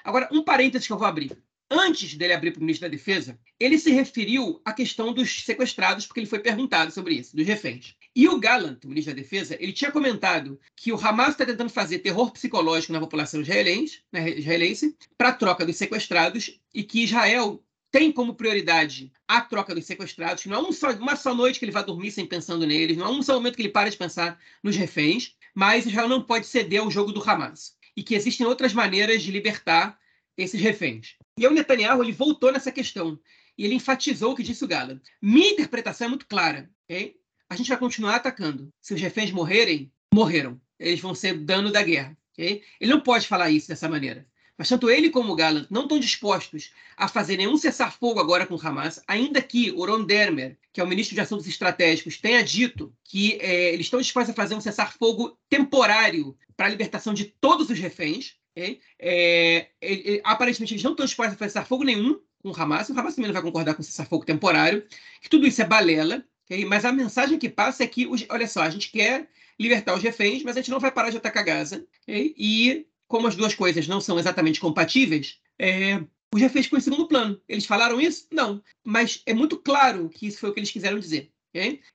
[0.04, 1.38] Agora, um parênteses que eu vou abrir.
[1.70, 6.06] Antes dele abrir para o ministro da Defesa, ele se referiu à questão dos sequestrados,
[6.06, 7.96] porque ele foi perguntado sobre isso, dos reféns.
[8.16, 11.72] E o Gallant, o ministro da Defesa, ele tinha comentado que o Hamas está tentando
[11.72, 17.65] fazer terror psicológico na população israelense, né, israelense para troca dos sequestrados e que Israel
[17.96, 21.58] tem como prioridade a troca dos sequestrados, que não é um só, uma só noite
[21.58, 23.90] que ele vai dormir sem pensando neles, não é um só momento que ele para
[23.90, 28.14] de pensar nos reféns, mas Israel não pode ceder ao jogo do Hamas e que
[28.14, 29.98] existem outras maneiras de libertar
[30.38, 31.16] esses reféns.
[31.40, 33.18] E o Netanyahu ele voltou nessa questão
[33.58, 35.02] e ele enfatizou o que disse o Gala.
[35.22, 36.70] Minha interpretação é muito clara.
[36.84, 37.16] Okay?
[37.50, 38.74] A gente vai continuar atacando.
[38.82, 40.60] Se os reféns morrerem, morreram.
[40.78, 42.18] Eles vão ser dano da guerra.
[42.34, 42.62] Okay?
[42.78, 44.28] Ele não pode falar isso dessa maneira.
[44.58, 48.56] Mas tanto ele como o Gallant não estão dispostos a fazer nenhum cessar-fogo agora com
[48.56, 52.42] o Hamas, ainda que o Ron Dermer, que é o ministro de Assuntos Estratégicos, tenha
[52.42, 57.26] dito que é, eles estão dispostos a fazer um cessar-fogo temporário para a libertação de
[57.26, 58.36] todos os reféns.
[58.52, 58.80] Okay?
[58.98, 62.98] É, é, aparentemente, eles não estão dispostos a fazer cessar-fogo nenhum com o Hamas, o
[62.98, 64.86] Hamas também não vai concordar com cessar-fogo temporário,
[65.20, 66.64] que tudo isso é balela, okay?
[66.64, 69.28] mas a mensagem que passa é que, olha só, a gente quer
[69.60, 72.36] libertar os reféns, mas a gente não vai parar de atacar Gaza, okay?
[72.38, 76.04] e como as duas coisas não são exatamente compatíveis, é,
[76.34, 77.40] os reféns ficam em segundo plano.
[77.48, 78.28] Eles falaram isso?
[78.32, 78.62] Não.
[78.84, 81.32] Mas é muito claro que isso foi o que eles quiseram dizer.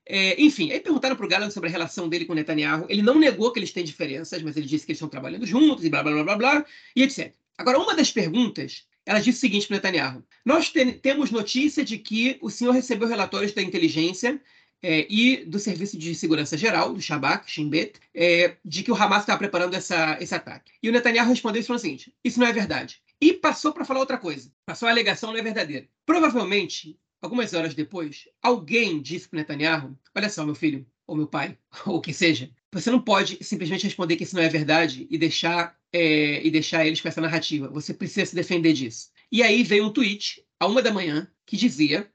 [0.06, 2.86] É, enfim, aí perguntaram para o Gallant sobre a relação dele com o Netanyahu.
[2.88, 5.84] Ele não negou que eles têm diferenças, mas ele disse que eles estão trabalhando juntos
[5.84, 7.34] e blá, blá, blá, blá, blá, e etc.
[7.58, 10.24] Agora, uma das perguntas, ela disse o seguinte para o Netanyahu.
[10.46, 14.40] Nós te temos notícia de que o senhor recebeu relatórios da inteligência
[14.82, 18.94] é, e do Serviço de Segurança Geral, do Shabak, Shin Bet, é, de que o
[18.94, 20.72] Hamas estava preparando essa, esse ataque.
[20.82, 23.00] E o Netanyahu respondeu e falou o seguinte: isso não é verdade.
[23.20, 24.50] E passou para falar outra coisa.
[24.64, 25.86] Passou a alegação não é verdadeira.
[26.06, 31.58] Provavelmente, algumas horas depois, alguém disse para Netanyahu: olha só, meu filho, ou meu pai,
[31.86, 35.18] ou o que seja, você não pode simplesmente responder que isso não é verdade e
[35.18, 37.68] deixar, é, e deixar eles com essa narrativa.
[37.68, 39.10] Você precisa se defender disso.
[39.30, 42.10] E aí veio um tweet, a uma da manhã, que dizia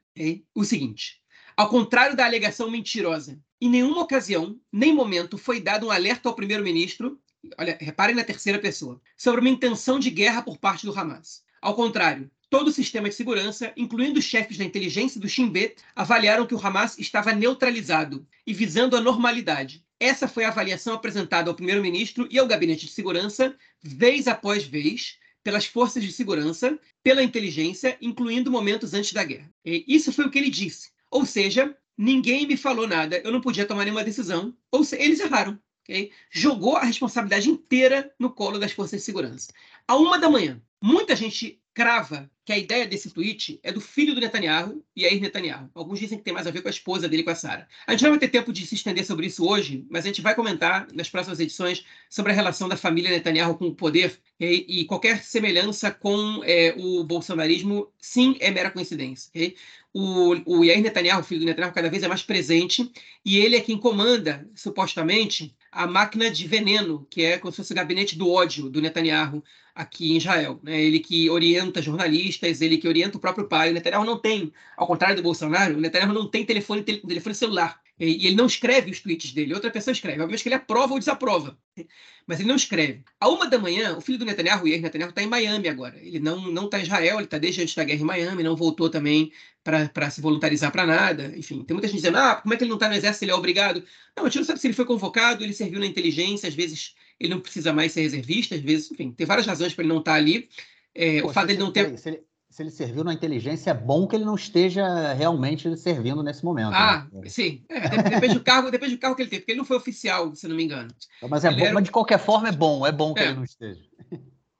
[0.54, 1.20] o seguinte:
[1.56, 6.34] ao contrário da alegação mentirosa, em nenhuma ocasião, nem momento, foi dado um alerta ao
[6.34, 7.18] primeiro-ministro,
[7.58, 11.42] olha, reparem na terceira pessoa, sobre uma intenção de guerra por parte do Hamas.
[11.62, 15.76] Ao contrário, todo o sistema de segurança, incluindo os chefes da inteligência do Shin Bet,
[15.94, 19.82] avaliaram que o Hamas estava neutralizado e visando a normalidade.
[19.98, 25.16] Essa foi a avaliação apresentada ao primeiro-ministro e ao gabinete de segurança, vez após vez,
[25.42, 29.50] pelas forças de segurança, pela inteligência, incluindo momentos antes da guerra.
[29.64, 30.90] E isso foi o que ele disse.
[31.10, 34.56] Ou seja, ninguém me falou nada, eu não podia tomar nenhuma decisão.
[34.70, 35.58] Ou seja, eles erraram.
[35.84, 36.10] Okay?
[36.30, 39.52] Jogou a responsabilidade inteira no colo das forças de segurança.
[39.86, 44.14] A uma da manhã, muita gente crava que a ideia desse tweet é do filho
[44.14, 45.68] do Netanyahu, Yair Netanyahu.
[45.74, 47.68] Alguns dizem que tem mais a ver com a esposa dele, com a Sara.
[47.86, 50.22] A gente não vai ter tempo de se estender sobre isso hoje, mas a gente
[50.22, 54.64] vai comentar nas próximas edições sobre a relação da família Netanyahu com o poder okay?
[54.66, 59.28] e qualquer semelhança com é, o bolsonarismo, sim, é mera coincidência.
[59.28, 59.54] Okay?
[59.98, 62.92] O, o Yair Netanyahu, filho do Netanyahu, cada vez é mais presente
[63.24, 67.72] e ele é quem comanda, supostamente, a máquina de veneno, que é como se fosse
[67.72, 69.42] o gabinete do ódio do Netanyahu
[69.74, 70.60] aqui em Israel.
[70.62, 70.82] Né?
[70.82, 73.70] Ele que orienta jornalistas, ele que orienta o próprio pai.
[73.70, 77.80] O Netanyahu não tem, ao contrário do Bolsonaro, o Netanyahu não tem telefone, telefone celular.
[77.98, 80.20] E ele não escreve os tweets dele, outra pessoa escreve.
[80.20, 81.56] Obviamente que ele aprova ou desaprova,
[82.26, 83.02] mas ele não escreve.
[83.18, 85.98] A uma da manhã, o filho do Netanyahu, o Yair Netanyahu, está em Miami agora.
[85.98, 88.54] Ele não não está em Israel, ele está desde antes da guerra em Miami, não
[88.54, 89.32] voltou também
[89.64, 91.32] para se voluntarizar para nada.
[91.36, 93.32] Enfim, tem muita gente dizendo, ah, como é que ele não está no exército, ele
[93.32, 93.82] é obrigado?
[94.14, 96.94] Não, a gente não sabe se ele foi convocado, ele serviu na inteligência, às vezes
[97.18, 100.00] ele não precisa mais ser reservista, às vezes, enfim, tem várias razões para ele não
[100.00, 100.50] estar tá ali.
[100.94, 101.98] É, Pô, o fato dele não ter...
[101.98, 102.25] Se ele,
[102.56, 106.70] se ele serviu na inteligência, é bom que ele não esteja realmente servindo nesse momento.
[106.70, 106.76] Né?
[106.78, 107.28] Ah, né?
[107.28, 107.62] sim.
[107.68, 110.34] É, depende, do cargo, depende do cargo que ele tem, porque ele não foi oficial,
[110.34, 110.88] se não me engano.
[111.28, 111.74] Mas, é bom, era...
[111.74, 113.82] mas de qualquer forma é bom, é bom que é, ele não esteja.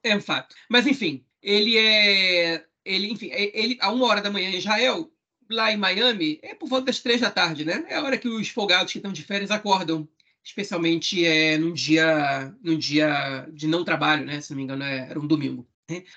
[0.03, 0.53] É um fato.
[0.69, 2.63] Mas, enfim, ele é.
[2.85, 5.11] Ele, enfim, é, ele, a uma hora da manhã em Israel,
[5.49, 7.83] lá em Miami, é por volta das três da tarde, né?
[7.89, 10.07] É a hora que os folgados que estão de férias acordam
[10.43, 14.39] especialmente é, num dia num dia de não trabalho, né?
[14.39, 15.67] Se não me engano, é, era um domingo.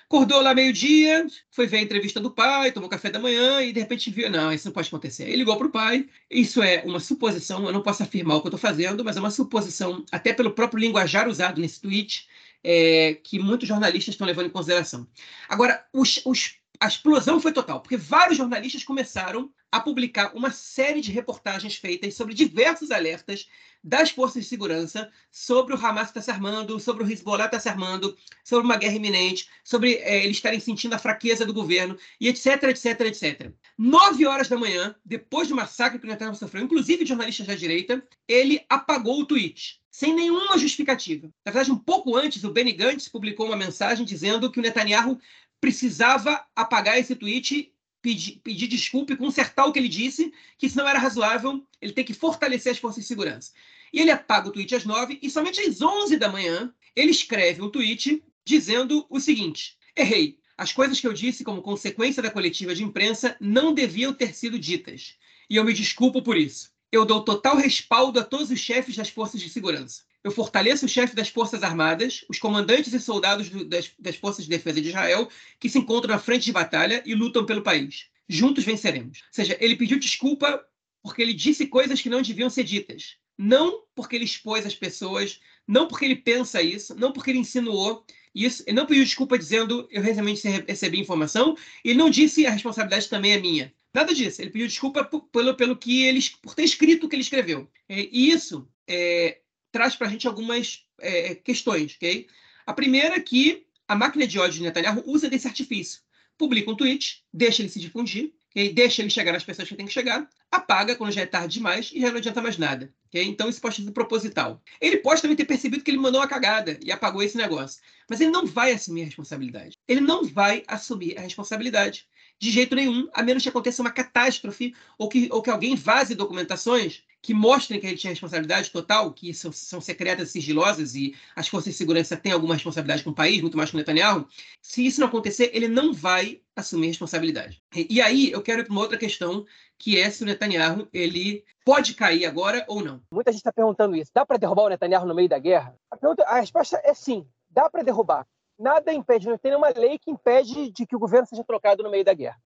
[0.05, 3.79] Acordou lá meio-dia, foi ver a entrevista do pai, tomou café da manhã e de
[3.79, 5.23] repente viu: não, isso não pode acontecer.
[5.23, 6.09] Ele ligou para o pai.
[6.29, 9.19] Isso é uma suposição, eu não posso afirmar o que eu estou fazendo, mas é
[9.21, 12.27] uma suposição, até pelo próprio linguajar usado nesse tweet,
[12.61, 15.07] é, que muitos jornalistas estão levando em consideração.
[15.47, 20.99] Agora, os, os, a explosão foi total, porque vários jornalistas começaram a publicar uma série
[20.99, 23.47] de reportagens feitas sobre diversos alertas
[23.83, 27.57] das forças de segurança sobre o Hamas estar tá se armando, sobre o Hezbollah estar
[27.57, 31.53] tá se armando, sobre uma guerra iminente, sobre é, eles estarem sentindo a fraqueza do
[31.53, 33.51] governo, e etc, etc, etc.
[33.77, 37.55] Nove horas da manhã, depois do massacre que o Netanyahu sofreu, inclusive de jornalistas da
[37.55, 41.27] direita, ele apagou o tweet, sem nenhuma justificativa.
[41.45, 45.17] Na verdade, um pouco antes, o Benny Gantz publicou uma mensagem dizendo que o Netanyahu
[45.59, 47.71] precisava apagar esse tweet
[48.01, 51.93] pedir, pedir desculpa e consertar o que ele disse, que isso não era razoável, ele
[51.93, 53.51] tem que fortalecer as forças de segurança.
[53.93, 57.61] E ele apaga o tweet às nove e somente às onze da manhã ele escreve
[57.61, 60.39] um tweet dizendo o seguinte: errei.
[60.57, 64.59] As coisas que eu disse como consequência da coletiva de imprensa não deviam ter sido
[64.59, 65.15] ditas.
[65.49, 66.71] E eu me desculpo por isso.
[66.91, 70.03] Eu dou total respaldo a todos os chefes das forças de segurança.
[70.23, 74.45] Eu fortaleço o chefe das Forças Armadas, os comandantes e soldados do, das, das Forças
[74.45, 75.27] de Defesa de Israel,
[75.59, 78.05] que se encontram na frente de batalha e lutam pelo país.
[78.29, 79.19] Juntos venceremos.
[79.19, 80.63] Ou seja, ele pediu desculpa
[81.01, 83.17] porque ele disse coisas que não deviam ser ditas.
[83.37, 88.05] Não porque ele expôs as pessoas, não porque ele pensa isso, não porque ele insinuou
[88.35, 88.63] isso.
[88.67, 91.57] Ele não pediu desculpa dizendo eu realmente recebi informação.
[91.83, 93.73] Ele não disse a responsabilidade também é minha.
[93.93, 94.41] Nada disso.
[94.41, 97.67] Ele pediu desculpa pelo, pelo que ele, por ter escrito o que ele escreveu.
[97.89, 99.40] E isso é,
[99.71, 102.27] traz para a gente algumas é, questões, ok?
[102.65, 106.01] A primeira é que a máquina de ódio de Netanyahu usa desse artifício.
[106.37, 108.71] Publica um tweet, deixa ele se difundir, okay?
[108.73, 111.91] deixa ele chegar nas pessoas que tem que chegar, apaga quando já é tarde demais
[111.93, 112.93] e já não adianta mais nada.
[113.07, 113.23] Okay?
[113.25, 114.61] Então isso pode ser proposital.
[114.79, 117.81] Ele pode também ter percebido que ele mandou uma cagada e apagou esse negócio.
[118.09, 119.77] Mas ele não vai assumir a responsabilidade.
[119.87, 122.07] Ele não vai assumir a responsabilidade.
[122.41, 126.15] De jeito nenhum, a menos que aconteça uma catástrofe ou que, ou que alguém vaze
[126.15, 131.15] documentações que mostrem que ele tinha responsabilidade total, que são, são secretas e sigilosas, e
[131.35, 134.27] as forças de segurança têm alguma responsabilidade com o país, muito mais que o Netanyahu,
[134.59, 137.61] se isso não acontecer, ele não vai assumir responsabilidade.
[137.75, 139.45] E, e aí eu quero ir para uma outra questão,
[139.77, 143.03] que é se o Netanyahu ele pode cair agora ou não.
[143.13, 144.09] Muita gente está perguntando isso.
[144.11, 145.75] Dá para derrubar o Netanyahu no meio da guerra?
[145.91, 147.23] A, pergunta, a resposta é sim.
[147.51, 148.25] Dá para derrubar
[148.61, 151.89] nada impede, não tem nenhuma lei que impede de que o governo seja trocado no
[151.89, 152.39] meio da guerra.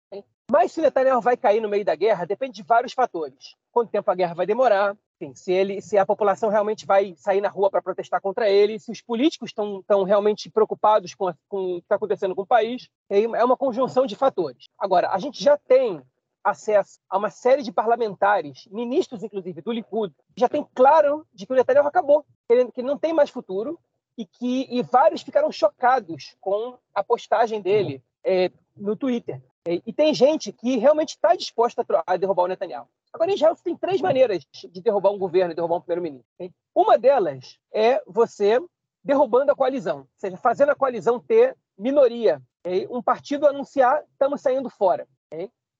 [0.51, 3.57] Mas se Netanyahu vai cair no meio da guerra, depende de vários fatores.
[3.73, 7.41] Quanto tempo a guerra vai demorar, enfim, se, ele, se a população realmente vai sair
[7.41, 11.77] na rua para protestar contra ele, se os políticos estão realmente preocupados com, a, com
[11.77, 12.89] o que está acontecendo com o país.
[13.09, 14.66] É uma conjunção de fatores.
[14.78, 16.03] Agora, a gente já tem
[16.45, 21.53] acesso a uma série de parlamentares, ministros inclusive do Likud, já tem claro de que
[21.55, 23.78] o Netanyahu acabou, que que ele não tem mais futuro
[24.16, 29.41] e que e vários ficaram chocados com a postagem dele é, no Twitter.
[29.66, 32.89] É, e tem gente que realmente está disposta a, derrubar o Netanyahu.
[33.12, 36.27] Agora, em Israel, tem três maneiras de derrubar um governo derrubar um primeiro-ministro.
[36.74, 38.61] Uma delas é você
[39.05, 42.43] derrubando a coalizão, ou seja, fazendo a coalizão ter minoria.
[42.91, 45.07] Um partido anunciar, estamos saindo fora.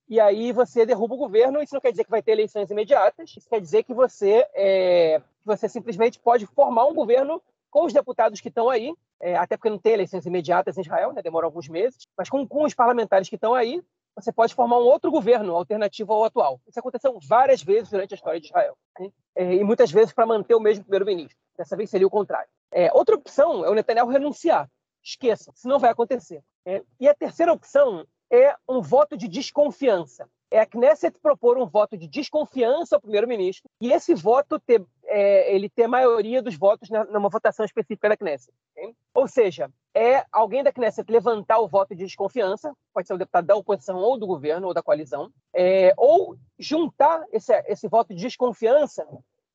[0.09, 3.35] E aí você derruba o governo, isso não quer dizer que vai ter eleições imediatas,
[3.37, 7.43] isso quer dizer que você, é, você simplesmente pode formar um governo
[7.75, 11.13] com os deputados que estão aí, é, até porque não tem eleições imediatas em Israel,
[11.13, 13.83] né, demora alguns meses, mas com, com os parlamentares que estão aí,
[14.15, 16.61] você pode formar um outro governo alternativo ao atual.
[16.69, 18.79] Isso aconteceu várias vezes durante a história de Israel.
[18.97, 19.11] Né?
[19.35, 21.37] É, e muitas vezes para manter o mesmo primeiro-ministro.
[21.59, 22.49] Dessa vez seria o contrário.
[22.71, 24.71] É, outra opção é o Netanyahu renunciar.
[25.03, 26.45] Esqueça, isso não vai acontecer.
[26.65, 30.29] É, e a terceira opção é um voto de desconfiança.
[30.55, 35.53] É a Knesset propor um voto de desconfiança ao primeiro-ministro e esse voto ter é,
[35.53, 38.53] ele ter maioria dos votos na, numa votação específica da Knesset.
[38.71, 38.95] Okay?
[39.13, 43.47] Ou seja, é alguém da Knesset levantar o voto de desconfiança, pode ser o deputado
[43.47, 48.23] da oposição ou do governo ou da coalizão, é, ou juntar esse, esse voto de
[48.23, 49.05] desconfiança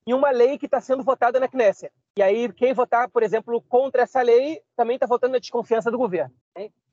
[0.06, 1.94] em uma lei que está sendo votada na Knesset.
[2.18, 5.98] E aí, quem votar, por exemplo, contra essa lei, também está votando na desconfiança do
[5.98, 6.36] governo.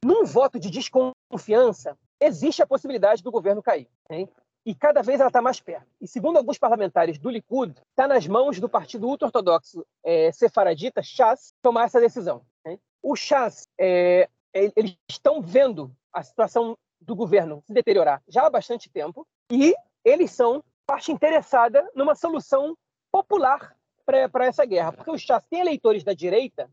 [0.05, 3.89] Num voto de desconfiança, existe a possibilidade do governo cair.
[4.05, 4.29] Okay?
[4.65, 5.87] E cada vez ela está mais perto.
[6.01, 11.55] E segundo alguns parlamentares do Likud, está nas mãos do partido ultra-ortodoxo é, sefaradita, Shas,
[11.63, 12.43] tomar essa decisão.
[12.61, 12.81] Okay?
[13.03, 18.89] O Shas, é, eles estão vendo a situação do governo se deteriorar já há bastante
[18.89, 19.75] tempo e
[20.05, 22.77] eles são parte interessada numa solução
[23.13, 26.71] popular para essa guerra, porque o Chas tem eleitores da direita?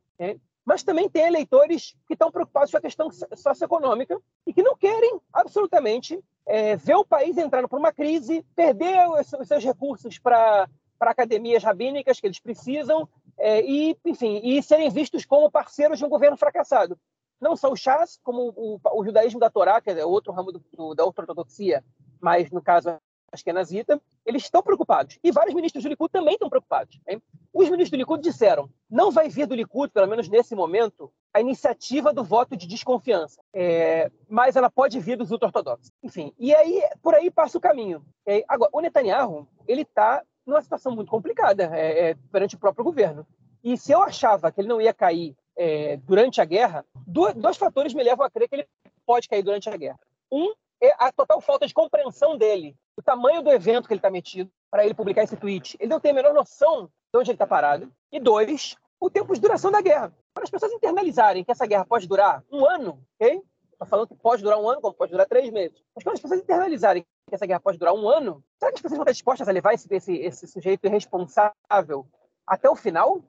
[0.65, 5.19] Mas também tem eleitores que estão preocupados com a questão socioeconômica e que não querem
[5.31, 10.67] absolutamente é, ver o país entrando por uma crise, perder os, seus recursos para
[10.99, 13.07] academias rabínicas que eles precisam
[13.37, 16.97] é, e, enfim, e serem vistos como parceiros de um governo fracassado.
[17.41, 20.63] Não só o Chas, como o, o judaísmo da Torá, que é outro ramo do,
[20.71, 21.83] do, da ortodoxia,
[22.21, 22.97] mas no caso
[23.33, 25.17] acho que é nazita, eles estão preocupados.
[25.23, 26.99] E vários ministros do Likud também estão preocupados.
[27.07, 27.21] Hein?
[27.51, 31.41] Os ministros do Likud disseram: não vai vir do Likud, pelo menos nesse momento, a
[31.41, 35.91] iniciativa do voto de desconfiança, é, mas ela pode vir dos ultra-ortodoxos.
[36.03, 38.05] Enfim, e aí por aí passa o caminho.
[38.25, 42.85] É, agora, o Netanyahu ele está numa situação muito complicada é, é, perante o próprio
[42.85, 43.25] governo.
[43.63, 47.57] E se eu achava que ele não ia cair é, durante a guerra, dois, dois
[47.57, 48.67] fatores me levam a crer que ele
[49.05, 49.99] pode cair durante a guerra.
[50.31, 50.53] Um
[50.97, 54.85] a total falta de compreensão dele o tamanho do evento que ele está metido para
[54.85, 55.77] ele publicar esse tweet.
[55.79, 57.91] Ele não tem a menor noção de onde ele está parado.
[58.11, 60.13] E dois, o tempo de duração da guerra.
[60.33, 63.41] Para as pessoas internalizarem que essa guerra pode durar um ano, ok?
[63.71, 65.83] Estou falando que pode durar um ano, como pode durar três meses.
[65.95, 68.81] Mas quando as pessoas internalizarem que essa guerra pode durar um ano, será que as
[68.81, 72.05] pessoas vão estar dispostas a levar esse, esse, esse sujeito irresponsável
[72.47, 73.23] até o final?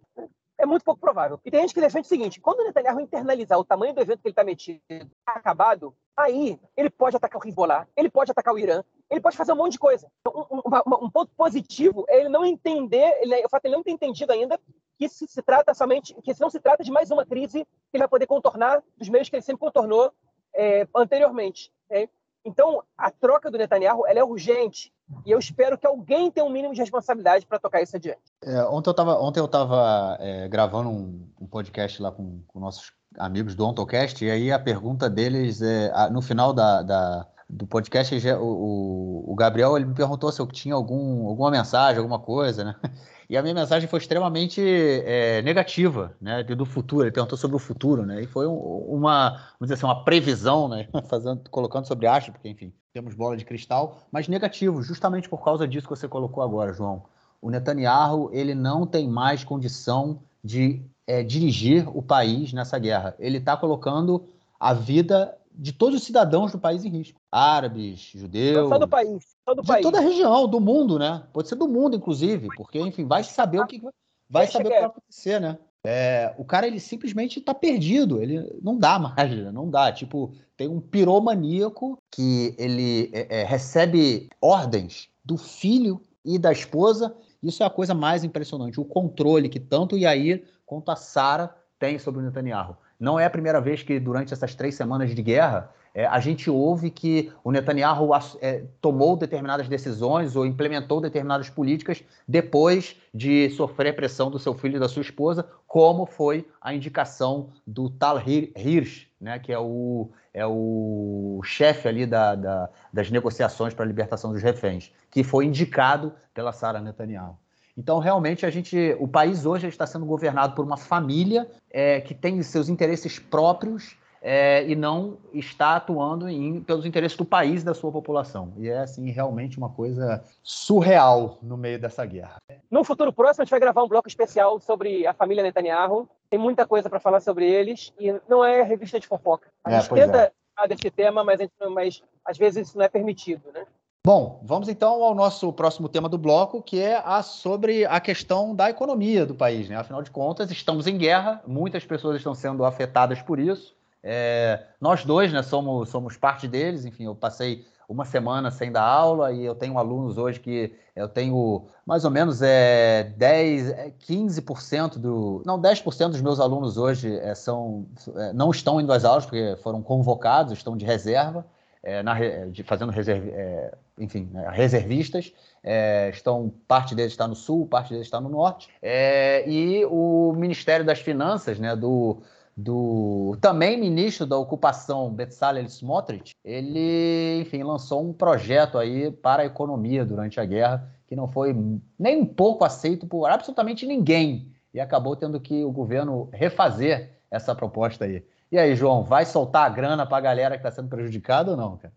[0.58, 1.40] é muito pouco provável.
[1.44, 4.20] E tem gente que defende o seguinte: quando o Netanyahu internalizar o tamanho do evento
[4.20, 4.80] que ele está metido
[5.26, 9.52] acabado, aí ele pode atacar o Hezbollah, ele pode atacar o Irã, ele pode fazer
[9.52, 10.10] um monte de coisa.
[10.20, 13.76] Então, um, um, um ponto positivo é ele não entender, ele, o fato de ele
[13.76, 14.58] não ter entendido ainda
[14.98, 18.02] que se, se trata somente, que não se trata de mais uma crise que ele
[18.02, 20.12] vai poder contornar dos meios que ele sempre contornou
[20.54, 21.72] é, anteriormente.
[21.90, 22.08] Okay?
[22.44, 24.92] Então, a troca do Netanyahu é urgente.
[25.24, 28.22] E eu espero que alguém tenha um mínimo de responsabilidade para tocar isso adiante.
[28.42, 33.66] É, ontem eu estava é, gravando um, um, podcast lá com, com, nossos amigos do
[33.66, 39.34] OntoCast, e aí a pergunta deles, é, no final da, da do podcast, o, o,
[39.34, 42.74] Gabriel ele me perguntou se eu tinha algum, alguma mensagem, alguma coisa, né?
[43.26, 46.42] E a minha mensagem foi extremamente é, negativa, né?
[46.42, 47.04] Do futuro.
[47.04, 48.22] Ele perguntou sobre o futuro, né?
[48.22, 50.86] E foi uma, vamos dizer assim, uma previsão, né?
[51.08, 55.66] Fazendo, colocando sobre acho, porque, enfim, temos bola de cristal, mas negativo, justamente por causa
[55.66, 57.04] disso que você colocou agora, João.
[57.40, 63.14] O Netanyahu, ele não tem mais condição de é, dirigir o país nessa guerra.
[63.18, 64.26] Ele está colocando
[64.58, 67.20] a vida de todos os cidadãos do país em risco.
[67.30, 68.68] Árabes, judeus.
[68.68, 69.24] Só do país.
[69.48, 69.82] Só do de país.
[69.82, 71.22] toda a região, do mundo, né?
[71.32, 73.80] Pode ser do mundo, inclusive, porque, enfim, vai saber o que
[74.28, 75.58] vai saber o que vai acontecer, né?
[75.86, 79.52] É, o cara ele simplesmente está perdido, ele não dá mais, né?
[79.52, 79.92] não dá.
[79.92, 87.14] Tipo, tem um piromaníaco que ele é, é, recebe ordens do filho e da esposa.
[87.42, 91.98] Isso é a coisa mais impressionante, o controle que tanto Yair quanto a Sara têm
[91.98, 92.76] sobre o Netanyahu.
[92.98, 96.50] Não é a primeira vez que, durante essas três semanas de guerra, é, a gente
[96.50, 98.10] ouve que o Netanyahu
[98.40, 104.76] é, tomou determinadas decisões ou implementou determinadas políticas depois de sofrer pressão do seu filho
[104.76, 110.10] e da sua esposa, como foi a indicação do Tal Hirsch, né, que é o,
[110.32, 115.44] é o chefe ali da, da, das negociações para a libertação dos reféns, que foi
[115.44, 117.38] indicado pela Sara Netanyahu.
[117.76, 122.14] Então, realmente, a gente, o país hoje está sendo governado por uma família é, que
[122.14, 123.96] tem seus interesses próprios
[124.26, 128.54] é, e não está atuando em, pelos interesses do país e da sua população.
[128.56, 132.38] E é, assim, realmente uma coisa surreal no meio dessa guerra.
[132.70, 136.08] No futuro próximo, a gente vai gravar um bloco especial sobre a família Netanyahu.
[136.30, 139.50] Tem muita coisa para falar sobre eles e não é revista de fofoca.
[139.62, 140.32] A é, gente tenta é.
[140.56, 143.66] falar desse tema, mas, gente, mas às vezes isso não é permitido, né?
[144.06, 148.54] Bom, vamos então ao nosso próximo tema do bloco, que é a, sobre a questão
[148.54, 149.66] da economia do país.
[149.66, 149.76] Né?
[149.76, 153.74] Afinal de contas, estamos em guerra, muitas pessoas estão sendo afetadas por isso.
[154.02, 158.82] É, nós dois né, somos, somos parte deles, enfim, eu passei uma semana sem dar
[158.82, 163.72] aula e eu tenho alunos hoje que eu tenho mais ou menos é, 10,
[164.06, 165.42] 15% é, do.
[165.46, 167.86] Não, 10% dos meus alunos hoje é, são,
[168.16, 171.46] é, não estão indo às aulas porque foram convocados, estão de reserva.
[171.84, 172.14] é, na,
[172.50, 175.32] de, fazendo reserv, é, enfim, né, reservistas.
[175.62, 178.68] É, estão parte deles está no sul, parte deles está no norte.
[178.82, 182.22] É, e o Ministério das Finanças, né, do,
[182.56, 189.46] do também ministro da Ocupação, Bezalel Smotrich, ele, enfim, lançou um projeto aí para a
[189.46, 191.54] economia durante a guerra que não foi
[191.98, 197.54] nem um pouco aceito por absolutamente ninguém e acabou tendo que o governo refazer essa
[197.54, 198.24] proposta aí.
[198.50, 201.56] E aí, João, vai soltar a grana para a galera que está sendo prejudicada ou
[201.56, 201.92] não, cara?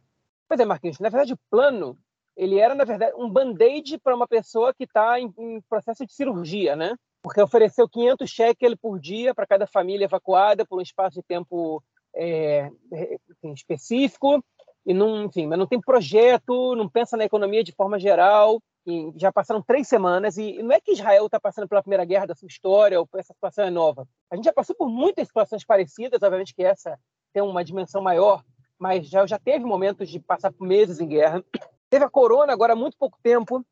[0.47, 0.99] Pois é, Marquinhos.
[0.99, 1.97] Na verdade, o plano
[2.35, 6.13] ele era, na verdade, um band-aid para uma pessoa que está em, em, processo de
[6.13, 6.95] cirurgia, né?
[7.21, 11.83] Porque ofereceu 500 cheques por dia para cada família evacuada por um espaço de tempo
[12.15, 14.43] é, enfim, específico,
[14.85, 19.11] e não, enfim, mas não tem projeto, não pensa na economia de forma geral, e
[19.17, 22.35] já passaram três semanas, e não é que Israel está passando pela primeira guerra da
[22.35, 24.07] sua história, ou essa situação é nova.
[24.31, 26.97] A gente já passou por muitas situações parecidas, obviamente que essa
[27.33, 28.43] tem uma dimensão maior,
[28.79, 31.43] mas já, já teve momentos de passar meses em guerra.
[31.89, 33.65] Teve a corona agora há muito pouco tempo,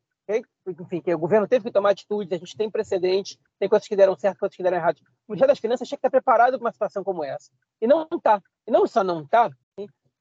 [0.66, 3.94] enfim, que o governo teve que tomar atitudes, a gente tem precedente, tem coisas que
[3.94, 4.98] deram certo, coisas que deram errado.
[5.28, 7.50] O Ministério das Finanças tinha que estar preparado para uma situação como essa.
[7.80, 8.42] E não está.
[8.66, 9.50] E não só não está,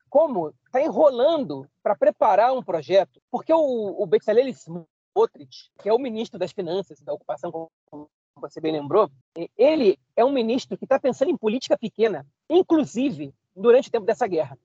[0.10, 6.00] como está enrolando para preparar um projeto, porque o, o Bezalel Smotrich, que é o
[6.00, 9.10] ministro das Finanças da ocupação, como você bem lembrou,
[9.58, 14.28] ele é um ministro que está pensando em política pequena, inclusive durante o tempo dessa
[14.28, 14.58] guerra.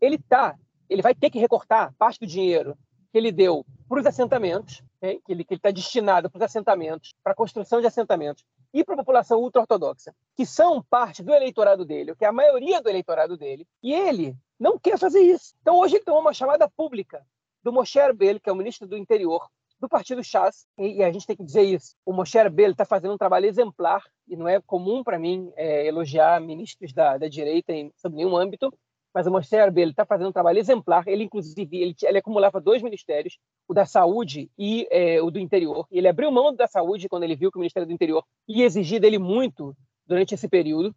[0.00, 0.56] Ele está,
[0.88, 2.76] ele vai ter que recortar parte do dinheiro
[3.12, 5.20] que ele deu para os assentamentos, okay?
[5.24, 8.44] que ele está destinado para os assentamentos, para a construção de assentamentos,
[8.74, 12.82] e para a população ultra-ortodoxa, que são parte do eleitorado dele, que é a maioria
[12.82, 15.54] do eleitorado dele, e ele não quer fazer isso.
[15.62, 17.24] Então, hoje ele tomou uma chamada pública
[17.62, 19.48] do Moshe Arbel, que é o ministro do Interior,
[19.80, 21.94] do partido Chas, e, a gente tem que dizer isso.
[22.04, 25.86] O Moshe Arbel está fazendo um trabalho exemplar, e não é comum para mim é,
[25.86, 28.72] elogiar ministros da, da direita em, sob nenhum âmbito,
[29.16, 31.08] mas o Moshe Arbel está fazendo um trabalho exemplar.
[31.08, 35.86] Ele, inclusive, ele, ele acumulava dois ministérios, o da Saúde e é, o do Interior.
[35.90, 39.00] Ele abriu mão da Saúde quando ele viu que o Ministério do Interior ia exigir
[39.00, 39.74] dele muito
[40.06, 40.94] durante esse período.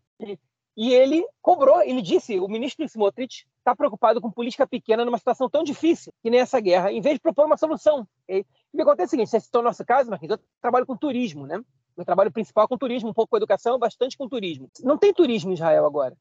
[0.76, 5.50] E ele cobrou, ele disse, o ministro Smotrich está preocupado com política pequena numa situação
[5.50, 8.06] tão difícil que nem essa guerra, em vez de propor uma solução.
[8.28, 8.44] E
[8.82, 11.64] acontece é o seguinte, você citou o nosso caso, Marquinhos, eu trabalho com turismo, né?
[11.96, 14.70] Meu trabalho principal é com turismo, um pouco com educação, bastante com turismo.
[14.84, 16.18] Não tem turismo em Israel agora.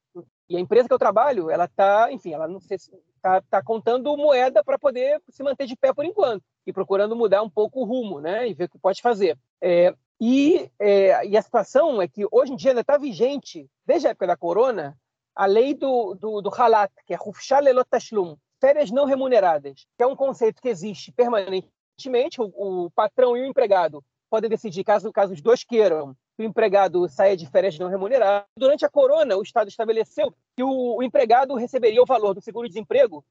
[0.48, 4.64] E a empresa que eu trabalho, ela está, enfim, ela não está tá contando moeda
[4.64, 8.20] para poder se manter de pé por enquanto e procurando mudar um pouco o rumo,
[8.20, 8.48] né?
[8.48, 9.38] E ver o que pode fazer.
[9.60, 14.06] É, e, é, e, a situação é que hoje em dia ainda está vigente, desde
[14.06, 14.96] a época da corona,
[15.34, 20.06] a lei do, do, do Halat, que é Rufshal Tashlum, férias não remuneradas, que é
[20.06, 22.40] um conceito que existe permanentemente.
[22.40, 26.44] O, o patrão e o empregado podem decidir, caso, caso os dois queiram, que o
[26.44, 28.46] empregado saia de férias não remuneradas.
[28.56, 33.24] Durante a corona, o Estado estabeleceu que o, empregado receberia o valor do seguro-desemprego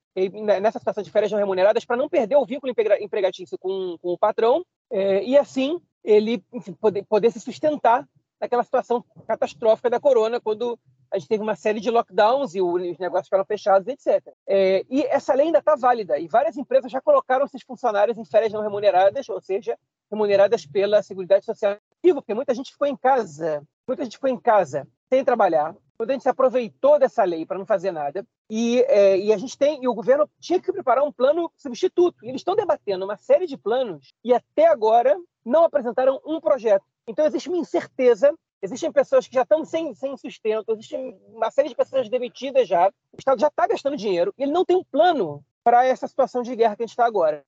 [0.62, 4.18] nessa situação de férias não remuneradas para não perder o vínculo empregatício com, com o
[4.18, 8.08] patrão é, e, assim, ele enfim, poder, poder se sustentar
[8.40, 10.78] naquela situação catastrófica da corona, quando
[11.12, 14.22] a gente teve uma série de lockdowns e os negócios ficaram fechados, etc.
[14.48, 18.26] É, e essa lei ainda está válida, e várias empresas já colocaram seus funcionários em
[18.26, 19.78] férias não remuneradas, ou seja,
[20.12, 21.78] remuneradas pela Seguridade Social.
[22.02, 26.24] Porque muita gente ficou em casa, muita gente ficou em casa sem trabalhar, muita gente
[26.24, 29.88] se aproveitou dessa lei para não fazer nada, e, é, e, a gente tem, e
[29.88, 32.24] o governo tinha que preparar um plano substituto.
[32.24, 36.86] E eles estão debatendo uma série de planos e até agora não apresentaram um projeto.
[37.08, 40.96] Então existe uma incerteza Existem pessoas que já estão sem, sem sustento, existe
[41.30, 44.66] uma série de pessoas demitidas já, o Estado já está gastando dinheiro, e ele não
[44.66, 47.46] tem um plano para essa situação de guerra que a gente está agora.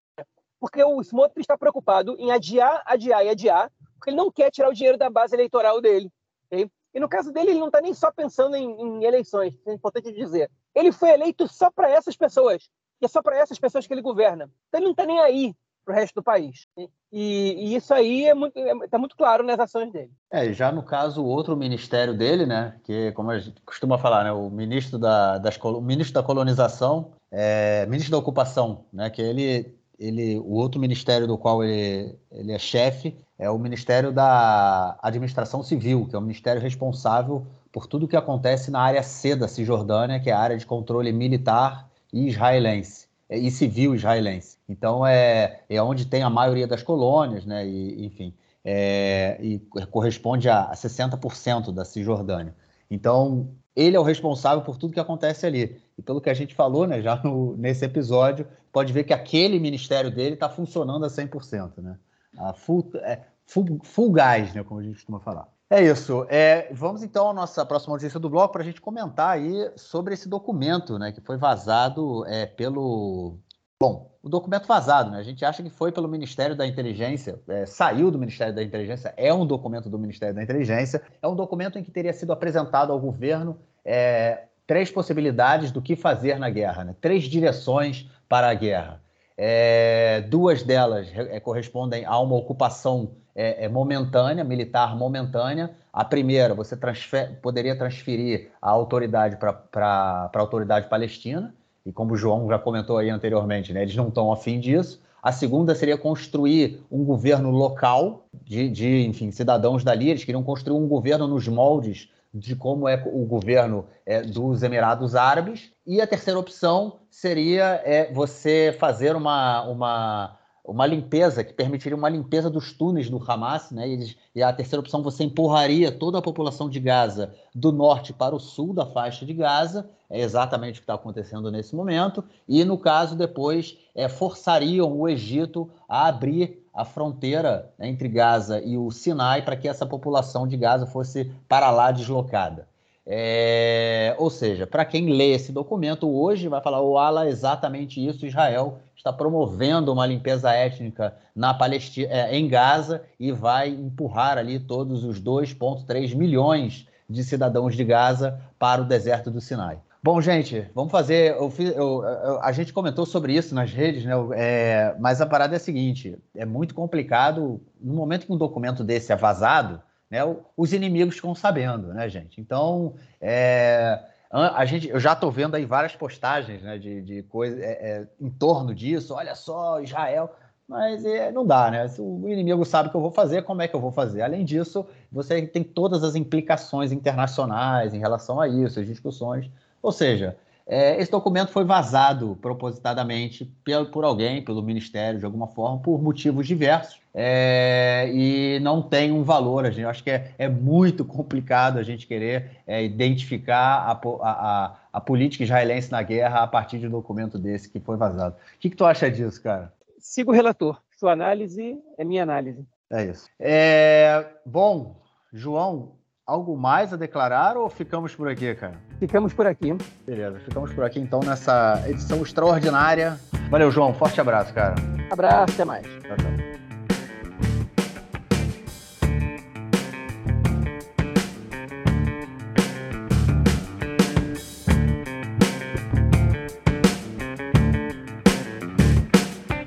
[0.59, 4.69] Porque o Smotrich está preocupado em adiar, adiar e adiar, porque ele não quer tirar
[4.69, 6.09] o dinheiro da base eleitoral dele.
[6.47, 6.71] Okay?
[6.93, 10.11] E no caso dele, ele não está nem só pensando em, em eleições, é importante
[10.11, 10.49] dizer.
[10.73, 12.69] Ele foi eleito só para essas pessoas,
[13.01, 14.49] e é só para essas pessoas que ele governa.
[14.67, 15.55] Então ele não está nem aí
[15.85, 16.67] para o resto do país.
[16.77, 20.11] E, e isso aí está é muito, é, tá muito claro nas ações dele.
[20.31, 24.23] É, já no caso, o outro ministério dele, né, que como a gente costuma falar,
[24.23, 29.21] né, o ministro da, das, o ministro da colonização, é, ministro da ocupação, né, que
[29.21, 34.99] ele, ele, o outro ministério do qual ele, ele é chefe é o Ministério da
[35.01, 39.47] Administração Civil, que é o ministério responsável por tudo que acontece na área C da
[39.47, 44.57] Cisjordânia, que é a área de controle militar e israelense e civil israelense.
[44.67, 47.65] Então é, é onde tem a maioria das colônias, né?
[47.65, 48.33] E, enfim,
[48.65, 49.59] é, e
[49.91, 52.55] corresponde a 60% da Cisjordânia.
[52.89, 55.79] Então ele é o responsável por tudo que acontece ali.
[55.97, 59.59] E pelo que a gente falou, né, já no, nesse episódio, pode ver que aquele
[59.59, 61.97] ministério dele está funcionando a 100%, né?
[62.37, 65.47] A full, é, full, full gás, né, como a gente costuma falar.
[65.69, 66.25] É isso.
[66.29, 70.13] É, vamos então à nossa próxima notícia do bloco para a gente comentar aí sobre
[70.13, 73.37] esse documento, né, que foi vazado é, pelo.
[73.81, 75.19] Bom, o documento vazado, né?
[75.19, 79.13] A gente acha que foi pelo Ministério da Inteligência, é, saiu do Ministério da Inteligência,
[79.15, 82.91] é um documento do Ministério da Inteligência, é um documento em que teria sido apresentado
[82.91, 86.95] ao governo é, três possibilidades do que fazer na guerra, né?
[86.99, 89.01] três direções para a guerra.
[89.37, 95.71] É, duas delas é, correspondem a uma ocupação é, é, momentânea, militar momentânea.
[95.93, 101.55] A primeira, você transfer, poderia transferir a autoridade para a autoridade palestina,
[101.85, 105.01] e como o João já comentou aí anteriormente, né, eles não estão afim disso.
[105.23, 110.09] A segunda seria construir um governo local de, de, enfim, cidadãos dali.
[110.09, 115.15] Eles queriam construir um governo nos moldes de como é o governo é, dos Emirados
[115.15, 115.71] Árabes.
[115.85, 120.38] E a terceira opção seria é, você fazer uma, uma,
[120.69, 123.71] uma limpeza, que permitiria uma limpeza dos túneis do Hamas.
[123.71, 123.87] Né?
[123.89, 128.35] E, e a terceira opção, você empurraria toda a população de Gaza do norte para
[128.35, 129.89] o sul da faixa de Gaza.
[130.09, 132.23] É exatamente o que está acontecendo nesse momento.
[132.47, 138.61] E, no caso, depois é, forçariam o Egito a abrir a fronteira né, entre Gaza
[138.61, 142.68] e o Sinai para que essa população de Gaza fosse para lá deslocada.
[143.11, 148.23] É, ou seja, para quem lê esse documento hoje, vai falar: o ala exatamente isso.
[148.23, 154.59] Israel está promovendo uma limpeza étnica na Palestina, é, em Gaza e vai empurrar ali
[154.59, 159.79] todos os 2,3 milhões de cidadãos de Gaza para o deserto do Sinai.
[160.03, 161.31] Bom, gente, vamos fazer.
[161.31, 164.13] Eu, eu, eu, a gente comentou sobre isso nas redes, né?
[164.35, 167.59] É, mas a parada é a seguinte: é muito complicado.
[167.81, 170.19] No momento que um documento desse é vazado, né,
[170.57, 172.41] os inimigos ficam sabendo, né, gente?
[172.41, 173.99] Então, é,
[174.31, 178.07] a gente, eu já estou vendo aí várias postagens né, de, de coisa é, é,
[178.19, 179.13] em torno disso.
[179.13, 180.35] Olha só, Israel.
[180.67, 181.87] Mas é, não dá, né?
[181.87, 184.21] Se o inimigo sabe o que eu vou fazer, como é que eu vou fazer?
[184.21, 189.49] Além disso, você tem todas as implicações internacionais em relação a isso, as discussões
[189.81, 190.37] ou seja,
[190.71, 195.99] é, esse documento foi vazado propositadamente por, por, alguém, pelo Ministério, de alguma forma, por
[195.99, 199.65] motivos diversos, é, e não tem um valor.
[199.65, 204.75] A gente, acho que é, é muito complicado a gente querer é, identificar a, a,
[204.93, 208.35] a, política israelense na guerra a partir de um documento desse que foi vazado.
[208.35, 209.73] O que, que tu acha disso, cara?
[209.97, 210.79] Sigo o relator.
[210.95, 212.63] Sua análise é minha análise.
[212.91, 213.27] É isso.
[213.39, 215.01] É, bom,
[215.33, 215.93] João,
[216.29, 218.75] algo mais a declarar ou ficamos por aqui, cara?
[218.99, 219.75] Ficamos por aqui.
[220.05, 223.19] Beleza, ficamos por aqui então nessa edição extraordinária.
[223.49, 223.93] Valeu, João.
[223.93, 224.75] Forte abraço, cara.
[225.11, 225.85] Abraço, até mais.
[225.87, 226.48] Tchau, tchau.